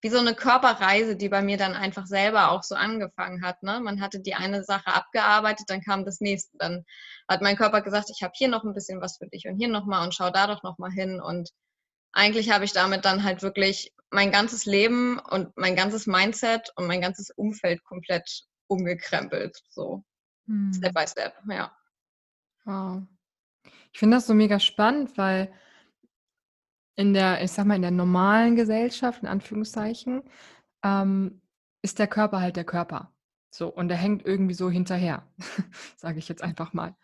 wie 0.00 0.08
so 0.08 0.18
eine 0.18 0.34
Körperreise, 0.34 1.16
die 1.16 1.28
bei 1.28 1.42
mir 1.42 1.58
dann 1.58 1.74
einfach 1.74 2.06
selber 2.06 2.50
auch 2.50 2.62
so 2.62 2.74
angefangen 2.74 3.44
hat. 3.44 3.62
Ne? 3.62 3.80
Man 3.80 4.00
hatte 4.00 4.20
die 4.20 4.34
eine 4.34 4.64
Sache 4.64 4.88
abgearbeitet, 4.88 5.66
dann 5.68 5.82
kam 5.82 6.04
das 6.04 6.20
nächste. 6.20 6.56
Dann 6.58 6.84
hat 7.28 7.42
mein 7.42 7.56
Körper 7.56 7.82
gesagt, 7.82 8.10
ich 8.10 8.22
habe 8.22 8.32
hier 8.34 8.48
noch 8.48 8.64
ein 8.64 8.74
bisschen 8.74 9.00
was 9.00 9.18
für 9.18 9.28
dich 9.28 9.46
und 9.46 9.56
hier 9.56 9.68
nochmal 9.68 10.04
und 10.04 10.14
schau 10.14 10.30
da 10.30 10.46
doch 10.46 10.62
nochmal 10.62 10.90
hin. 10.90 11.20
Und 11.20 11.50
eigentlich 12.12 12.50
habe 12.50 12.64
ich 12.64 12.72
damit 12.72 13.04
dann 13.04 13.22
halt 13.22 13.42
wirklich 13.42 13.92
mein 14.10 14.30
ganzes 14.30 14.64
Leben 14.66 15.18
und 15.18 15.56
mein 15.56 15.76
ganzes 15.76 16.06
Mindset 16.06 16.72
und 16.76 16.86
mein 16.86 17.00
ganzes 17.00 17.30
Umfeld 17.30 17.84
komplett 17.84 18.44
umgekrempelt. 18.66 19.62
So 19.70 20.04
hm. 20.46 20.72
Step 20.74 20.94
by 20.94 21.06
Step, 21.06 21.34
ja. 21.48 21.70
Wow. 22.64 23.02
Ich 23.92 23.98
finde 23.98 24.16
das 24.16 24.26
so 24.26 24.34
mega 24.34 24.58
spannend, 24.58 25.16
weil 25.18 25.52
in 26.96 27.14
der, 27.14 27.42
ich 27.42 27.52
sag 27.52 27.66
mal, 27.66 27.76
in 27.76 27.82
der 27.82 27.90
normalen 27.90 28.56
Gesellschaft, 28.56 29.22
in 29.22 29.28
Anführungszeichen, 29.28 30.22
ähm, 30.84 31.40
ist 31.82 31.98
der 31.98 32.06
Körper 32.06 32.40
halt 32.40 32.56
der 32.56 32.64
Körper. 32.64 33.12
So, 33.50 33.68
und 33.68 33.88
der 33.88 33.96
hängt 33.96 34.24
irgendwie 34.24 34.54
so 34.54 34.70
hinterher, 34.70 35.26
sage 35.96 36.18
ich 36.18 36.28
jetzt 36.28 36.42
einfach 36.42 36.72
mal. 36.72 36.96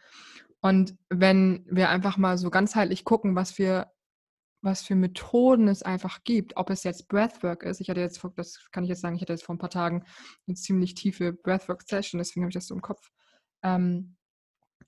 Und 0.60 0.96
wenn 1.08 1.64
wir 1.70 1.88
einfach 1.88 2.16
mal 2.16 2.38
so 2.38 2.50
ganzheitlich 2.50 3.04
gucken, 3.04 3.36
was 3.36 3.52
für, 3.52 3.90
was 4.62 4.82
für 4.82 4.96
Methoden 4.96 5.68
es 5.68 5.82
einfach 5.82 6.24
gibt, 6.24 6.56
ob 6.56 6.70
es 6.70 6.84
jetzt 6.84 7.08
Breathwork 7.08 7.62
ist, 7.62 7.80
ich 7.80 7.90
hatte 7.90 8.00
jetzt, 8.00 8.24
das 8.36 8.68
kann 8.72 8.84
ich 8.84 8.90
jetzt 8.90 9.02
sagen, 9.02 9.16
ich 9.16 9.22
hatte 9.22 9.32
jetzt 9.32 9.44
vor 9.44 9.54
ein 9.54 9.58
paar 9.58 9.70
Tagen 9.70 10.04
eine 10.46 10.56
ziemlich 10.56 10.94
tiefe 10.94 11.32
Breathwork-Session, 11.32 12.18
deswegen 12.18 12.44
habe 12.44 12.50
ich 12.50 12.54
das 12.54 12.66
so 12.66 12.74
im 12.74 12.82
Kopf. 12.82 13.10
Ähm, 13.62 14.16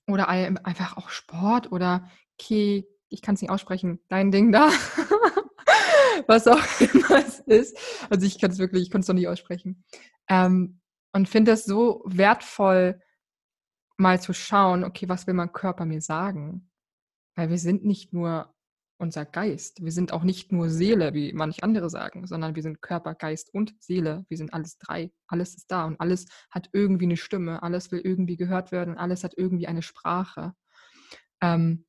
oder 0.07 0.29
einfach 0.29 0.97
auch 0.97 1.09
Sport 1.09 1.71
oder 1.71 2.09
Ki, 2.37 2.87
ich 3.09 3.21
kann 3.21 3.35
es 3.35 3.41
nicht 3.41 3.51
aussprechen, 3.51 3.99
dein 4.07 4.31
Ding 4.31 4.51
da. 4.51 4.69
Was 6.27 6.47
auch 6.47 6.61
immer 6.79 7.17
es 7.17 7.39
ist. 7.39 7.77
Also 8.09 8.25
ich 8.25 8.39
kann 8.39 8.51
es 8.51 8.59
wirklich, 8.59 8.83
ich 8.83 8.91
konnte 8.91 9.03
es 9.03 9.07
noch 9.07 9.15
nicht 9.15 9.27
aussprechen. 9.27 9.83
Ähm, 10.27 10.81
und 11.13 11.29
finde 11.29 11.51
es 11.51 11.65
so 11.65 12.03
wertvoll, 12.05 13.01
mal 13.97 14.21
zu 14.21 14.33
schauen, 14.33 14.83
okay, 14.83 15.07
was 15.07 15.27
will 15.27 15.33
mein 15.33 15.53
Körper 15.53 15.85
mir 15.85 16.01
sagen? 16.01 16.69
Weil 17.35 17.49
wir 17.49 17.59
sind 17.59 17.85
nicht 17.85 18.13
nur 18.13 18.53
unser 19.01 19.25
Geist. 19.25 19.83
Wir 19.83 19.91
sind 19.91 20.13
auch 20.13 20.23
nicht 20.23 20.51
nur 20.51 20.69
Seele, 20.69 21.13
wie 21.13 21.33
manch 21.33 21.63
andere 21.63 21.89
sagen, 21.89 22.27
sondern 22.27 22.55
wir 22.55 22.61
sind 22.61 22.81
Körper, 22.81 23.15
Geist 23.15 23.53
und 23.53 23.73
Seele. 23.79 24.25
Wir 24.29 24.37
sind 24.37 24.53
alles 24.53 24.77
drei. 24.77 25.11
Alles 25.27 25.55
ist 25.55 25.71
da 25.71 25.85
und 25.85 25.99
alles 25.99 26.27
hat 26.51 26.69
irgendwie 26.71 27.05
eine 27.05 27.17
Stimme. 27.17 27.63
Alles 27.63 27.91
will 27.91 27.99
irgendwie 27.99 28.37
gehört 28.37 28.71
werden. 28.71 28.97
Alles 28.97 29.23
hat 29.23 29.33
irgendwie 29.35 29.67
eine 29.67 29.81
Sprache. 29.81 30.53
Ähm, 31.41 31.85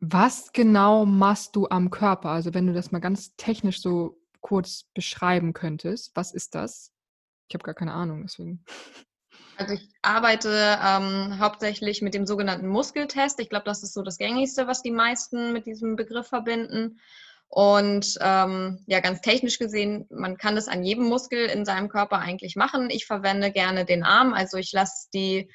was 0.00 0.52
genau 0.52 1.04
machst 1.04 1.56
du 1.56 1.68
am 1.68 1.90
Körper? 1.90 2.30
Also 2.30 2.54
wenn 2.54 2.66
du 2.66 2.72
das 2.72 2.90
mal 2.90 3.00
ganz 3.00 3.36
technisch 3.36 3.80
so 3.80 4.18
kurz 4.40 4.84
beschreiben 4.94 5.52
könntest, 5.52 6.12
was 6.14 6.32
ist 6.32 6.54
das? 6.54 6.92
Ich 7.48 7.54
habe 7.54 7.64
gar 7.64 7.74
keine 7.74 7.92
Ahnung, 7.92 8.22
deswegen. 8.22 8.64
Also 9.56 9.74
ich 9.74 9.88
arbeite 10.02 10.78
ähm, 10.84 11.38
hauptsächlich 11.38 12.02
mit 12.02 12.14
dem 12.14 12.26
sogenannten 12.26 12.68
Muskeltest. 12.68 13.40
Ich 13.40 13.48
glaube, 13.48 13.64
das 13.64 13.82
ist 13.82 13.94
so 13.94 14.02
das 14.02 14.18
gängigste, 14.18 14.66
was 14.66 14.82
die 14.82 14.90
meisten 14.90 15.52
mit 15.52 15.66
diesem 15.66 15.96
Begriff 15.96 16.28
verbinden. 16.28 17.00
Und 17.48 18.18
ähm, 18.20 18.84
ja, 18.86 19.00
ganz 19.00 19.20
technisch 19.20 19.58
gesehen, 19.58 20.06
man 20.10 20.36
kann 20.36 20.56
das 20.56 20.68
an 20.68 20.84
jedem 20.84 21.04
Muskel 21.04 21.46
in 21.46 21.64
seinem 21.64 21.88
Körper 21.88 22.18
eigentlich 22.18 22.56
machen. 22.56 22.90
Ich 22.90 23.06
verwende 23.06 23.50
gerne 23.50 23.84
den 23.84 24.02
Arm. 24.04 24.34
Also 24.34 24.58
ich 24.58 24.72
lasse 24.72 25.08
die 25.14 25.48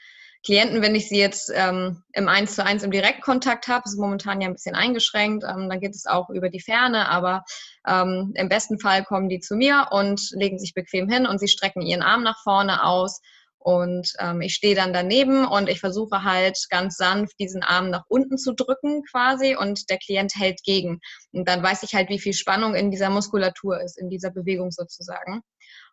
Klienten, 0.44 0.82
wenn 0.82 0.96
ich 0.96 1.08
sie 1.08 1.20
jetzt 1.20 1.52
ähm, 1.54 2.02
im 2.14 2.28
1 2.28 2.56
zu 2.56 2.66
1 2.66 2.82
im 2.82 2.90
Direktkontakt 2.90 3.68
habe, 3.68 3.84
ist 3.86 4.00
momentan 4.00 4.42
ja 4.42 4.48
ein 4.48 4.54
bisschen 4.54 4.74
eingeschränkt, 4.74 5.44
ähm, 5.44 5.70
dann 5.70 5.80
geht 5.80 5.94
es 5.94 6.08
auch 6.08 6.32
über 6.32 6.50
die 6.50 6.60
Ferne, 6.60 7.10
aber 7.10 7.44
ähm, 7.88 8.32
im 8.36 8.50
besten 8.50 8.80
Fall 8.80 9.04
kommen 9.04 9.30
die 9.30 9.40
zu 9.40 9.56
mir 9.56 9.90
und 9.92 10.32
legen 10.32 10.58
sich 10.58 10.74
bequem 10.74 11.08
hin 11.08 11.28
und 11.28 11.38
sie 11.40 11.48
strecken 11.48 11.84
ihren 11.84 12.02
Arm 12.02 12.24
nach 12.24 12.42
vorne 12.42 12.84
aus 12.84 13.22
und 13.64 14.14
ähm, 14.18 14.42
ich 14.42 14.56
stehe 14.56 14.74
dann 14.74 14.92
daneben 14.92 15.46
und 15.46 15.70
ich 15.70 15.80
versuche 15.80 16.24
halt 16.24 16.58
ganz 16.72 16.98
sanft 16.98 17.38
diesen 17.40 17.62
Arm 17.62 17.92
nach 17.92 18.06
unten 18.08 18.40
zu 18.40 18.54
drücken 18.54 19.04
quasi 19.04 19.56
und 19.56 19.90
der 19.92 20.00
Klient 20.00 20.34
hält 20.36 20.64
gegen. 20.64 21.00
Und 21.32 21.48
dann 21.48 21.62
weiß 21.62 21.84
ich 21.84 21.94
halt, 21.94 22.10
wie 22.10 22.20
viel 22.20 22.34
Spannung 22.34 22.74
in 22.74 22.90
dieser 22.90 23.12
Muskulatur 23.12 23.80
ist, 23.80 24.00
in 24.00 24.10
dieser 24.10 24.32
Bewegung 24.32 24.72
sozusagen. 24.72 25.42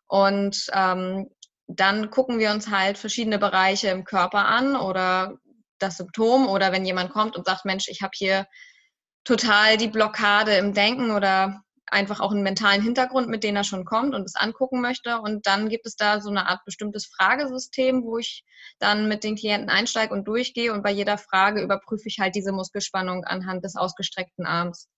Und 0.07 0.67
ähm, 0.73 1.29
dann 1.67 2.11
gucken 2.11 2.39
wir 2.39 2.53
uns 2.53 2.71
halt 2.71 2.97
verschiedene 2.97 3.39
Bereiche 3.39 3.89
im 3.89 4.05
Körper 4.05 4.47
an 4.47 4.75
oder 4.75 5.37
das 5.79 5.99
Symptom 5.99 6.49
oder 6.49 6.73
wenn 6.73 6.87
jemand 6.87 7.11
kommt 7.11 7.37
und 7.37 7.45
sagt, 7.45 7.67
Mensch, 7.67 7.89
ich 7.89 8.01
habe 8.01 8.13
hier 8.15 8.47
total 9.25 9.77
die 9.77 9.89
Blockade 9.89 10.57
im 10.57 10.73
Denken 10.73 11.11
oder 11.11 11.61
einfach 11.91 12.21
auch 12.21 12.33
einen 12.33 12.43
mentalen 12.43 12.83
Hintergrund, 12.83 13.29
mit 13.29 13.45
dem 13.45 13.57
er 13.57 13.65
schon 13.65 13.85
kommt 13.85 14.15
und 14.15 14.25
es 14.25 14.35
angucken 14.35 14.81
möchte. 14.81 15.21
Und 15.21 15.47
dann 15.47 15.69
gibt 15.69 15.87
es 15.87 15.97
da 15.97 16.21
so 16.21 16.31
eine 16.31 16.47
Art 16.47 16.65
bestimmtes 16.65 17.07
Fragesystem, 17.07 18.05
wo 18.05 18.19
ich 18.19 18.45
dann 18.79 19.09
mit 19.09 19.25
den 19.25 19.37
Klienten 19.37 19.71
einsteige 19.71 20.13
und 20.13 20.27
durchgehe 20.27 20.73
und 20.73 20.83
bei 20.83 20.91
jeder 20.91 21.19
Frage 21.19 21.63
überprüfe 21.63 22.09
ich 22.09 22.19
halt 22.19 22.35
diese 22.35 22.53
Muskelspannung 22.53 23.25
anhand 23.25 23.65
des 23.65 23.77
ausgestreckten 23.77 24.47
Arms. 24.47 24.89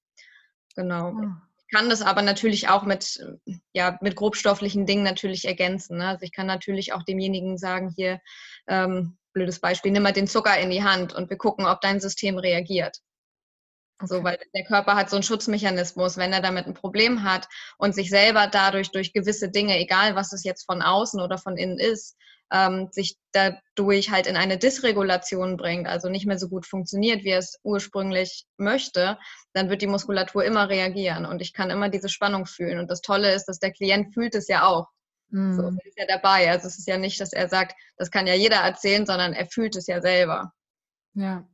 Genau. 0.76 1.12
Ah. 1.16 1.42
Ich 1.58 1.76
kann 1.76 1.88
das 1.88 2.02
aber 2.02 2.22
natürlich 2.22 2.68
auch 2.68 2.82
mit, 2.82 3.24
ja, 3.72 3.96
mit 4.00 4.16
grobstofflichen 4.16 4.86
Dingen 4.86 5.04
natürlich 5.04 5.44
ergänzen. 5.44 5.98
Ne? 5.98 6.08
Also 6.08 6.24
ich 6.24 6.32
kann 6.32 6.46
natürlich 6.46 6.92
auch 6.92 7.04
demjenigen 7.04 7.58
sagen, 7.58 7.92
hier, 7.96 8.20
ähm, 8.66 9.16
blödes 9.32 9.60
Beispiel, 9.60 9.92
nimm 9.92 10.02
mal 10.02 10.12
den 10.12 10.26
Zucker 10.26 10.58
in 10.58 10.70
die 10.70 10.82
Hand 10.82 11.12
und 11.12 11.30
wir 11.30 11.36
gucken, 11.36 11.66
ob 11.66 11.80
dein 11.80 12.00
System 12.00 12.38
reagiert. 12.38 12.98
So, 14.02 14.24
weil 14.24 14.38
der 14.54 14.64
Körper 14.64 14.94
hat 14.94 15.10
so 15.10 15.16
einen 15.16 15.22
Schutzmechanismus, 15.22 16.16
wenn 16.16 16.32
er 16.32 16.40
damit 16.40 16.66
ein 16.66 16.74
Problem 16.74 17.24
hat 17.24 17.48
und 17.78 17.94
sich 17.94 18.10
selber 18.10 18.46
dadurch 18.46 18.90
durch 18.90 19.12
gewisse 19.12 19.50
Dinge, 19.50 19.78
egal 19.78 20.14
was 20.14 20.32
es 20.32 20.44
jetzt 20.44 20.64
von 20.64 20.82
außen 20.82 21.20
oder 21.20 21.38
von 21.38 21.56
innen 21.56 21.78
ist, 21.78 22.16
ähm, 22.52 22.88
sich 22.90 23.16
dadurch 23.32 24.10
halt 24.10 24.26
in 24.26 24.36
eine 24.36 24.58
Dysregulation 24.58 25.56
bringt, 25.56 25.86
also 25.86 26.08
nicht 26.08 26.26
mehr 26.26 26.38
so 26.38 26.48
gut 26.48 26.66
funktioniert, 26.66 27.24
wie 27.24 27.30
er 27.30 27.38
es 27.38 27.58
ursprünglich 27.62 28.46
möchte, 28.56 29.18
dann 29.52 29.70
wird 29.70 29.82
die 29.82 29.86
Muskulatur 29.86 30.44
immer 30.44 30.68
reagieren 30.68 31.26
und 31.26 31.42
ich 31.42 31.52
kann 31.52 31.70
immer 31.70 31.88
diese 31.88 32.08
Spannung 32.08 32.46
fühlen. 32.46 32.78
Und 32.78 32.90
das 32.90 33.02
Tolle 33.02 33.32
ist, 33.34 33.44
dass 33.46 33.58
der 33.58 33.72
Klient 33.72 34.12
fühlt 34.14 34.34
es 34.34 34.48
ja 34.48 34.66
auch. 34.66 34.88
Mhm. 35.28 35.54
So, 35.54 35.62
er 35.62 35.86
ist 35.86 35.98
ja 35.98 36.06
dabei. 36.06 36.50
Also 36.50 36.66
es 36.66 36.78
ist 36.78 36.88
ja 36.88 36.98
nicht, 36.98 37.20
dass 37.20 37.32
er 37.32 37.48
sagt, 37.48 37.76
das 37.96 38.10
kann 38.10 38.26
ja 38.26 38.34
jeder 38.34 38.56
erzählen, 38.56 39.06
sondern 39.06 39.32
er 39.32 39.46
fühlt 39.46 39.76
es 39.76 39.86
ja 39.86 40.00
selber. 40.00 40.52
Ja. 41.14 41.48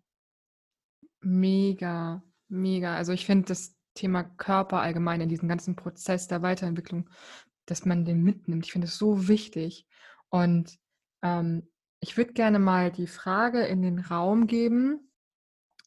Mega. 1.21 2.23
Mega. 2.49 2.95
Also 2.95 3.13
ich 3.13 3.27
finde 3.27 3.47
das 3.47 3.77
Thema 3.95 4.25
Körper 4.25 4.81
allgemein 4.81 5.21
in 5.21 5.29
diesem 5.29 5.49
ganzen 5.49 5.75
Prozess 5.77 6.29
der 6.29 6.43
Weiterentwicklung, 6.43 7.09
dass 7.67 7.85
man 7.85 8.05
den 8.05 8.23
mitnimmt. 8.23 8.67
Ich 8.67 8.73
finde 8.73 8.87
es 8.87 8.99
so 8.99 9.29
wichtig. 9.29 9.87
Und 10.29 10.79
ähm, 11.23 11.69
ich 12.01 12.17
würde 12.17 12.33
gerne 12.33 12.59
mal 12.59 12.93
die 12.93 13.07
Frage 13.07 13.65
in 13.65 13.83
den 13.83 13.99
Raum 13.99 14.47
geben. 14.47 15.11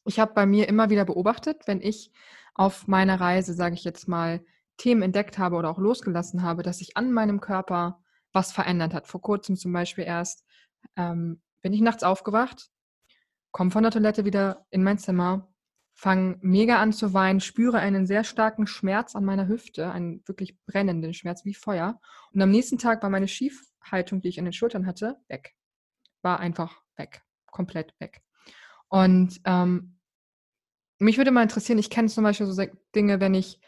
Ich 0.04 0.18
habe 0.18 0.34
bei 0.34 0.46
mir 0.46 0.68
immer 0.68 0.90
wieder 0.90 1.04
beobachtet, 1.04 1.62
wenn 1.66 1.80
ich 1.80 2.12
auf 2.54 2.88
meiner 2.88 3.20
Reise, 3.20 3.54
sage 3.54 3.74
ich 3.74 3.84
jetzt 3.84 4.08
mal, 4.08 4.44
Themen 4.76 5.02
entdeckt 5.02 5.38
habe 5.38 5.56
oder 5.56 5.70
auch 5.70 5.78
losgelassen 5.78 6.42
habe, 6.42 6.62
dass 6.62 6.78
sich 6.78 6.96
an 6.96 7.12
meinem 7.12 7.40
Körper 7.40 8.02
was 8.32 8.52
verändert 8.52 8.94
hat. 8.94 9.06
Vor 9.06 9.20
kurzem 9.20 9.56
zum 9.56 9.72
Beispiel 9.72 10.04
erst 10.04 10.44
ähm, 10.96 11.40
bin 11.62 11.72
ich 11.72 11.80
nachts 11.80 12.02
aufgewacht, 12.02 12.70
komme 13.52 13.70
von 13.70 13.82
der 13.82 13.92
Toilette 13.92 14.24
wieder 14.24 14.66
in 14.70 14.82
mein 14.82 14.98
Zimmer 14.98 15.49
fange 16.00 16.38
mega 16.40 16.80
an 16.80 16.94
zu 16.94 17.12
weinen, 17.12 17.40
spüre 17.40 17.78
einen 17.78 18.06
sehr 18.06 18.24
starken 18.24 18.66
Schmerz 18.66 19.14
an 19.14 19.22
meiner 19.22 19.48
Hüfte, 19.48 19.90
einen 19.90 20.26
wirklich 20.26 20.58
brennenden 20.64 21.12
Schmerz 21.12 21.44
wie 21.44 21.52
Feuer. 21.52 22.00
Und 22.32 22.40
am 22.40 22.50
nächsten 22.50 22.78
Tag 22.78 23.02
war 23.02 23.10
meine 23.10 23.28
Schiefhaltung, 23.28 24.22
die 24.22 24.28
ich 24.28 24.38
in 24.38 24.46
den 24.46 24.54
Schultern 24.54 24.86
hatte, 24.86 25.18
weg. 25.28 25.54
War 26.22 26.40
einfach 26.40 26.80
weg, 26.96 27.20
komplett 27.50 27.94
weg. 28.00 28.22
Und 28.88 29.42
ähm, 29.44 29.98
mich 30.98 31.18
würde 31.18 31.32
mal 31.32 31.42
interessieren, 31.42 31.78
ich 31.78 31.90
kenne 31.90 32.08
zum 32.08 32.24
Beispiel 32.24 32.46
so 32.46 32.64
Dinge, 32.94 33.20
wenn 33.20 33.34
ich 33.34 33.60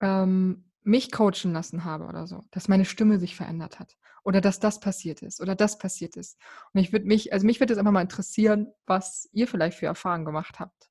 ähm, 0.00 0.70
mich 0.84 1.12
coachen 1.12 1.52
lassen 1.52 1.84
habe 1.84 2.06
oder 2.06 2.26
so, 2.26 2.44
dass 2.50 2.68
meine 2.68 2.86
Stimme 2.86 3.18
sich 3.18 3.36
verändert 3.36 3.78
hat 3.78 3.98
oder 4.24 4.40
dass 4.40 4.58
das 4.58 4.80
passiert 4.80 5.20
ist 5.20 5.38
oder 5.38 5.54
das 5.54 5.76
passiert 5.76 6.16
ist. 6.16 6.38
Und 6.72 6.80
ich 6.80 6.92
würde 6.92 7.04
mich, 7.04 7.34
also 7.34 7.44
mich 7.44 7.60
würde 7.60 7.74
es 7.74 7.78
einfach 7.78 7.92
mal 7.92 8.00
interessieren, 8.00 8.72
was 8.86 9.28
ihr 9.32 9.46
vielleicht 9.46 9.76
für 9.76 9.84
Erfahrungen 9.84 10.24
gemacht 10.24 10.60
habt. 10.60 10.88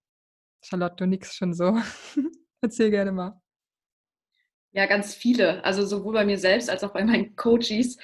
Charlotte, 0.62 0.96
du 0.98 1.08
nix 1.08 1.36
schon 1.36 1.54
so. 1.54 1.78
Erzähl 2.62 2.90
gerne 2.90 3.12
mal. 3.12 3.42
Ja, 4.72 4.86
ganz 4.86 5.16
viele. 5.16 5.64
Also 5.64 5.86
sowohl 5.86 6.14
bei 6.14 6.26
mir 6.26 6.38
selbst 6.38 6.70
als 6.70 6.84
auch 6.84 6.94
bei 6.94 7.04
meinen 7.04 7.36
Coaches. 7.36 7.98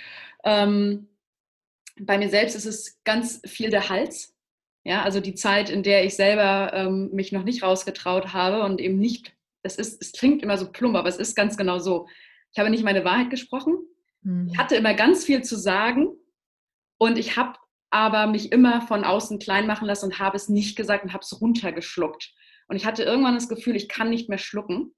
Ähm, 0.43 1.10
bei 1.99 2.18
mir 2.18 2.30
selbst 2.30 2.56
ist 2.56 2.66
es 2.66 3.04
ganz 3.04 3.41
viel 3.45 3.70
der 3.70 3.89
Hals. 3.89 4.36
Ja, 4.84 5.04
also 5.04 5.20
die 5.20 5.36
Zeit, 5.36 5.70
in 5.70 5.84
der 5.84 6.04
ich 6.04 6.16
selber 6.16 6.74
ähm, 6.74 7.10
mich 7.14 7.32
noch 7.32 7.43
nicht 7.43 7.64
rausgetraut 7.64 8.34
habe 8.34 8.64
und 8.64 8.82
eben 8.82 8.97
nicht, 8.97 9.34
es 9.62 9.78
ist, 9.78 10.01
es 10.01 10.12
klingt 10.12 10.43
immer 10.43 10.58
so 10.58 10.72
plump, 10.72 10.95
aber 10.95 11.08
es 11.08 11.18
ist 11.18 11.36
ganz 11.36 11.56
genau 11.56 11.80
so. 11.80 12.08
Ich 12.51 12.60
habe 12.60 12.70
nicht 12.70 12.84
meine 12.84 13.06
Wahrheit 13.06 13.30
gesprochen. 13.30 13.78
Mhm. 14.22 14.49
Ich 14.51 14.58
hatte 14.58 14.76
immer 14.76 14.93
ganz 14.93 15.24
viel 15.24 15.41
zu 15.43 15.56
sagen 15.56 16.10
und 16.97 17.18
ich 17.18 17.38
habe 17.38 17.58
aber 17.91 18.28
mich 18.28 18.51
immer 18.51 18.82
von 18.82 19.04
außen 19.04 19.39
klein 19.39 19.68
machen 19.68 19.88
lassen 19.88 20.06
und 20.06 20.20
habe 20.20 20.36
es 20.36 20.49
nicht 20.49 20.76
gesagt 20.76 21.04
und 21.04 21.14
habe 21.14 21.24
es 21.24 21.39
runtergeschluckt. 21.39 22.34
Und 22.74 22.78
ich 22.78 22.88
hatte 22.88 23.03
irgendwann 23.03 23.36
das 23.36 23.49
Gefühl, 23.49 23.76
ich 23.76 23.88
kann 23.88 24.09
nicht 24.09 24.30
mehr 24.30 24.39
schlucken. 24.39 24.95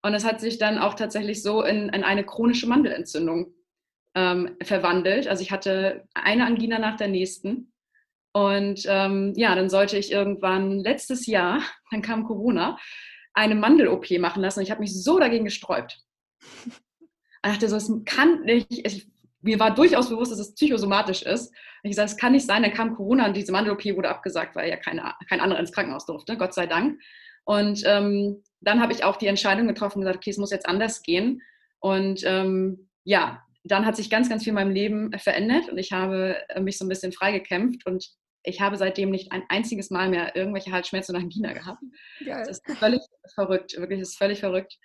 Und 0.00 0.14
es 0.14 0.24
hat 0.24 0.40
sich 0.40 0.56
dann 0.56 0.78
auch 0.78 0.94
tatsächlich 0.94 1.42
so 1.42 1.62
in, 1.62 1.90
in 1.90 2.02
eine 2.02 2.24
chronische 2.24 2.66
Mandelentzündung 2.66 3.52
ähm, 4.14 4.56
verwandelt. 4.62 5.28
Also 5.28 5.42
ich 5.42 5.50
hatte 5.50 6.08
eine 6.14 6.46
Angina 6.46 6.78
nach 6.78 6.96
der 6.96 7.08
nächsten. 7.08 7.74
Und 8.32 8.86
ähm, 8.86 9.34
ja, 9.36 9.54
dann 9.54 9.68
sollte 9.68 9.98
ich 9.98 10.10
irgendwann 10.10 10.78
letztes 10.78 11.26
Jahr, 11.26 11.60
dann 11.90 12.00
kam 12.00 12.24
Corona, 12.24 12.78
eine 13.34 13.54
Mandel-OP 13.54 14.10
machen 14.12 14.40
lassen. 14.40 14.60
Und 14.60 14.64
ich 14.64 14.70
habe 14.70 14.80
mich 14.80 14.98
so 14.98 15.18
dagegen 15.18 15.44
gesträubt. 15.44 15.98
Ich 17.44 17.52
dachte 17.52 17.68
so, 17.68 17.76
es 17.76 17.90
kann 18.04 18.42
nicht, 18.42 18.66
ich, 18.70 19.08
mir 19.40 19.60
war 19.60 19.74
durchaus 19.74 20.08
bewusst, 20.08 20.32
dass 20.32 20.38
es 20.38 20.54
psychosomatisch 20.54 21.22
ist. 21.22 21.52
Ich 21.82 21.94
sagte, 21.94 22.12
es 22.12 22.16
kann 22.16 22.32
nicht 22.32 22.46
sein. 22.46 22.62
Dann 22.62 22.72
kam 22.72 22.96
Corona 22.96 23.26
und 23.26 23.36
diese 23.36 23.52
Mandel-OP 23.52 23.84
wurde 23.96 24.08
abgesagt, 24.08 24.56
weil 24.56 24.68
ja 24.68 24.76
keine, 24.76 25.14
kein 25.28 25.40
anderer 25.40 25.60
ins 25.60 25.72
Krankenhaus 25.72 26.06
durfte, 26.06 26.36
Gott 26.36 26.54
sei 26.54 26.66
Dank. 26.66 27.00
Und 27.44 27.82
ähm, 27.86 28.42
dann 28.60 28.82
habe 28.82 28.92
ich 28.92 29.04
auch 29.04 29.16
die 29.16 29.26
Entscheidung 29.26 29.68
getroffen 29.68 29.98
und 29.98 30.02
gesagt, 30.02 30.18
okay, 30.18 30.30
es 30.30 30.38
muss 30.38 30.50
jetzt 30.50 30.68
anders 30.68 31.02
gehen. 31.02 31.40
Und 31.78 32.22
ähm, 32.24 32.90
ja, 33.04 33.42
dann 33.64 33.86
hat 33.86 33.96
sich 33.96 34.10
ganz, 34.10 34.28
ganz 34.28 34.44
viel 34.44 34.50
in 34.50 34.56
meinem 34.56 34.72
Leben 34.72 35.12
verändert 35.18 35.68
und 35.68 35.78
ich 35.78 35.92
habe 35.92 36.36
äh, 36.48 36.60
mich 36.60 36.78
so 36.78 36.84
ein 36.84 36.88
bisschen 36.88 37.12
freigekämpft 37.12 37.86
und 37.86 38.10
ich 38.42 38.60
habe 38.60 38.76
seitdem 38.76 39.10
nicht 39.10 39.32
ein 39.32 39.42
einziges 39.48 39.90
Mal 39.90 40.08
mehr 40.08 40.34
irgendwelche 40.34 40.72
Halsschmerzen 40.72 41.14
oder 41.14 41.22
Angina 41.22 41.52
gehabt. 41.52 41.82
Geil. 42.24 42.44
Das 42.46 42.58
ist 42.58 42.78
völlig 42.78 43.00
verrückt, 43.34 43.76
wirklich, 43.76 44.00
das 44.00 44.10
ist 44.10 44.18
völlig 44.18 44.40
verrückt. 44.40 44.76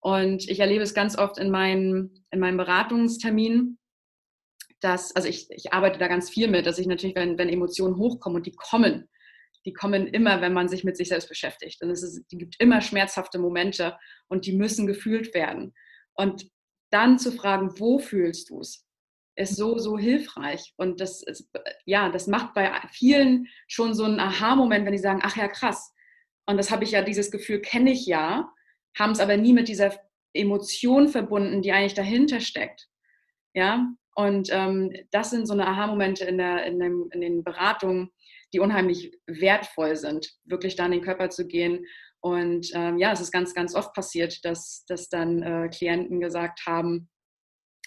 Und 0.00 0.48
ich 0.48 0.60
erlebe 0.60 0.82
es 0.82 0.94
ganz 0.94 1.18
oft 1.18 1.38
in 1.38 1.50
meinen, 1.50 2.24
in 2.30 2.40
meinen 2.40 2.56
Beratungsterminen, 2.56 3.78
dass, 4.80 5.14
also 5.14 5.28
ich, 5.28 5.50
ich 5.50 5.72
arbeite 5.72 5.98
da 5.98 6.08
ganz 6.08 6.30
viel 6.30 6.48
mit, 6.48 6.66
dass 6.66 6.78
ich 6.78 6.86
natürlich, 6.86 7.16
wenn, 7.16 7.38
wenn 7.38 7.48
Emotionen 7.48 7.96
hochkommen 7.96 8.36
und 8.36 8.46
die 8.46 8.54
kommen, 8.54 9.08
die 9.66 9.72
kommen 9.72 10.06
immer, 10.06 10.40
wenn 10.40 10.54
man 10.54 10.68
sich 10.68 10.84
mit 10.84 10.96
sich 10.96 11.08
selbst 11.08 11.28
beschäftigt. 11.28 11.82
Und 11.82 11.90
es 11.90 12.02
ist, 12.02 12.24
die 12.30 12.38
gibt 12.38 12.56
immer 12.60 12.80
schmerzhafte 12.80 13.38
Momente 13.38 13.96
und 14.28 14.46
die 14.46 14.52
müssen 14.52 14.86
gefühlt 14.86 15.34
werden. 15.34 15.74
Und 16.14 16.50
dann 16.90 17.18
zu 17.18 17.30
fragen, 17.30 17.78
wo 17.78 17.98
fühlst 17.98 18.50
du 18.50 18.60
es, 18.60 18.86
ist 19.36 19.56
so, 19.56 19.78
so 19.78 19.98
hilfreich. 19.98 20.72
Und 20.76 21.00
das 21.00 21.22
ist, 21.22 21.50
ja, 21.84 22.10
das 22.10 22.26
macht 22.26 22.54
bei 22.54 22.72
vielen 22.90 23.46
schon 23.68 23.94
so 23.94 24.04
einen 24.04 24.20
Aha-Moment, 24.20 24.84
wenn 24.84 24.92
die 24.92 24.98
sagen, 24.98 25.20
ach 25.22 25.36
ja, 25.36 25.48
krass. 25.48 25.92
Und 26.46 26.56
das 26.56 26.70
habe 26.70 26.84
ich 26.84 26.92
ja, 26.92 27.02
dieses 27.02 27.30
Gefühl 27.30 27.60
kenne 27.60 27.92
ich 27.92 28.06
ja, 28.06 28.50
haben 28.98 29.12
es 29.12 29.20
aber 29.20 29.36
nie 29.36 29.52
mit 29.52 29.68
dieser 29.68 29.94
Emotion 30.32 31.08
verbunden, 31.08 31.62
die 31.62 31.72
eigentlich 31.72 31.94
dahinter 31.94 32.40
steckt. 32.40 32.88
Ja, 33.54 33.88
und 34.14 34.48
ähm, 34.50 34.92
das 35.10 35.30
sind 35.30 35.46
so 35.46 35.54
eine 35.54 35.66
Aha-Momente 35.66 36.24
in, 36.24 36.38
in, 36.38 37.08
in 37.12 37.20
den 37.20 37.44
Beratungen, 37.44 38.10
die 38.52 38.60
unheimlich 38.60 39.16
wertvoll 39.26 39.96
sind, 39.96 40.30
wirklich 40.44 40.76
da 40.76 40.86
in 40.86 40.92
den 40.92 41.02
Körper 41.02 41.30
zu 41.30 41.46
gehen 41.46 41.86
und 42.20 42.70
ähm, 42.74 42.98
ja, 42.98 43.12
es 43.12 43.20
ist 43.20 43.32
ganz, 43.32 43.54
ganz 43.54 43.74
oft 43.74 43.94
passiert, 43.94 44.44
dass, 44.44 44.84
dass 44.86 45.08
dann 45.08 45.42
äh, 45.42 45.68
Klienten 45.68 46.20
gesagt 46.20 46.60
haben, 46.66 47.08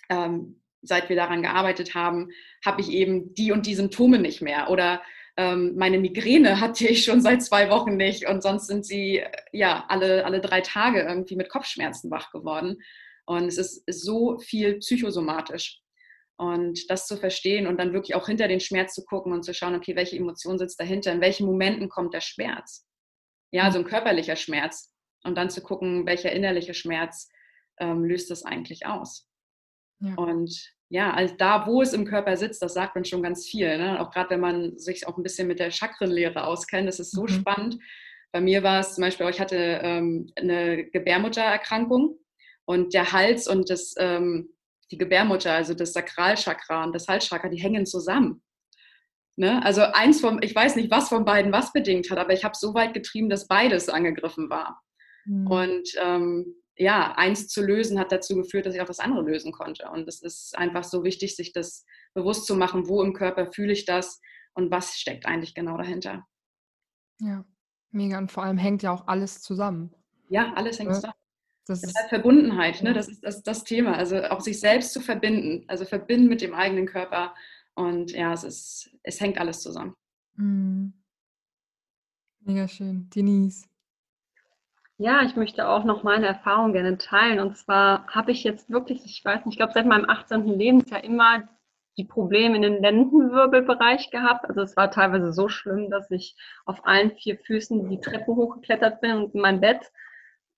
ähm, 0.10 0.62
seit 0.82 1.08
wir 1.10 1.16
daran 1.16 1.44
gearbeitet 1.44 1.94
haben, 1.94 2.30
habe 2.66 2.82
ich 2.82 2.90
eben 2.90 3.34
die 3.36 3.52
und 3.52 3.68
die 3.68 3.76
Symptome 3.76 4.20
nicht 4.20 4.42
mehr. 4.42 4.70
Oder 4.70 5.02
ähm, 5.38 5.76
meine 5.78 6.00
Migräne 6.00 6.60
hatte 6.62 6.88
ich 6.88 7.06
schon 7.06 7.22
seit 7.22 7.44
zwei 7.44 7.70
Wochen 7.70 7.96
nicht 7.96 8.28
und 8.28 8.42
sonst 8.42 8.68
sind 8.68 8.86
sie 8.86 9.20
äh, 9.20 9.32
ja 9.52 9.86
alle, 9.88 10.26
alle 10.26 10.42
drei 10.42 10.62
Tage 10.62 11.02
irgendwie 11.02 11.36
mit 11.36 11.50
Kopfschmerzen 11.50 12.10
wach 12.10 12.32
geworden. 12.32 12.82
Und 13.26 13.46
es 13.46 13.58
ist, 13.58 13.88
ist 13.88 14.04
so 14.04 14.40
viel 14.40 14.80
psychosomatisch. 14.80 15.83
Und 16.38 16.90
das 16.90 17.08
zu 17.08 17.18
verstehen 17.18 17.68
und 17.68 17.80
dann 17.80 17.94
wirklich 17.94 18.16
auch 18.16 18.26
hinter 18.26 18.48
den 18.48 18.60
Schmerz 18.60 18.94
zu 18.96 19.06
gucken 19.06 19.34
und 19.34 19.44
zu 19.44 19.54
schauen, 19.54 19.76
okay, 19.76 19.96
welche 19.96 20.18
Emotion 20.18 20.58
sitzt 20.58 20.80
dahinter, 20.80 21.12
in 21.12 21.22
welchen 21.22 21.46
Momenten 21.46 21.90
kommt 21.90 22.14
der 22.14 22.22
Schmerz 22.22 22.86
ja, 23.54 23.72
so 23.72 23.80
ein 23.80 23.86
körperlicher 23.86 24.36
Schmerz. 24.36 24.92
Und 25.24 25.38
dann 25.38 25.50
zu 25.50 25.62
gucken, 25.62 26.06
welcher 26.06 26.34
innerliche 26.34 26.74
Schmerz 26.74 27.30
ähm, 27.80 28.04
löst 28.04 28.30
das 28.30 28.44
eigentlich 28.44 28.86
aus. 28.86 29.30
Ja. 30.00 30.16
Und 30.16 30.74
ja, 30.90 31.14
also 31.14 31.34
da, 31.38 31.66
wo 31.66 31.82
es 31.82 31.94
im 31.94 32.04
Körper 32.04 32.36
sitzt, 32.36 32.62
das 32.62 32.74
sagt 32.74 32.96
man 32.96 33.06
schon 33.06 33.24
ganz 33.24 33.48
viel. 33.48 33.78
Ne? 33.78 34.02
Auch 34.02 34.12
gerade 34.12 34.32
wenn 34.32 34.42
man 34.42 34.78
sich 34.78 35.08
auch 35.08 35.16
ein 35.16 35.24
bisschen 35.24 35.48
mit 35.48 35.60
der 35.60 35.72
Chakrenlehre 35.72 36.46
auskennt, 36.46 36.90
das 36.90 37.00
ist 37.00 37.12
so 37.12 37.22
mhm. 37.24 37.28
spannend. 37.30 37.80
Bei 38.34 38.42
mir 38.42 38.64
war 38.64 38.82
es 38.82 38.96
zum 38.96 39.04
Beispiel, 39.04 39.30
ich 39.30 39.40
hatte 39.40 39.56
ähm, 39.56 40.30
eine 40.36 40.86
Gebärmuttererkrankung 40.90 42.18
und 42.66 42.94
der 42.94 43.14
Hals 43.14 43.48
und 43.48 43.70
das, 43.70 43.94
ähm, 43.98 44.50
die 44.94 44.98
Gebärmutter, 45.00 45.52
also 45.52 45.74
das 45.74 45.92
Sakralchakra 45.92 46.84
und 46.84 46.94
das 46.94 47.08
Halschakra, 47.08 47.50
die 47.50 47.58
hängen 47.58 47.88
zusammen. 47.88 48.44
Ne? 49.36 49.64
Also 49.66 49.82
eins 49.82 50.22
vom, 50.22 50.40
ich 50.44 50.56
weiß 50.56 50.76
nicht, 50.76 50.92
was 50.92 51.10
von 51.10 51.26
beiden 51.26 51.52
was 51.52 51.74
bedingt 51.74 52.12
hat, 52.12 52.20
aber 52.20 52.34
ich 52.34 52.44
habe 52.44 52.56
so 52.56 52.76
weit 52.76 52.94
getrieben, 52.94 53.28
dass 53.28 53.48
beides 53.48 53.90
angegriffen 53.90 54.52
war. 54.52 54.84
Mhm. 55.26 55.48
Und 55.48 55.90
ähm, 56.00 56.56
ja, 56.76 57.14
eins 57.18 57.48
zu 57.48 57.64
lösen 57.64 57.98
hat 57.98 58.12
dazu 58.12 58.36
geführt, 58.36 58.68
dass 58.68 58.76
ich 58.76 58.82
auch 58.82 58.86
das 58.86 59.00
andere 59.00 59.24
lösen 59.24 59.52
konnte. 59.52 59.90
Und 59.90 60.08
es 60.08 60.22
ist 60.22 60.56
einfach 60.56 60.84
so 60.84 61.04
wichtig, 61.04 61.36
sich 61.36 61.54
das 61.54 61.86
bewusst 62.14 62.46
zu 62.46 62.56
machen, 62.56 62.88
wo 62.88 63.02
im 63.02 63.14
Körper 63.14 63.52
fühle 63.52 63.74
ich 63.74 63.86
das 63.86 64.22
und 64.54 64.70
was 64.70 65.00
steckt 65.00 65.26
eigentlich 65.26 65.56
genau 65.56 65.78
dahinter. 65.78 66.28
Ja, 67.20 67.44
mega. 67.90 68.20
Und 68.20 68.32
vor 68.32 68.44
allem 68.44 68.60
hängt 68.60 68.84
ja 68.84 68.92
auch 68.92 69.08
alles 69.08 69.42
zusammen. 69.42 69.96
Ja, 70.30 70.54
alles 70.54 70.78
hängt 70.78 70.90
ja. 70.90 70.96
zusammen. 70.96 71.23
Das, 71.66 71.82
das 71.82 71.92
ist 71.92 71.98
halt 71.98 72.10
Verbundenheit, 72.10 72.84
ne? 72.84 72.94
das 72.94 73.08
ist 73.08 73.24
das, 73.24 73.42
das 73.42 73.64
Thema. 73.64 73.96
Also 73.96 74.22
auch 74.24 74.42
sich 74.42 74.60
selbst 74.60 74.92
zu 74.92 75.00
verbinden, 75.00 75.64
also 75.68 75.86
verbinden 75.86 76.28
mit 76.28 76.42
dem 76.42 76.54
eigenen 76.54 76.88
Körper 76.88 77.34
und 77.76 78.12
ja, 78.12 78.34
es 78.34 78.44
ist, 78.44 78.90
es 79.04 79.20
hängt 79.22 79.40
alles 79.40 79.62
zusammen. 79.62 79.96
Mhm. 80.36 80.94
Mega 82.42 82.68
schön. 82.68 83.10
Denise. 83.16 83.66
Ja, 84.98 85.24
ich 85.24 85.36
möchte 85.36 85.68
auch 85.68 85.86
noch 85.86 86.04
meine 86.04 86.28
Erfahrung 86.28 86.74
gerne 86.74 86.98
teilen. 86.98 87.40
Und 87.40 87.58
zwar 87.58 88.08
habe 88.08 88.32
ich 88.32 88.44
jetzt 88.44 88.70
wirklich, 88.70 89.04
ich 89.06 89.24
weiß 89.24 89.46
nicht, 89.46 89.54
ich 89.54 89.58
glaube 89.58 89.74
seit 89.74 89.86
meinem 89.86 90.10
18. 90.10 90.46
Lebensjahr 90.46 91.04
immer 91.04 91.48
die 91.98 92.04
Probleme 92.04 92.56
in 92.56 92.62
den 92.62 92.82
Lendenwirbelbereich 92.82 94.12
gehabt. 94.12 94.46
Also 94.48 94.62
es 94.62 94.76
war 94.76 94.92
teilweise 94.92 95.32
so 95.34 95.48
schlimm, 95.48 95.90
dass 95.90 96.12
ich 96.12 96.36
auf 96.66 96.86
allen 96.86 97.12
vier 97.12 97.38
Füßen 97.38 97.90
die 97.90 98.00
Treppe 98.00 98.36
hochgeklettert 98.36 99.02
bin 99.02 99.12
und 99.14 99.36
in 99.36 99.42
mein 99.42 99.62
Bett, 99.62 99.92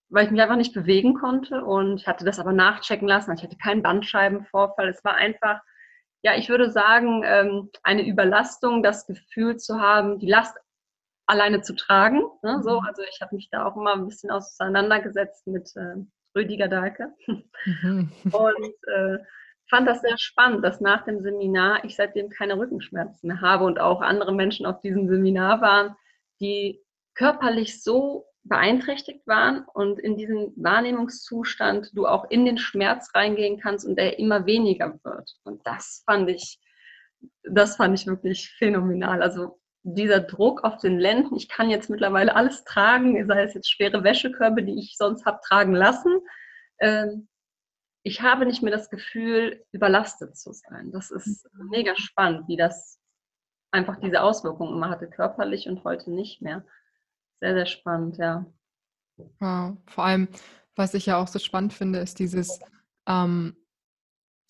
weil 0.09 0.25
ich 0.25 0.31
mich 0.31 0.41
einfach 0.41 0.55
nicht 0.55 0.73
bewegen 0.73 1.13
konnte. 1.13 1.63
Und 1.63 1.97
ich 1.97 2.07
hatte 2.07 2.25
das 2.25 2.39
aber 2.39 2.53
nachchecken 2.53 3.07
lassen. 3.07 3.33
Ich 3.33 3.43
hatte 3.43 3.57
keinen 3.57 3.83
Bandscheibenvorfall. 3.83 4.89
Es 4.89 5.03
war 5.03 5.15
einfach 5.15 5.61
ja, 6.25 6.35
ich 6.35 6.49
würde 6.49 6.71
sagen, 6.71 7.21
ähm, 7.23 7.69
eine 7.83 8.03
Überlastung, 8.03 8.81
das 8.81 9.05
Gefühl 9.05 9.57
zu 9.57 9.79
haben, 9.79 10.17
die 10.17 10.25
Last 10.25 10.57
alleine 11.27 11.61
zu 11.61 11.75
tragen. 11.75 12.23
Ne? 12.41 12.63
So, 12.63 12.81
mhm. 12.81 12.87
also 12.87 13.03
ich 13.03 13.21
habe 13.21 13.35
mich 13.35 13.49
da 13.51 13.67
auch 13.67 13.75
immer 13.75 13.93
ein 13.93 14.07
bisschen 14.07 14.31
auseinandergesetzt 14.31 15.45
mit 15.45 15.71
äh, 15.75 15.97
Rüdiger 16.35 16.67
Dahlke 16.67 17.13
mhm. 17.27 18.11
und 18.23 18.73
äh, 18.87 19.19
fand 19.69 19.87
das 19.87 20.01
sehr 20.01 20.17
spannend, 20.17 20.65
dass 20.65 20.81
nach 20.81 21.05
dem 21.05 21.21
Seminar 21.21 21.85
ich 21.85 21.95
seitdem 21.95 22.31
keine 22.31 22.57
Rückenschmerzen 22.57 23.27
mehr 23.27 23.41
habe 23.41 23.63
und 23.63 23.79
auch 23.79 24.01
andere 24.01 24.33
Menschen 24.33 24.65
auf 24.65 24.81
diesem 24.81 25.07
Seminar 25.07 25.61
waren, 25.61 25.95
die 26.39 26.81
körperlich 27.13 27.83
so 27.83 28.25
beeinträchtigt 28.45 29.25
waren 29.25 29.65
und 29.73 29.99
in 29.99 30.15
diesem 30.17 30.53
Wahrnehmungszustand 30.55 31.89
du 31.93 32.07
auch 32.07 32.29
in 32.29 32.45
den 32.45 32.57
Schmerz 32.57 33.13
reingehen 33.13 33.59
kannst 33.59 33.85
und 33.85 33.97
der 33.97 34.19
immer 34.19 34.45
weniger 34.45 34.99
wird. 35.03 35.35
Und 35.43 35.65
das 35.65 36.03
fand 36.05 36.29
ich, 36.29 36.59
das 37.43 37.75
fand 37.75 37.99
ich 37.99 38.05
wirklich 38.05 38.51
phänomenal. 38.51 39.23
Also 39.23 39.59
dieser 39.81 40.19
Druck 40.19 40.63
auf 40.63 40.77
den 40.77 40.99
Lenden, 40.99 41.35
ich 41.35 41.49
kann 41.49 41.71
jetzt 41.71 41.89
mittlerweile 41.89 42.35
alles 42.35 42.63
tragen, 42.63 43.25
sei 43.27 43.43
es 43.43 43.55
jetzt 43.55 43.69
schwere 43.69 44.03
Wäschekörbe, 44.03 44.63
die 44.63 44.79
ich 44.79 44.95
sonst 44.95 45.25
habe 45.25 45.39
tragen 45.43 45.73
lassen. 45.73 46.21
Ähm, 46.79 47.27
ich 48.03 48.21
habe 48.21 48.45
nicht 48.45 48.61
mehr 48.61 48.71
das 48.71 48.91
Gefühl, 48.91 49.65
überlastet 49.71 50.37
zu 50.37 50.53
sein. 50.53 50.91
Das 50.91 51.09
ist 51.09 51.49
mega 51.53 51.95
spannend, 51.95 52.47
wie 52.47 52.57
das 52.57 52.99
einfach 53.71 53.99
diese 53.99 54.21
Auswirkungen 54.21 54.75
immer 54.75 54.89
hatte, 54.89 55.09
körperlich 55.09 55.67
und 55.67 55.83
heute 55.83 56.11
nicht 56.11 56.43
mehr. 56.43 56.63
Sehr, 57.45 57.53
sehr 57.53 57.65
spannend, 57.67 58.17
ja. 58.17 58.43
Wow. 59.39 59.77
Vor 59.85 60.03
allem, 60.03 60.29
was 60.75 60.95
ich 60.95 61.05
ja 61.05 61.17
auch 61.17 61.27
so 61.27 61.37
spannend 61.37 61.73
finde, 61.73 61.99
ist 61.99 62.17
dieses, 62.17 62.59
ähm, 63.05 63.55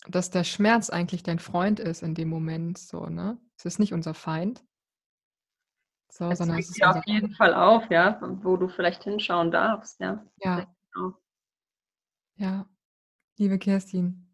dass 0.08 0.30
der 0.30 0.44
Schmerz 0.44 0.88
eigentlich 0.88 1.22
dein 1.22 1.38
Freund 1.38 1.78
ist 1.78 2.02
in 2.02 2.14
dem 2.14 2.30
Moment, 2.30 2.78
so, 2.78 3.04
ne? 3.04 3.38
Es 3.58 3.66
ist 3.66 3.78
nicht 3.78 3.92
unser 3.92 4.14
Feind. 4.14 4.64
So, 6.10 6.30
es 6.30 6.38
sondern 6.38 6.58
es 6.58 6.70
ist 6.70 6.82
auf 6.82 7.04
jeden 7.04 7.34
Fall 7.34 7.52
auf, 7.52 7.90
ja, 7.90 8.18
wo 8.42 8.56
du 8.56 8.66
vielleicht 8.68 9.04
hinschauen 9.04 9.50
darfst, 9.50 10.00
ja. 10.00 10.24
Ja. 10.38 10.66
Ja. 12.36 12.66
Liebe 13.36 13.58
Kerstin, 13.58 14.25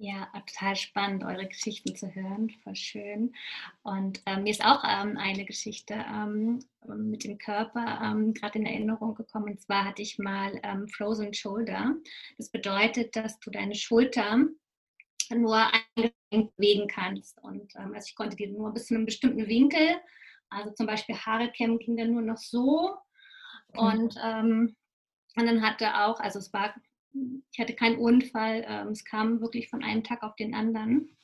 ja, 0.00 0.28
total 0.46 0.76
spannend, 0.76 1.24
eure 1.24 1.48
Geschichten 1.48 1.96
zu 1.96 2.14
hören, 2.14 2.50
voll 2.62 2.76
schön. 2.76 3.34
Und 3.82 4.22
ähm, 4.26 4.44
mir 4.44 4.50
ist 4.50 4.64
auch 4.64 4.84
ähm, 4.84 5.16
eine 5.18 5.44
Geschichte 5.44 5.94
ähm, 5.94 6.60
mit 6.86 7.24
dem 7.24 7.36
Körper 7.36 8.00
ähm, 8.02 8.32
gerade 8.32 8.60
in 8.60 8.66
Erinnerung 8.66 9.16
gekommen. 9.16 9.50
Und 9.50 9.60
zwar 9.60 9.84
hatte 9.84 10.02
ich 10.02 10.18
mal 10.18 10.58
ähm, 10.62 10.86
Frozen 10.88 11.34
Shoulder. 11.34 11.96
Das 12.38 12.48
bedeutet, 12.48 13.16
dass 13.16 13.40
du 13.40 13.50
deine 13.50 13.74
Schulter 13.74 14.46
nur 15.30 15.56
eingeschränkt 15.56 16.56
bewegen 16.56 16.86
kannst. 16.86 17.42
Und 17.42 17.74
ähm, 17.74 17.92
also 17.92 18.06
ich 18.06 18.14
konnte 18.14 18.36
die 18.36 18.46
nur 18.46 18.72
bis 18.72 18.86
zu 18.86 18.94
einem 18.94 19.04
bestimmten 19.04 19.48
Winkel, 19.48 19.96
also 20.48 20.70
zum 20.74 20.86
Beispiel 20.86 21.16
Haare 21.16 21.50
kämmen 21.50 21.80
ging 21.80 21.96
dann 21.96 22.12
nur 22.12 22.22
noch 22.22 22.38
so. 22.38 22.96
Und, 23.74 24.16
und 24.16 24.74
dann 25.36 25.62
hatte 25.62 25.94
auch, 25.94 26.20
also 26.20 26.38
es 26.38 26.54
war, 26.54 26.74
ich 27.12 27.58
hatte 27.58 27.74
keinen 27.74 27.98
Unfall, 27.98 28.64
ähm, 28.68 28.88
es 28.88 29.04
kam 29.04 29.40
wirklich 29.40 29.68
von 29.68 29.82
einem 29.82 30.04
Tag 30.04 30.22
auf 30.22 30.36
den 30.36 30.54
anderen. 30.54 31.16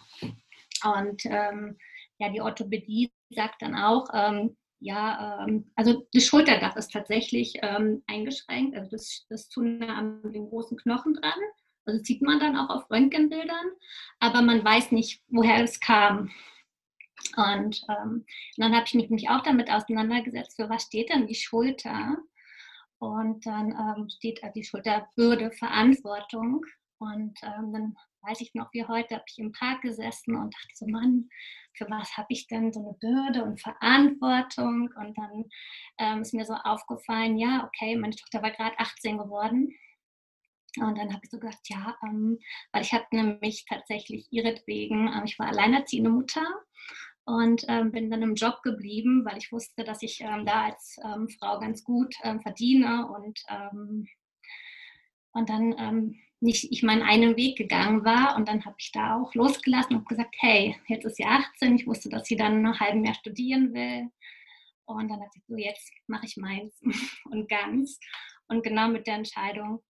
Und 0.85 1.23
ähm, 1.27 1.77
ja, 2.19 2.29
die 2.29 2.41
Orthopädie 2.41 3.13
sagt 3.31 3.63
dann 3.63 3.75
auch, 3.75 4.09
ähm, 4.13 4.57
ja, 4.81 5.45
ähm, 5.47 5.71
also 5.77 6.07
das 6.13 6.27
Schulterdach 6.27 6.77
ist 6.77 6.93
tatsächlich 6.93 7.55
ähm, 7.63 8.03
eingeschränkt, 8.07 8.77
also 8.77 8.91
das, 8.91 9.25
das 9.29 9.49
tun 9.49 9.83
an 9.83 10.21
den 10.33 10.49
großen 10.49 10.77
Knochen 10.77 11.15
dran. 11.15 11.41
Also 11.87 12.03
sieht 12.03 12.23
man 12.23 12.41
dann 12.41 12.57
auch 12.57 12.71
auf 12.71 12.91
Röntgenbildern, 12.91 13.67
aber 14.19 14.43
man 14.43 14.65
weiß 14.65 14.93
nicht, 14.93 15.23
woher 15.29 15.63
es 15.63 15.81
kam. 15.81 16.31
Und 17.37 17.83
ähm, 17.89 18.25
dann 18.57 18.75
habe 18.75 18.85
ich 18.87 19.11
mich 19.11 19.29
auch 19.29 19.43
damit 19.43 19.71
auseinandergesetzt, 19.71 20.57
für 20.57 20.69
was 20.69 20.83
steht 20.85 21.11
denn 21.11 21.27
die 21.27 21.35
Schulter? 21.35 22.17
Und 22.99 23.45
dann 23.47 23.73
ähm, 23.73 24.09
steht 24.09 24.41
die 24.55 24.65
Schulterbürde 24.65 25.51
Verantwortung. 25.53 26.65
Und 26.99 27.39
ähm, 27.43 27.73
dann 27.73 27.97
weiß 28.23 28.41
ich 28.41 28.55
noch 28.55 28.73
wie 28.73 28.85
heute, 28.85 29.17
habe 29.17 29.25
ich 29.29 29.39
im 29.39 29.53
Park 29.53 29.83
gesessen 29.83 30.37
und 30.37 30.55
dachte 30.55 30.75
so, 30.75 30.87
Mann, 30.87 31.29
für 31.77 31.89
was 31.91 32.17
habe 32.17 32.29
ich 32.31 32.47
denn 32.47 32.73
so 32.73 32.81
eine 32.81 32.95
Bürde 32.95 33.45
und 33.45 33.61
Verantwortung? 33.61 34.91
Und 34.97 35.19
dann 35.19 35.45
ähm, 35.99 36.23
ist 36.23 36.35
mir 36.35 36.45
so 36.45 36.55
aufgefallen, 36.55 37.39
ja, 37.39 37.65
okay, 37.67 37.97
meine 37.97 38.15
Tochter 38.15 38.43
war 38.43 38.51
gerade 38.53 38.79
18 38.79 39.19
geworden. 39.19 39.75
Und 40.79 40.99
dann 40.99 41.13
habe 41.13 41.21
ich 41.23 41.31
so 41.31 41.39
gedacht, 41.39 41.61
ja, 41.69 41.97
ähm, 42.05 42.39
weil 42.73 42.83
ich 42.83 42.93
habe 42.93 43.07
nämlich 43.13 43.65
tatsächlich 43.69 44.27
ihretwegen, 44.31 45.09
ähm, 45.09 45.23
ich 45.25 45.39
war 45.39 45.49
alleinerziehende 45.49 46.11
Mutter 46.11 46.45
und 47.25 47.65
ähm, 47.69 47.91
bin 47.91 48.11
dann 48.11 48.23
im 48.23 48.35
Job 48.35 48.63
geblieben, 48.63 49.25
weil 49.25 49.39
ich 49.39 49.51
wusste, 49.51 49.85
dass 49.85 50.03
ich 50.03 50.21
ähm, 50.21 50.45
da 50.45 50.65
als 50.65 50.99
ähm, 51.05 51.29
Frau 51.29 51.59
ganz 51.59 51.85
gut 51.85 52.15
ähm, 52.23 52.41
verdiene 52.41 53.09
und, 53.09 53.45
und 55.33 55.49
dann 55.49 56.17
nicht 56.41 56.71
ich 56.71 56.83
meinen 56.83 57.03
einen 57.03 57.37
Weg 57.37 57.57
gegangen 57.57 58.05
war 58.05 58.37
und 58.37 58.47
dann 58.49 58.65
habe 58.65 58.77
ich 58.79 58.93
da 58.93 59.17
auch 59.17 59.35
losgelassen 59.35 59.97
und 59.97 60.09
gesagt, 60.09 60.35
hey, 60.39 60.77
jetzt 60.87 61.05
ist 61.05 61.17
sie 61.17 61.25
18, 61.25 61.77
ich 61.77 61.87
wusste, 61.87 62.09
dass 62.11 62.27
sie 62.27 62.37
dann 62.37 62.63
noch 62.63 62.79
halben 62.81 63.05
Jahr 63.05 63.15
studieren 63.15 63.73
will 63.73 64.11
und 64.85 65.09
dann 65.09 65.21
dachte 65.21 65.39
ich 65.39 65.45
so, 65.47 65.57
jetzt 65.57 65.91
mache 66.07 66.27
ich 66.27 66.37
meins 66.37 66.81
und 67.31 67.49
ganz 67.49 67.99
und 68.49 68.63
genau 68.63 68.89
mit 68.89 69.07
der 69.07 69.15
Entscheidung, 69.15 69.83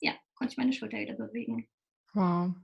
ja, 0.00 0.12
konnte 0.34 0.52
ich 0.52 0.58
meine 0.58 0.72
Schulter 0.72 0.98
wieder 0.98 1.14
bewegen. 1.14 1.68
Wow. 2.12 2.54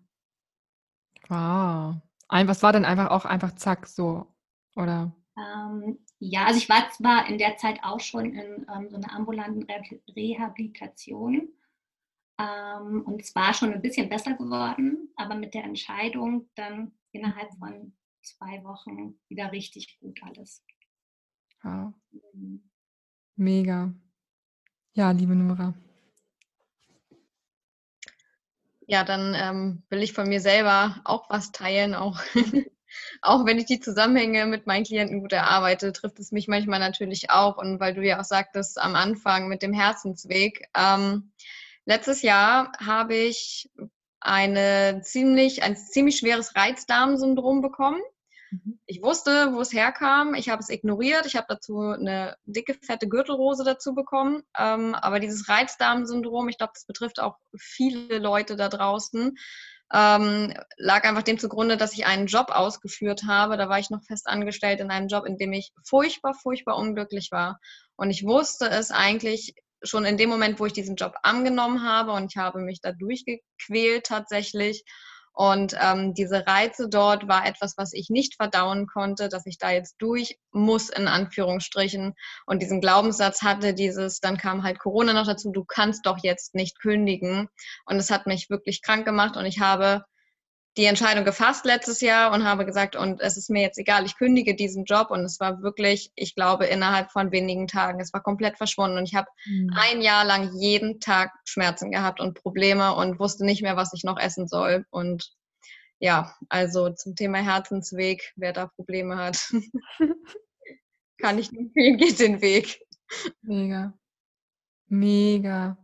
Wow. 1.29 2.03
Was 2.31 2.63
war 2.63 2.73
denn 2.73 2.85
einfach 2.85 3.11
auch 3.11 3.25
einfach 3.25 3.55
zack 3.55 3.87
so, 3.87 4.27
oder? 4.77 5.13
Ähm, 5.37 5.99
ja, 6.19 6.47
also 6.47 6.59
ich 6.59 6.69
war 6.69 6.91
zwar 6.91 7.29
in 7.29 7.39
der 7.39 7.57
Zeit 7.57 7.81
auch 7.83 8.01
schon 8.01 8.35
in 8.35 8.67
ähm, 8.75 8.91
so 8.91 8.97
einer 8.97 9.13
ambulanten 9.13 9.63
Re 9.65 9.83
Rehabilitation 10.15 11.49
ähm, 12.39 13.03
und 13.03 13.21
es 13.21 13.35
war 13.35 13.55
schon 13.55 13.73
ein 13.73 13.83
bisschen 13.83 14.09
besser 14.09 14.35
geworden, 14.35 15.11
aber 15.17 15.35
mit 15.35 15.55
der 15.55 15.65
Entscheidung 15.65 16.49
dann 16.55 16.93
innerhalb 17.13 17.53
von 17.59 17.93
zwei 18.23 18.63
Wochen 18.65 19.19
wieder 19.29 19.53
richtig 19.53 19.99
gut 20.01 20.21
alles. 20.23 20.65
Wow. 21.63 21.95
Mhm. 22.33 22.63
Mega. 23.37 23.93
Ja, 24.95 25.13
liebe 25.13 25.35
Nora, 25.35 25.75
ja, 28.89 29.05
dann 29.05 29.37
ähm, 29.39 29.83
will 29.91 30.03
ich 30.03 30.15
von 30.15 30.29
mir 30.29 30.41
selber 30.41 30.97
auch 31.05 31.29
was 31.29 31.53
teilen, 31.53 31.95
auch, 31.95 32.19
auch 33.23 33.45
wenn 33.45 33.59
ich 33.59 33.67
die 33.67 33.81
Zusammenhänge 33.81 34.47
mit 34.47 34.67
meinen 34.67 34.85
Klienten 34.85 35.21
gut 35.21 35.33
erarbeite, 35.33 35.93
trifft 35.93 36.19
es 36.19 36.33
mich 36.33 36.49
manchmal 36.49 36.81
natürlich 36.81 37.31
auch. 37.31 37.59
Und 37.59 37.81
weil 37.81 37.93
du 37.93 38.03
ja 38.03 38.19
auch 38.19 38.25
sagtest 38.25 38.81
am 38.81 38.95
Anfang 38.95 39.47
mit 39.49 39.63
dem 39.63 39.75
Herzensweg, 39.75 40.69
ähm, 40.75 41.33
letztes 41.85 42.23
Jahr 42.23 42.73
habe 42.79 43.15
ich 43.15 43.71
eine 44.21 45.03
ziemlich, 45.05 45.63
ein 45.63 45.77
ziemlich 45.77 46.17
schweres 46.17 46.57
Reizdarmsyndrom 46.57 47.61
bekommen. 47.61 48.01
Mhm. 48.51 48.79
Ich 48.87 49.03
wusste, 49.03 49.53
wo 49.53 49.61
es 49.61 49.73
herkam. 49.73 50.35
Ich 50.35 50.49
habe 50.49 50.63
es 50.63 50.71
ignoriert. 50.71 51.27
Ich 51.27 51.37
habe 51.37 51.47
dazu 51.49 51.81
eine 51.81 52.37
dicke, 52.45 52.75
fette 52.83 53.09
Gürtelrose 53.09 53.65
dazu 53.65 53.95
bekommen. 53.95 54.43
Ähm, 54.59 54.95
aber 54.95 55.21
dieses 55.21 55.49
Reizdarmsyndrom, 55.49 56.49
ich 56.49 56.59
glaube, 56.59 56.73
das 56.75 56.87
betrifft 56.87 57.21
auch 57.21 57.37
viele 57.57 58.19
Leute 58.19 58.57
da 58.57 58.69
draußen, 58.69 59.37
ähm, 59.93 60.53
lag 60.77 61.05
einfach 61.05 61.23
dem 61.23 61.39
zugrunde, 61.39 61.77
dass 61.77 61.95
ich 61.95 62.07
einen 62.07 62.27
Job 62.27 62.51
ausgeführt 62.51 63.25
habe. 63.27 63.57
Da 63.57 63.69
war 63.69 63.79
ich 63.79 63.91
noch 63.91 64.03
fest 64.03 64.27
angestellt 64.27 64.81
in 64.81 64.91
einem 64.91 65.09
Job, 65.09 65.25
in 65.27 65.39
dem 65.39 65.53
ich 65.53 65.73
furchtbar, 65.85 66.35
furchtbar 66.35 66.77
unglücklich 66.77 67.31
war. 67.31 67.59
Und 67.97 68.11
ich 68.11 68.25
wusste 68.25 68.69
es 68.69 68.91
eigentlich 68.91 69.55
schon 69.83 70.05
in 70.05 70.17
dem 70.17 70.29
Moment, 70.29 70.61
wo 70.61 70.67
ich 70.67 70.73
diesen 70.73 70.97
Job 70.97 71.15
angenommen 71.23 71.85
habe 71.85 72.13
und 72.13 72.33
ich 72.33 72.37
habe 72.37 72.61
mich 72.61 72.81
da 72.81 72.93
durchgequält 72.93 74.07
tatsächlich. 74.07 74.85
Und 75.39 75.77
ähm, 75.81 76.15
diese 76.15 76.49
Reize 76.49 76.89
dort 76.89 77.29
war 77.29 77.47
etwas, 77.47 77.75
was 77.77 77.93
ich 77.93 78.11
nicht 78.11 78.35
verdauen 78.35 78.89
konnte, 78.89 79.29
dass 79.29 79.47
ich 79.47 79.57
da 79.57 79.71
jetzt 79.71 79.95
durch 80.01 80.37
muss, 80.51 80.89
in 80.89 81.07
Anführungsstrichen. 81.07 82.15
Und 82.47 82.61
diesen 82.61 82.81
Glaubenssatz 82.81 83.43
hatte 83.43 83.73
dieses, 83.73 84.19
dann 84.19 84.37
kam 84.37 84.65
halt 84.65 84.81
Corona 84.81 85.13
noch 85.13 85.29
dazu, 85.29 85.53
du 85.53 85.65
kannst 85.65 86.07
doch 86.07 86.19
jetzt 86.25 86.57
nicht 86.57 86.81
kündigen. 86.81 87.47
Und 87.87 87.99
es 87.99 88.11
hat 88.11 88.27
mich 88.27 88.51
wirklich 88.51 88.83
krank 88.83 89.05
gemacht 89.07 89.37
und 89.37 89.47
ich 89.47 89.61
habe 89.61 90.03
die 90.77 90.85
Entscheidung 90.85 91.25
gefasst 91.25 91.65
letztes 91.65 92.01
Jahr 92.01 92.33
und 92.33 92.45
habe 92.45 92.65
gesagt, 92.65 92.95
und 92.95 93.21
es 93.21 93.37
ist 93.37 93.51
mir 93.51 93.63
jetzt 93.63 93.79
egal, 93.79 94.05
ich 94.05 94.17
kündige 94.17 94.55
diesen 94.55 94.85
Job. 94.85 95.11
Und 95.11 95.25
es 95.25 95.41
war 95.41 95.63
wirklich, 95.63 96.13
ich 96.15 96.35
glaube, 96.35 96.67
innerhalb 96.67 97.11
von 97.11 97.33
wenigen 97.33 97.67
Tagen, 97.67 98.01
es 98.01 98.13
war 98.13 98.23
komplett 98.23 98.57
verschwunden. 98.57 98.99
Und 98.99 99.05
ich 99.05 99.15
habe 99.15 99.29
mhm. 99.47 99.71
ein 99.75 100.01
Jahr 100.03 100.25
lang 100.25 100.53
jeden 100.57 101.01
Tag 101.01 101.33
Schmerzen 101.45 101.91
gehabt 101.91 102.21
und 102.21 102.41
Probleme 102.41 102.95
und 102.95 103.19
wusste 103.19 103.45
nicht 103.45 103.63
mehr, 103.63 103.77
was 103.77 103.93
ich 103.93 104.05
noch 104.05 104.19
essen 104.19 104.47
soll. 104.47 104.85
Und 104.91 105.33
ja, 105.99 106.37
also 106.49 106.91
zum 106.91 107.17
Thema 107.17 107.39
Herzensweg, 107.39 108.33
wer 108.37 108.53
da 108.53 108.67
Probleme 108.67 109.17
hat, 109.17 109.53
kann 111.19 111.39
ich 111.39 111.53
empfehlen, 111.53 111.97
geht 111.97 112.21
den 112.21 112.41
Weg. 112.41 112.81
Mega. 113.43 113.93
Mega. 114.87 115.77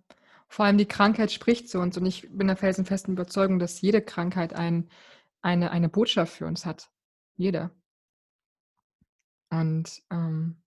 Vor 0.55 0.67
allem 0.67 0.79
die 0.79 0.87
Krankheit 0.87 1.33
spricht 1.33 1.69
zu 1.69 1.81
uns 1.81 1.97
und 1.97 2.07
ich 2.07 2.29
bin 2.31 2.47
der 2.47 2.57
felsenfesten 2.57 3.15
Überzeugung, 3.15 3.59
dass 3.59 3.81
jede 3.81 4.01
Krankheit 4.01 4.53
ein, 4.53 4.89
eine, 5.43 5.73
eine 5.73 5.89
Botschaft 5.89 6.33
für 6.33 6.47
uns 6.47 6.65
hat. 6.65 6.93
Jeder. 7.35 7.73
Und 9.51 10.01
ähm, 10.13 10.63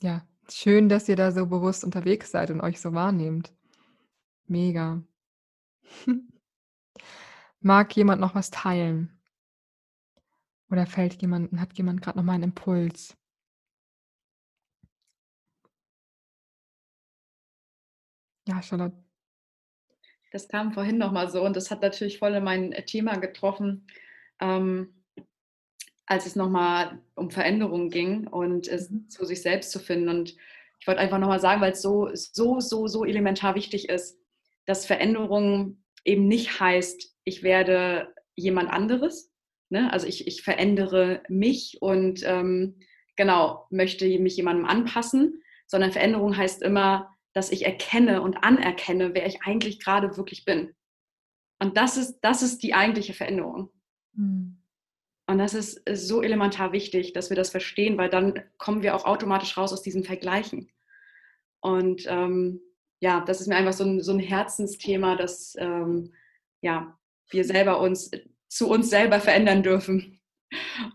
ja, 0.00 0.26
schön, 0.50 0.88
dass 0.88 1.08
ihr 1.08 1.14
da 1.14 1.30
so 1.30 1.46
bewusst 1.46 1.84
unterwegs 1.84 2.32
seid 2.32 2.50
und 2.50 2.60
euch 2.60 2.80
so 2.80 2.92
wahrnehmt. 2.92 3.52
Mega. 4.48 5.04
Mag 7.60 7.94
jemand 7.94 8.20
noch 8.20 8.34
was 8.34 8.50
teilen? 8.50 9.20
Oder 10.68 10.86
fällt 10.86 11.22
jemand, 11.22 11.60
hat 11.60 11.78
jemand 11.78 12.02
gerade 12.02 12.18
noch 12.18 12.24
mal 12.24 12.32
einen 12.32 12.42
Impuls? 12.50 13.16
Ja, 18.46 18.60
Charlotte. 18.62 18.96
Das 20.32 20.48
kam 20.48 20.72
vorhin 20.72 20.98
noch 20.98 21.12
mal 21.12 21.30
so 21.30 21.44
und 21.44 21.56
das 21.56 21.70
hat 21.70 21.82
natürlich 21.82 22.18
voll 22.18 22.34
in 22.34 22.44
mein 22.44 22.72
Thema 22.86 23.16
getroffen, 23.18 23.86
ähm, 24.40 25.04
als 26.06 26.26
es 26.26 26.36
noch 26.36 26.48
mal 26.48 27.00
um 27.14 27.30
Veränderungen 27.30 27.90
ging 27.90 28.26
und 28.26 28.66
es 28.66 28.90
mhm. 28.90 29.08
zu 29.08 29.24
sich 29.24 29.42
selbst 29.42 29.70
zu 29.70 29.78
finden. 29.78 30.08
Und 30.08 30.34
ich 30.80 30.86
wollte 30.86 31.00
einfach 31.00 31.18
noch 31.18 31.28
mal 31.28 31.40
sagen, 31.40 31.60
weil 31.60 31.72
es 31.72 31.82
so, 31.82 32.08
so, 32.14 32.60
so, 32.60 32.88
so 32.88 33.04
elementar 33.04 33.54
wichtig 33.54 33.88
ist, 33.88 34.18
dass 34.64 34.86
Veränderung 34.86 35.82
eben 36.04 36.26
nicht 36.26 36.58
heißt, 36.60 37.14
ich 37.24 37.42
werde 37.42 38.12
jemand 38.34 38.70
anderes. 38.70 39.32
Ne? 39.68 39.92
Also 39.92 40.06
ich, 40.06 40.26
ich 40.26 40.42
verändere 40.42 41.22
mich 41.28 41.78
und 41.80 42.22
ähm, 42.24 42.80
genau, 43.16 43.66
möchte 43.70 44.06
mich 44.18 44.36
jemandem 44.36 44.64
anpassen, 44.64 45.42
sondern 45.66 45.92
Veränderung 45.92 46.36
heißt 46.36 46.62
immer, 46.62 47.14
dass 47.32 47.50
ich 47.50 47.64
erkenne 47.64 48.22
und 48.22 48.44
anerkenne, 48.44 49.14
wer 49.14 49.26
ich 49.26 49.42
eigentlich 49.42 49.80
gerade 49.80 50.16
wirklich 50.16 50.44
bin. 50.44 50.74
Und 51.60 51.76
das 51.76 51.96
ist, 51.96 52.20
das 52.20 52.42
ist 52.42 52.62
die 52.62 52.74
eigentliche 52.74 53.14
Veränderung. 53.14 53.70
Mhm. 54.14 54.58
Und 55.26 55.38
das 55.38 55.54
ist, 55.54 55.80
so 55.92 56.22
elementar 56.22 56.72
wichtig, 56.72 57.12
dass 57.12 57.30
wir 57.30 57.36
das 57.36 57.50
verstehen, 57.50 57.96
weil 57.96 58.10
dann 58.10 58.42
kommen 58.58 58.82
wir 58.82 58.94
auch 58.94 59.04
automatisch 59.04 59.56
raus 59.56 59.72
aus 59.72 59.82
diesem 59.82 60.04
Vergleichen. 60.04 60.70
Und 61.60 62.04
ähm, 62.08 62.60
ja, 63.00 63.20
das 63.20 63.40
ist 63.40 63.46
mir 63.46 63.56
einfach 63.56 63.72
so 63.72 63.84
ein, 63.84 64.00
so 64.02 64.12
ein 64.12 64.18
Herzensthema, 64.18 65.16
dass 65.16 65.54
ähm, 65.58 66.12
ja, 66.60 66.98
wir 67.30 67.44
selber 67.44 67.80
uns 67.80 68.10
zu 68.48 68.68
uns 68.68 68.90
selber 68.90 69.20
verändern 69.20 69.62
dürfen. 69.62 70.20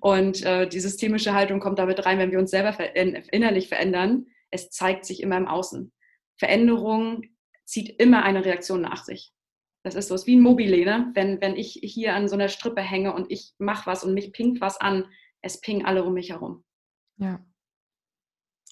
Und 0.01 0.43
äh, 0.45 0.67
die 0.67 0.79
systemische 0.79 1.33
Haltung 1.33 1.59
kommt 1.59 1.79
damit 1.79 2.05
rein, 2.05 2.19
wenn 2.19 2.31
wir 2.31 2.39
uns 2.39 2.51
selber 2.51 2.73
ver 2.73 2.95
innerlich 2.95 3.69
verändern. 3.69 4.27
Es 4.51 4.69
zeigt 4.69 5.05
sich 5.05 5.23
immer 5.23 5.37
im 5.37 5.47
Außen. 5.47 5.91
Veränderung 6.37 7.23
zieht 7.65 7.99
immer 8.01 8.23
eine 8.23 8.45
Reaktion 8.45 8.81
nach 8.81 9.03
sich. 9.03 9.33
Das 9.83 9.95
ist 9.95 10.09
so, 10.09 10.15
es 10.15 10.21
ist 10.21 10.27
wie 10.27 10.35
ein 10.35 10.41
Mobile, 10.41 10.85
ne? 10.85 11.11
wenn, 11.13 11.39
wenn 11.41 11.55
ich 11.55 11.79
hier 11.81 12.13
an 12.13 12.27
so 12.27 12.35
einer 12.35 12.49
Strippe 12.49 12.81
hänge 12.81 13.13
und 13.13 13.31
ich 13.31 13.53
mache 13.57 13.85
was 13.85 14.03
und 14.03 14.13
mich 14.13 14.33
pinkt 14.33 14.59
was 14.59 14.79
an, 14.79 15.05
es 15.41 15.61
pingen 15.61 15.85
alle 15.85 16.03
um 16.03 16.13
mich 16.13 16.31
herum. 16.31 16.63
Ja. 17.17 17.39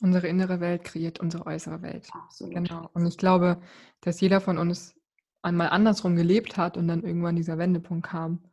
Unsere 0.02 0.28
innere 0.28 0.60
Welt 0.60 0.84
kreiert 0.84 1.20
unsere 1.22 1.46
äußere 1.46 1.82
Welt. 1.82 2.10
Absolut. 2.12 2.54
Genau. 2.54 2.90
Und 2.94 3.06
ich 3.06 3.18
glaube, 3.18 3.62
dass 4.02 4.20
jeder 4.20 4.42
von 4.42 4.58
uns 4.58 4.94
einmal 5.42 5.70
andersrum 5.70 6.16
gelebt 6.16 6.58
hat 6.58 6.76
und 6.76 6.88
dann 6.88 7.04
irgendwann 7.04 7.36
dieser 7.36 7.58
Wendepunkt 7.58 8.08
kam. 8.08 8.44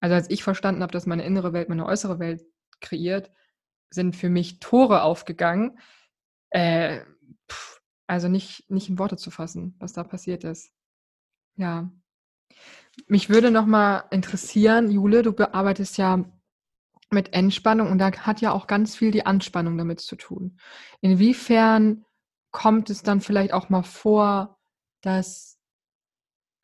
Also 0.00 0.14
als 0.14 0.30
ich 0.30 0.42
verstanden 0.42 0.82
habe, 0.82 0.92
dass 0.92 1.06
meine 1.06 1.24
innere 1.24 1.52
Welt 1.52 1.68
meine 1.68 1.86
äußere 1.86 2.18
Welt 2.18 2.42
kreiert, 2.80 3.30
sind 3.90 4.16
für 4.16 4.28
mich 4.28 4.58
Tore 4.58 5.02
aufgegangen. 5.02 5.78
Äh, 6.50 7.02
pff, 7.50 7.77
also 8.08 8.28
nicht, 8.28 8.68
nicht 8.70 8.88
in 8.88 8.98
Worte 8.98 9.16
zu 9.16 9.30
fassen, 9.30 9.76
was 9.78 9.92
da 9.92 10.02
passiert 10.02 10.42
ist. 10.42 10.72
Ja. 11.56 11.90
Mich 13.06 13.28
würde 13.28 13.50
noch 13.50 13.66
mal 13.66 14.04
interessieren, 14.10 14.90
Jule, 14.90 15.22
du 15.22 15.32
bearbeitest 15.32 15.98
ja 15.98 16.24
mit 17.10 17.32
Entspannung 17.32 17.90
und 17.90 17.98
da 17.98 18.10
hat 18.12 18.40
ja 18.40 18.52
auch 18.52 18.66
ganz 18.66 18.96
viel 18.96 19.10
die 19.10 19.26
Anspannung 19.26 19.78
damit 19.78 20.00
zu 20.00 20.16
tun. 20.16 20.58
Inwiefern 21.00 22.04
kommt 22.50 22.90
es 22.90 23.02
dann 23.02 23.20
vielleicht 23.20 23.52
auch 23.52 23.68
mal 23.68 23.82
vor, 23.82 24.58
dass 25.02 25.58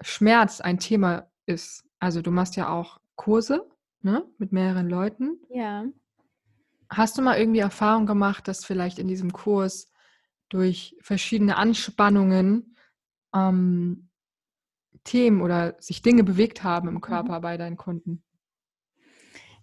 Schmerz 0.00 0.60
ein 0.60 0.78
Thema 0.78 1.30
ist? 1.46 1.84
Also 1.98 2.22
du 2.22 2.30
machst 2.30 2.56
ja 2.56 2.70
auch 2.70 3.00
Kurse 3.16 3.68
ne, 4.00 4.24
mit 4.38 4.52
mehreren 4.52 4.88
Leuten. 4.88 5.38
Ja. 5.50 5.84
Hast 6.88 7.16
du 7.16 7.22
mal 7.22 7.38
irgendwie 7.38 7.60
Erfahrung 7.60 8.06
gemacht, 8.06 8.48
dass 8.48 8.64
vielleicht 8.64 8.98
in 8.98 9.08
diesem 9.08 9.32
Kurs 9.32 9.90
durch 10.48 10.96
verschiedene 11.00 11.56
Anspannungen 11.56 12.76
ähm, 13.34 14.10
Themen 15.04 15.42
oder 15.42 15.76
sich 15.80 16.02
Dinge 16.02 16.24
bewegt 16.24 16.62
haben 16.62 16.88
im 16.88 17.00
Körper 17.00 17.38
mhm. 17.38 17.42
bei 17.42 17.56
deinen 17.56 17.76
Kunden? 17.76 18.22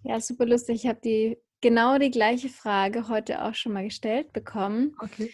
Ja, 0.03 0.19
super 0.19 0.45
lustig. 0.45 0.83
Ich 0.83 0.87
habe 0.87 0.99
die 1.03 1.37
genau 1.61 1.97
die 1.97 2.11
gleiche 2.11 2.49
Frage 2.49 3.07
heute 3.07 3.43
auch 3.43 3.55
schon 3.55 3.73
mal 3.73 3.83
gestellt 3.83 4.33
bekommen. 4.33 4.95
Okay. 4.99 5.31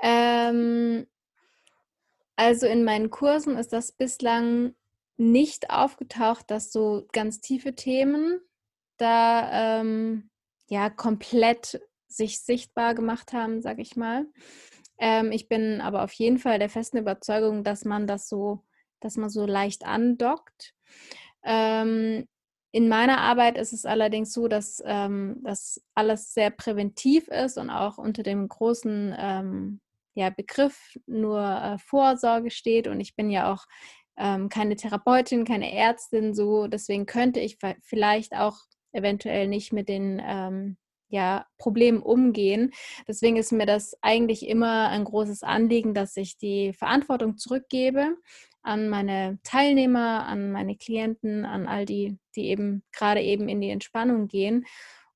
Ähm, 0.00 1.06
also 2.36 2.66
in 2.66 2.84
meinen 2.84 3.10
Kursen 3.10 3.56
ist 3.56 3.72
das 3.72 3.92
bislang 3.92 4.74
nicht 5.16 5.70
aufgetaucht, 5.70 6.50
dass 6.50 6.72
so 6.72 7.06
ganz 7.12 7.40
tiefe 7.40 7.74
Themen 7.74 8.40
da 8.96 9.80
ähm, 9.80 10.30
ja 10.68 10.88
komplett 10.88 11.80
sich 12.08 12.40
sichtbar 12.40 12.94
gemacht 12.94 13.32
haben, 13.32 13.60
sag 13.62 13.78
ich 13.78 13.96
mal. 13.96 14.26
Ähm, 15.00 15.32
ich 15.32 15.48
bin 15.48 15.80
aber 15.80 16.04
auf 16.04 16.12
jeden 16.12 16.38
Fall 16.38 16.58
der 16.58 16.68
festen 16.68 16.98
Überzeugung, 16.98 17.64
dass 17.64 17.84
man 17.84 18.06
das 18.06 18.28
so, 18.28 18.62
dass 19.00 19.16
man 19.16 19.30
so 19.30 19.46
leicht 19.46 19.84
andockt. 19.84 20.74
Ähm, 21.42 22.28
in 22.72 22.88
meiner 22.88 23.18
Arbeit 23.18 23.58
ist 23.58 23.72
es 23.72 23.84
allerdings 23.84 24.32
so, 24.32 24.46
dass 24.46 24.80
ähm, 24.86 25.40
das 25.42 25.82
alles 25.94 26.34
sehr 26.34 26.50
präventiv 26.50 27.26
ist 27.28 27.58
und 27.58 27.70
auch 27.70 27.98
unter 27.98 28.22
dem 28.22 28.46
großen 28.46 29.14
ähm, 29.18 29.80
ja, 30.14 30.30
Begriff 30.30 30.96
nur 31.06 31.40
äh, 31.40 31.78
Vorsorge 31.78 32.50
steht. 32.50 32.86
Und 32.86 33.00
ich 33.00 33.16
bin 33.16 33.30
ja 33.30 33.52
auch 33.52 33.64
ähm, 34.18 34.50
keine 34.50 34.76
Therapeutin, 34.76 35.44
keine 35.44 35.72
Ärztin, 35.72 36.34
so 36.34 36.66
deswegen 36.68 37.06
könnte 37.06 37.40
ich 37.40 37.58
vielleicht 37.82 38.34
auch 38.36 38.58
eventuell 38.92 39.48
nicht 39.48 39.72
mit 39.72 39.88
den 39.88 40.20
ähm, 40.22 40.76
ja, 41.10 41.46
Problemen 41.58 42.00
umgehen. 42.00 42.72
Deswegen 43.06 43.36
ist 43.36 43.52
mir 43.52 43.66
das 43.66 43.96
eigentlich 44.00 44.48
immer 44.48 44.88
ein 44.88 45.04
großes 45.04 45.42
Anliegen, 45.42 45.92
dass 45.92 46.16
ich 46.16 46.38
die 46.38 46.72
Verantwortung 46.72 47.36
zurückgebe 47.36 48.16
an 48.62 48.88
meine 48.88 49.38
Teilnehmer, 49.42 50.26
an 50.26 50.52
meine 50.52 50.76
Klienten, 50.76 51.44
an 51.44 51.66
all 51.66 51.84
die, 51.84 52.18
die 52.36 52.46
eben 52.48 52.82
gerade 52.92 53.22
eben 53.22 53.48
in 53.48 53.60
die 53.60 53.70
Entspannung 53.70 54.28
gehen. 54.28 54.64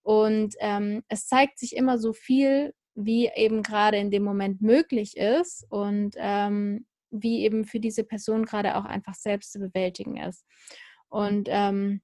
Und 0.03 0.55
ähm, 0.61 1.03
es 1.09 1.26
zeigt 1.26 1.59
sich 1.59 1.76
immer 1.76 1.99
so 1.99 2.12
viel, 2.12 2.74
wie 2.95 3.30
eben 3.34 3.62
gerade 3.62 3.97
in 3.99 4.11
dem 4.11 4.22
Moment 4.22 4.62
möglich 4.62 5.16
ist 5.16 5.66
und 5.68 6.14
ähm, 6.18 6.86
wie 7.11 7.42
eben 7.45 7.64
für 7.64 7.80
diese 7.80 8.05
Person 8.05 8.45
gerade 8.45 8.76
auch 8.76 8.84
einfach 8.84 9.14
selbst 9.14 9.53
zu 9.53 9.61
bewältigen 9.61 10.16
ist. 10.16 10.45
Und 11.09 11.49
ähm, 11.51 12.01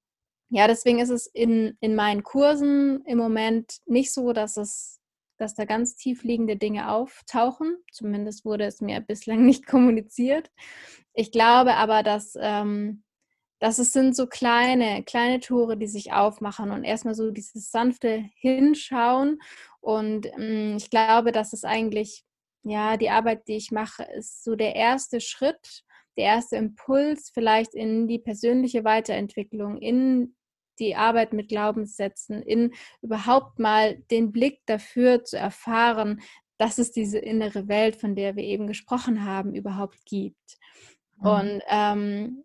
ja, 0.51 0.67
deswegen 0.67 0.99
ist 0.99 1.11
es 1.11 1.27
in, 1.27 1.77
in 1.81 1.95
meinen 1.95 2.23
Kursen 2.23 3.03
im 3.07 3.19
Moment 3.19 3.81
nicht 3.87 4.13
so, 4.13 4.33
dass 4.33 4.57
es 4.57 5.01
dass 5.41 5.55
da 5.55 5.65
ganz 5.65 5.97
tief 5.97 6.23
liegende 6.23 6.57
Dinge 6.57 6.93
auftauchen. 6.93 7.79
Zumindest 7.91 8.45
wurde 8.45 8.65
es 8.65 8.81
mir 8.81 9.01
bislang 9.07 9.45
nicht 9.45 9.67
kommuniziert. 9.67 10.51
Ich 11.15 11.33
glaube 11.33 11.75
aber, 11.75 12.03
dass, 12.03 12.35
ähm, 12.39 13.03
dass 13.59 13.79
es 13.79 13.93
sind 13.93 14.15
so 14.15 14.27
kleine, 14.27 15.03
kleine 15.03 15.41
Tore, 15.41 15.77
die 15.77 15.87
sich 15.87 16.13
aufmachen 16.13 16.71
und 16.71 16.85
erstmal 16.85 17.15
so 17.15 17.31
dieses 17.31 17.71
sanfte 17.71 18.25
Hinschauen. 18.37 19.39
Und 19.81 20.27
ähm, 20.39 20.77
ich 20.77 20.91
glaube, 20.91 21.33
dass 21.33 21.53
es 21.53 21.65
eigentlich, 21.65 22.25
ja, 22.63 22.97
die 22.97 23.11
Arbeit, 23.11 23.49
die 23.49 23.57
ich 23.57 23.71
mache, 23.71 24.05
ist 24.05 24.45
so 24.45 24.57
der 24.57 24.77
erste 24.77 25.21
Schritt, 25.21 25.85
der 26.17 26.25
erste 26.25 26.57
Impuls 26.57 27.31
vielleicht 27.33 27.75
in 27.75 28.07
die 28.09 28.19
persönliche 28.19 28.85
Weiterentwicklung, 28.85 29.79
in 29.79 30.35
die 30.81 30.97
Arbeit 30.97 31.33
mit 31.33 31.49
Glaubenssätzen, 31.49 32.43
in 32.43 32.73
überhaupt 33.03 33.59
mal 33.59 33.97
den 34.11 34.33
Blick 34.33 34.61
dafür 34.67 35.25
zu 35.25 35.37
erfahren, 35.39 36.21
dass 36.59 36.79
es 36.79 36.93
diese 36.93 37.19
innere 37.19 37.69
Welt, 37.69 37.97
von 37.97 38.15
der 38.15 38.37
wir 38.37 38.45
eben 38.45 38.67
gesprochen 38.67 39.25
haben, 39.25 39.55
überhaupt 39.55 40.05
gibt. 40.05 40.59
Mhm. 41.19 41.27
Und 41.27 41.63
ähm, 41.69 42.45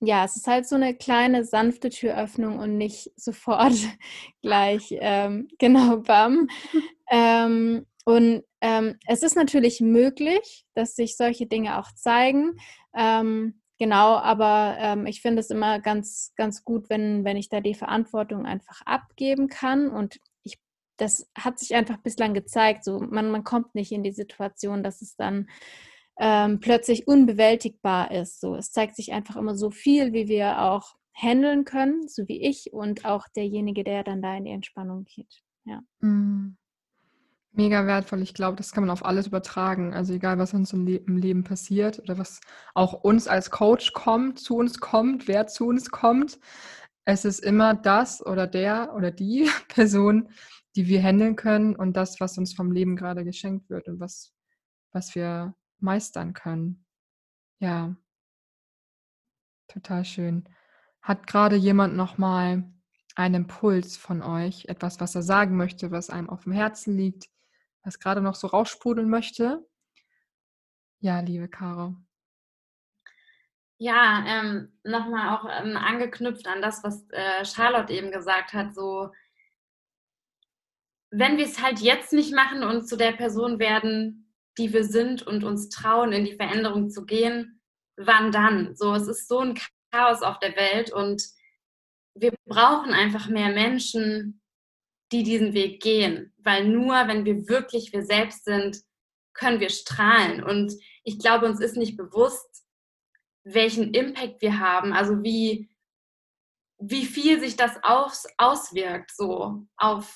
ja, 0.00 0.24
es 0.24 0.36
ist 0.36 0.46
halt 0.46 0.66
so 0.66 0.76
eine 0.76 0.94
kleine 0.94 1.44
sanfte 1.44 1.90
Türöffnung 1.90 2.58
und 2.58 2.78
nicht 2.78 3.10
sofort 3.16 3.74
gleich, 4.42 4.94
ähm, 4.98 5.48
genau, 5.58 5.98
bam. 5.98 6.48
ähm, 7.10 7.86
und 8.06 8.42
ähm, 8.62 8.98
es 9.06 9.22
ist 9.22 9.36
natürlich 9.36 9.80
möglich, 9.80 10.64
dass 10.74 10.96
sich 10.96 11.16
solche 11.16 11.46
Dinge 11.46 11.78
auch 11.78 11.92
zeigen. 11.92 12.56
Ähm, 12.94 13.59
Genau, 13.80 14.16
aber 14.16 14.76
ähm, 14.78 15.06
ich 15.06 15.22
finde 15.22 15.40
es 15.40 15.48
immer 15.48 15.80
ganz, 15.80 16.34
ganz 16.36 16.64
gut, 16.64 16.90
wenn, 16.90 17.24
wenn 17.24 17.38
ich 17.38 17.48
da 17.48 17.62
die 17.62 17.74
Verantwortung 17.74 18.44
einfach 18.44 18.82
abgeben 18.84 19.48
kann. 19.48 19.88
Und 19.88 20.20
ich, 20.42 20.60
das 20.98 21.30
hat 21.34 21.58
sich 21.58 21.74
einfach 21.74 21.96
bislang 21.96 22.34
gezeigt. 22.34 22.84
So, 22.84 23.00
man, 23.00 23.30
man 23.30 23.42
kommt 23.42 23.74
nicht 23.74 23.90
in 23.90 24.02
die 24.02 24.12
Situation, 24.12 24.82
dass 24.82 25.00
es 25.00 25.16
dann 25.16 25.48
ähm, 26.18 26.60
plötzlich 26.60 27.08
unbewältigbar 27.08 28.10
ist. 28.10 28.42
So, 28.42 28.54
es 28.54 28.70
zeigt 28.70 28.96
sich 28.96 29.14
einfach 29.14 29.36
immer 29.36 29.56
so 29.56 29.70
viel, 29.70 30.12
wie 30.12 30.28
wir 30.28 30.60
auch 30.60 30.96
handeln 31.14 31.64
können, 31.64 32.06
so 32.06 32.28
wie 32.28 32.42
ich 32.42 32.74
und 32.74 33.06
auch 33.06 33.28
derjenige, 33.34 33.82
der 33.82 34.04
dann 34.04 34.20
da 34.20 34.36
in 34.36 34.44
die 34.44 34.52
Entspannung 34.52 35.04
geht. 35.04 35.40
Ja. 35.64 35.80
Mhm. 36.00 36.58
Mega 37.52 37.84
wertvoll. 37.86 38.22
Ich 38.22 38.32
glaube, 38.32 38.56
das 38.56 38.70
kann 38.72 38.84
man 38.84 38.90
auf 38.90 39.04
alles 39.04 39.26
übertragen. 39.26 39.92
Also 39.92 40.12
egal, 40.12 40.38
was 40.38 40.54
uns 40.54 40.72
im, 40.72 40.86
Le 40.86 40.96
im, 40.96 41.16
Leben 41.16 41.42
passiert 41.42 41.98
oder 41.98 42.16
was 42.16 42.40
auch 42.74 42.92
uns 42.92 43.26
als 43.26 43.50
Coach 43.50 43.92
kommt, 43.92 44.38
zu 44.38 44.56
uns 44.56 44.78
kommt, 44.78 45.26
wer 45.26 45.48
zu 45.48 45.66
uns 45.66 45.90
kommt. 45.90 46.38
Es 47.04 47.24
ist 47.24 47.40
immer 47.40 47.74
das 47.74 48.24
oder 48.24 48.46
der 48.46 48.94
oder 48.94 49.10
die 49.10 49.50
Person, 49.68 50.28
die 50.76 50.86
wir 50.86 51.02
handeln 51.02 51.34
können 51.34 51.74
und 51.74 51.94
das, 51.96 52.20
was 52.20 52.38
uns 52.38 52.54
vom 52.54 52.70
Leben 52.70 52.94
gerade 52.94 53.24
geschenkt 53.24 53.68
wird 53.68 53.88
und 53.88 53.98
was, 53.98 54.32
was 54.92 55.14
wir 55.16 55.54
meistern 55.80 56.34
können. 56.34 56.84
Ja, 57.58 57.96
total 59.66 60.04
schön. 60.04 60.48
Hat 61.02 61.26
gerade 61.26 61.56
jemand 61.56 61.96
nochmal 61.96 62.64
einen 63.16 63.34
Impuls 63.34 63.96
von 63.96 64.22
euch, 64.22 64.66
etwas, 64.66 65.00
was 65.00 65.14
er 65.16 65.22
sagen 65.22 65.56
möchte, 65.56 65.90
was 65.90 66.10
einem 66.10 66.30
auf 66.30 66.44
dem 66.44 66.52
Herzen 66.52 66.96
liegt, 66.96 67.28
was 67.82 67.98
gerade 67.98 68.20
noch 68.20 68.34
so 68.34 68.46
raussprudeln 68.46 69.08
möchte? 69.08 69.66
Ja, 71.00 71.20
liebe 71.20 71.48
Caro. 71.48 71.96
Ja, 73.78 74.24
ähm, 74.26 74.78
nochmal 74.84 75.36
auch 75.36 75.46
ähm, 75.48 75.76
angeknüpft 75.76 76.46
an 76.46 76.60
das, 76.60 76.84
was 76.84 77.08
äh, 77.10 77.44
Charlotte 77.46 77.92
eben 77.92 78.10
gesagt 78.10 78.52
hat, 78.52 78.74
so 78.74 79.10
wenn 81.10 81.36
wir 81.36 81.44
es 81.44 81.62
halt 81.62 81.80
jetzt 81.80 82.12
nicht 82.12 82.34
machen 82.34 82.62
und 82.62 82.86
zu 82.86 82.96
der 82.96 83.12
Person 83.12 83.58
werden, 83.58 84.32
die 84.58 84.72
wir 84.72 84.84
sind 84.84 85.22
und 85.22 85.44
uns 85.44 85.68
trauen, 85.68 86.12
in 86.12 86.24
die 86.24 86.36
Veränderung 86.36 86.90
zu 86.90 87.04
gehen, 87.04 87.60
wann 87.96 88.32
dann? 88.32 88.76
So, 88.76 88.94
es 88.94 89.08
ist 89.08 89.28
so 89.28 89.40
ein 89.40 89.58
Chaos 89.92 90.22
auf 90.22 90.38
der 90.38 90.54
Welt 90.56 90.92
und 90.92 91.22
wir 92.14 92.32
brauchen 92.46 92.92
einfach 92.92 93.28
mehr 93.28 93.50
Menschen, 93.50 94.40
die 95.12 95.22
diesen 95.22 95.52
Weg 95.54 95.82
gehen. 95.82 96.32
Weil 96.38 96.66
nur 96.66 96.94
wenn 97.08 97.24
wir 97.24 97.48
wirklich 97.48 97.92
wir 97.92 98.04
selbst 98.04 98.44
sind, 98.44 98.78
können 99.34 99.60
wir 99.60 99.70
strahlen. 99.70 100.42
Und 100.42 100.72
ich 101.04 101.18
glaube, 101.18 101.46
uns 101.46 101.60
ist 101.60 101.76
nicht 101.76 101.96
bewusst, 101.96 102.64
welchen 103.44 103.94
Impact 103.94 104.42
wir 104.42 104.58
haben, 104.58 104.92
also 104.92 105.22
wie, 105.22 105.70
wie 106.78 107.06
viel 107.06 107.40
sich 107.40 107.56
das 107.56 107.78
aus, 107.82 108.26
auswirkt, 108.36 109.10
so 109.14 109.66
auf 109.76 110.14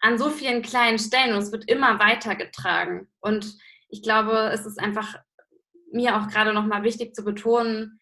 an 0.00 0.18
so 0.18 0.28
vielen 0.28 0.60
kleinen 0.60 0.98
Stellen 0.98 1.32
und 1.32 1.42
es 1.42 1.50
wird 1.50 1.68
immer 1.68 1.98
weitergetragen. 1.98 3.10
Und 3.20 3.56
ich 3.88 4.02
glaube, 4.02 4.50
es 4.52 4.66
ist 4.66 4.78
einfach 4.78 5.16
mir 5.90 6.16
auch 6.16 6.28
gerade 6.28 6.52
nochmal 6.52 6.82
wichtig 6.82 7.14
zu 7.14 7.24
betonen, 7.24 7.98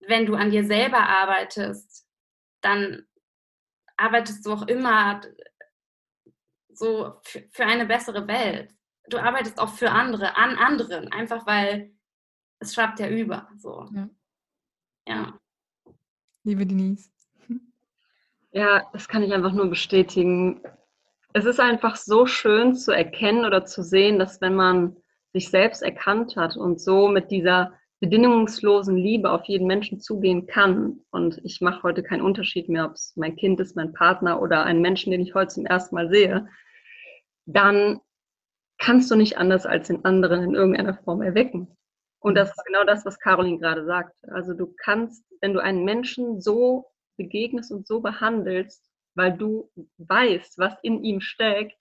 wenn 0.00 0.26
du 0.26 0.34
an 0.34 0.50
dir 0.50 0.64
selber 0.64 0.98
arbeitest, 0.98 2.06
dann 2.60 3.06
arbeitest 3.96 4.44
du 4.44 4.52
auch 4.52 4.66
immer 4.66 5.20
so 6.68 7.20
für 7.50 7.64
eine 7.64 7.86
bessere 7.86 8.26
Welt. 8.28 8.74
Du 9.08 9.18
arbeitest 9.18 9.58
auch 9.58 9.70
für 9.70 9.90
andere, 9.90 10.36
an 10.36 10.56
anderen, 10.56 11.10
einfach 11.12 11.46
weil 11.46 11.92
es 12.58 12.74
schwappt 12.74 13.00
ja 13.00 13.08
über. 13.08 13.48
So. 13.56 13.88
Ja. 13.92 14.08
ja. 15.06 15.38
Liebe 16.44 16.66
Denise. 16.66 17.10
Ja, 18.52 18.88
das 18.92 19.08
kann 19.08 19.22
ich 19.22 19.32
einfach 19.34 19.52
nur 19.52 19.68
bestätigen. 19.68 20.62
Es 21.34 21.44
ist 21.44 21.60
einfach 21.60 21.96
so 21.96 22.26
schön 22.26 22.74
zu 22.74 22.90
erkennen 22.90 23.44
oder 23.44 23.66
zu 23.66 23.82
sehen, 23.82 24.18
dass 24.18 24.40
wenn 24.40 24.54
man 24.54 24.96
sich 25.32 25.50
selbst 25.50 25.82
erkannt 25.82 26.36
hat 26.36 26.56
und 26.56 26.80
so 26.80 27.08
mit 27.08 27.30
dieser 27.30 27.74
bedingungslosen 28.00 28.96
Liebe 28.96 29.30
auf 29.30 29.44
jeden 29.44 29.66
Menschen 29.66 30.00
zugehen 30.00 30.46
kann. 30.46 31.00
Und 31.10 31.40
ich 31.44 31.60
mache 31.60 31.82
heute 31.82 32.02
keinen 32.02 32.22
Unterschied 32.22 32.68
mehr, 32.68 32.86
ob 32.86 32.92
es 32.92 33.14
mein 33.16 33.36
Kind 33.36 33.58
ist, 33.60 33.76
mein 33.76 33.92
Partner 33.92 34.40
oder 34.40 34.64
ein 34.64 34.80
Menschen, 34.80 35.10
den 35.10 35.20
ich 35.20 35.34
heute 35.34 35.54
zum 35.54 35.66
ersten 35.66 35.94
Mal 35.94 36.10
sehe, 36.10 36.48
dann 37.46 38.00
kannst 38.78 39.10
du 39.10 39.16
nicht 39.16 39.38
anders 39.38 39.64
als 39.64 39.86
den 39.86 40.04
anderen 40.04 40.42
in 40.42 40.54
irgendeiner 40.54 40.94
Form 40.94 41.22
erwecken. 41.22 41.68
Und 42.20 42.34
das 42.34 42.50
ist 42.50 42.64
genau 42.66 42.84
das, 42.84 43.04
was 43.06 43.18
Caroline 43.18 43.58
gerade 43.58 43.84
sagt. 43.84 44.14
Also 44.28 44.52
du 44.52 44.74
kannst, 44.78 45.24
wenn 45.40 45.54
du 45.54 45.60
einen 45.60 45.84
Menschen 45.84 46.40
so 46.40 46.86
begegnest 47.16 47.72
und 47.72 47.86
so 47.86 48.00
behandelst, 48.00 48.84
weil 49.14 49.36
du 49.36 49.70
weißt, 49.98 50.58
was 50.58 50.74
in 50.82 51.02
ihm 51.02 51.20
steckt, 51.20 51.80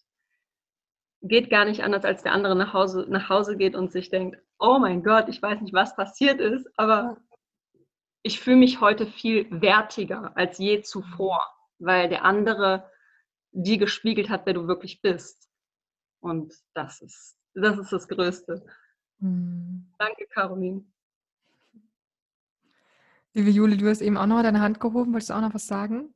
geht 1.27 1.49
gar 1.49 1.65
nicht 1.65 1.83
anders, 1.83 2.05
als 2.05 2.23
der 2.23 2.33
andere 2.33 2.55
nach 2.55 2.73
Hause, 2.73 3.05
nach 3.09 3.29
Hause 3.29 3.57
geht 3.57 3.75
und 3.75 3.91
sich 3.91 4.09
denkt, 4.09 4.37
oh 4.59 4.79
mein 4.79 5.03
Gott, 5.03 5.27
ich 5.27 5.41
weiß 5.41 5.61
nicht, 5.61 5.73
was 5.73 5.95
passiert 5.95 6.39
ist, 6.39 6.67
aber 6.77 7.17
ich 8.23 8.39
fühle 8.39 8.57
mich 8.57 8.81
heute 8.81 9.05
viel 9.05 9.47
wertiger 9.49 10.35
als 10.35 10.57
je 10.57 10.81
zuvor, 10.81 11.41
weil 11.79 12.09
der 12.09 12.23
andere 12.23 12.89
dir 13.51 13.77
gespiegelt 13.77 14.29
hat, 14.29 14.45
wer 14.45 14.53
du 14.53 14.67
wirklich 14.67 15.01
bist. 15.01 15.49
Und 16.19 16.53
das 16.73 17.01
ist 17.01 17.37
das, 17.55 17.77
ist 17.77 17.91
das 17.91 18.07
Größte. 18.07 18.65
Mhm. 19.19 19.93
Danke, 19.97 20.27
Caroline. 20.27 20.85
Liebe 23.33 23.49
Juli, 23.49 23.77
du 23.77 23.89
hast 23.89 24.01
eben 24.01 24.17
auch 24.17 24.27
noch 24.27 24.41
deine 24.41 24.61
Hand 24.61 24.79
gehoben. 24.79 25.13
Wolltest 25.13 25.29
du 25.29 25.33
auch 25.33 25.41
noch 25.41 25.53
was 25.53 25.67
sagen? 25.67 26.13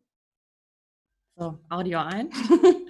So, 1.35 1.59
Audio 1.69 1.99
ein. 1.99 2.29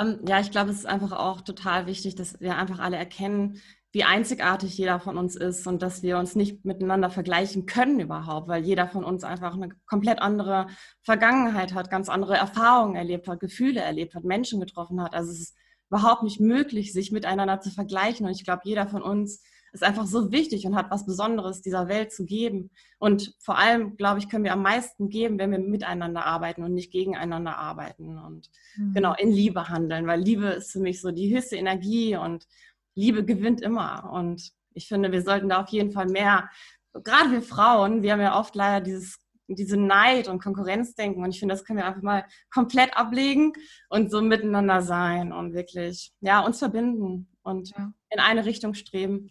ähm, 0.00 0.20
ja, 0.26 0.40
ich 0.40 0.50
glaube, 0.50 0.70
es 0.70 0.78
ist 0.78 0.86
einfach 0.86 1.12
auch 1.12 1.40
total 1.40 1.86
wichtig, 1.86 2.14
dass 2.14 2.40
wir 2.40 2.56
einfach 2.56 2.78
alle 2.78 2.96
erkennen, 2.96 3.60
wie 3.92 4.04
einzigartig 4.04 4.76
jeder 4.78 5.00
von 5.00 5.18
uns 5.18 5.36
ist 5.36 5.66
und 5.66 5.82
dass 5.82 6.02
wir 6.02 6.18
uns 6.18 6.34
nicht 6.34 6.64
miteinander 6.64 7.10
vergleichen 7.10 7.66
können 7.66 8.00
überhaupt, 8.00 8.48
weil 8.48 8.64
jeder 8.64 8.88
von 8.88 9.04
uns 9.04 9.22
einfach 9.22 9.54
eine 9.54 9.68
komplett 9.86 10.20
andere 10.20 10.66
Vergangenheit 11.02 11.74
hat, 11.74 11.90
ganz 11.90 12.08
andere 12.08 12.36
Erfahrungen 12.36 12.96
erlebt 12.96 13.28
hat, 13.28 13.40
Gefühle 13.40 13.80
erlebt 13.80 14.14
hat, 14.14 14.24
Menschen 14.24 14.60
getroffen 14.60 15.02
hat. 15.02 15.14
Also 15.14 15.30
es 15.30 15.40
ist 15.40 15.56
überhaupt 15.90 16.22
nicht 16.22 16.40
möglich, 16.40 16.94
sich 16.94 17.12
miteinander 17.12 17.60
zu 17.60 17.70
vergleichen. 17.70 18.24
Und 18.24 18.32
ich 18.32 18.44
glaube, 18.44 18.62
jeder 18.64 18.86
von 18.86 19.02
uns 19.02 19.42
ist 19.72 19.82
einfach 19.82 20.06
so 20.06 20.30
wichtig 20.30 20.66
und 20.66 20.76
hat 20.76 20.90
was 20.90 21.06
Besonderes 21.06 21.62
dieser 21.62 21.88
Welt 21.88 22.12
zu 22.12 22.26
geben. 22.26 22.70
Und 22.98 23.34
vor 23.38 23.58
allem, 23.58 23.96
glaube 23.96 24.18
ich, 24.18 24.28
können 24.28 24.44
wir 24.44 24.52
am 24.52 24.62
meisten 24.62 25.08
geben, 25.08 25.38
wenn 25.38 25.50
wir 25.50 25.58
miteinander 25.58 26.26
arbeiten 26.26 26.62
und 26.62 26.74
nicht 26.74 26.92
gegeneinander 26.92 27.56
arbeiten 27.56 28.18
und 28.18 28.50
mhm. 28.76 28.92
genau 28.92 29.14
in 29.14 29.32
Liebe 29.32 29.68
handeln, 29.68 30.06
weil 30.06 30.20
Liebe 30.20 30.46
ist 30.46 30.72
für 30.72 30.80
mich 30.80 31.00
so 31.00 31.10
die 31.10 31.34
höchste 31.34 31.56
Energie 31.56 32.16
und 32.16 32.46
Liebe 32.94 33.24
gewinnt 33.24 33.62
immer. 33.62 34.10
Und 34.12 34.52
ich 34.74 34.88
finde, 34.88 35.10
wir 35.10 35.22
sollten 35.22 35.48
da 35.48 35.62
auf 35.62 35.68
jeden 35.70 35.92
Fall 35.92 36.06
mehr, 36.06 36.50
gerade 36.92 37.32
wir 37.32 37.42
Frauen, 37.42 38.02
wir 38.02 38.12
haben 38.12 38.20
ja 38.20 38.38
oft 38.38 38.54
leider 38.54 38.82
dieses 38.82 39.18
diese 39.48 39.76
Neid 39.76 40.28
und 40.28 40.42
Konkurrenzdenken. 40.42 41.22
Und 41.22 41.30
ich 41.30 41.38
finde, 41.38 41.54
das 41.54 41.64
können 41.64 41.78
wir 41.78 41.86
einfach 41.86 42.00
mal 42.00 42.24
komplett 42.50 42.96
ablegen 42.96 43.52
und 43.90 44.10
so 44.10 44.22
miteinander 44.22 44.80
sein 44.80 45.32
und 45.32 45.52
wirklich, 45.52 46.12
ja, 46.20 46.40
uns 46.40 46.58
verbinden 46.58 47.28
und 47.42 47.70
ja. 47.76 47.92
in 48.10 48.18
eine 48.18 48.46
Richtung 48.46 48.72
streben. 48.72 49.30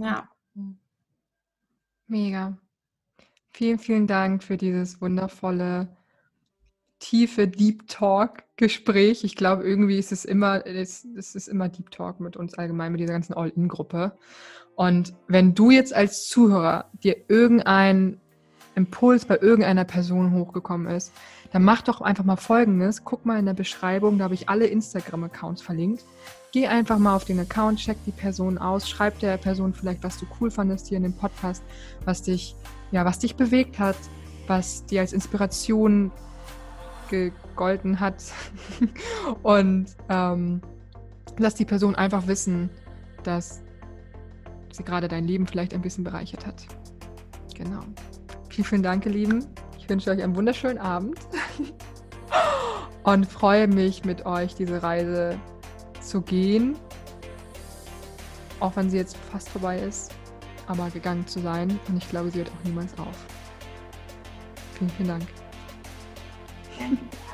Ja. 0.00 0.28
Mega. 2.06 2.56
Vielen, 3.52 3.78
vielen 3.78 4.06
Dank 4.06 4.42
für 4.42 4.56
dieses 4.56 5.00
wundervolle, 5.00 5.88
tiefe 6.98 7.48
Deep 7.48 7.86
Talk 7.86 8.44
Gespräch. 8.56 9.24
Ich 9.24 9.36
glaube, 9.36 9.64
irgendwie 9.64 9.98
ist 9.98 10.12
es 10.12 10.24
immer, 10.24 10.66
es, 10.66 11.04
es 11.16 11.34
ist 11.34 11.48
immer 11.48 11.68
Deep 11.68 11.90
Talk 11.90 12.20
mit 12.20 12.36
uns 12.36 12.54
allgemein, 12.54 12.92
mit 12.92 13.00
dieser 13.00 13.12
ganzen 13.12 13.34
All-In-Gruppe. 13.34 14.16
Und 14.74 15.12
wenn 15.28 15.54
du 15.54 15.70
jetzt 15.70 15.92
als 15.92 16.26
Zuhörer 16.28 16.90
dir 17.02 17.16
irgendein 17.28 18.20
Impuls 18.74 19.26
bei 19.26 19.38
irgendeiner 19.38 19.84
Person 19.84 20.32
hochgekommen 20.32 20.94
ist, 20.94 21.12
dann 21.52 21.64
mach 21.64 21.82
doch 21.82 22.00
einfach 22.00 22.24
mal 22.24 22.36
Folgendes. 22.36 23.04
Guck 23.04 23.26
mal 23.26 23.38
in 23.38 23.46
der 23.46 23.54
Beschreibung, 23.54 24.18
da 24.18 24.24
habe 24.24 24.34
ich 24.34 24.48
alle 24.48 24.66
Instagram-Accounts 24.66 25.62
verlinkt. 25.62 26.04
Geh 26.52 26.66
einfach 26.66 26.98
mal 26.98 27.14
auf 27.16 27.24
den 27.24 27.38
Account, 27.40 27.78
check 27.78 27.96
die 28.06 28.12
Person 28.12 28.58
aus, 28.58 28.88
schreib 28.88 29.18
der 29.20 29.36
Person 29.36 29.72
vielleicht, 29.72 30.02
was 30.02 30.18
du 30.18 30.26
cool 30.40 30.50
fandest 30.50 30.88
hier 30.88 30.96
in 30.96 31.04
dem 31.04 31.12
Podcast, 31.12 31.62
was 32.04 32.22
dich, 32.22 32.56
ja, 32.90 33.04
was 33.04 33.18
dich 33.18 33.36
bewegt 33.36 33.78
hat, 33.78 33.96
was 34.46 34.84
dir 34.86 35.00
als 35.00 35.12
Inspiration 35.12 36.10
gegolten 37.08 38.00
hat. 38.00 38.16
Und 39.42 39.86
ähm, 40.08 40.60
lass 41.38 41.54
die 41.54 41.64
Person 41.64 41.94
einfach 41.94 42.26
wissen, 42.26 42.70
dass 43.22 43.62
sie 44.72 44.84
gerade 44.84 45.08
dein 45.08 45.24
Leben 45.24 45.46
vielleicht 45.46 45.74
ein 45.74 45.82
bisschen 45.82 46.04
bereichert 46.04 46.46
hat. 46.46 46.66
Genau. 47.56 47.80
Vielen, 48.48 48.64
vielen 48.64 48.82
Dank, 48.82 49.06
ihr 49.06 49.12
Lieben. 49.12 49.46
Wünsche 49.90 50.10
euch 50.10 50.22
einen 50.22 50.36
wunderschönen 50.36 50.78
Abend 50.78 51.18
und 53.02 53.26
freue 53.26 53.66
mich, 53.66 54.04
mit 54.04 54.24
euch 54.24 54.54
diese 54.54 54.80
Reise 54.80 55.36
zu 56.00 56.20
gehen. 56.20 56.76
Auch 58.60 58.76
wenn 58.76 58.88
sie 58.88 58.98
jetzt 58.98 59.16
fast 59.32 59.48
vorbei 59.48 59.80
ist, 59.80 60.12
aber 60.68 60.90
gegangen 60.90 61.26
zu 61.26 61.40
sein. 61.40 61.80
Und 61.88 61.96
ich 61.96 62.08
glaube, 62.08 62.30
sie 62.30 62.38
hört 62.38 62.50
auch 62.50 62.64
niemals 62.64 62.96
auf. 62.98 63.26
Vielen, 64.78 64.90
vielen 64.90 65.08
Dank. 65.08 65.26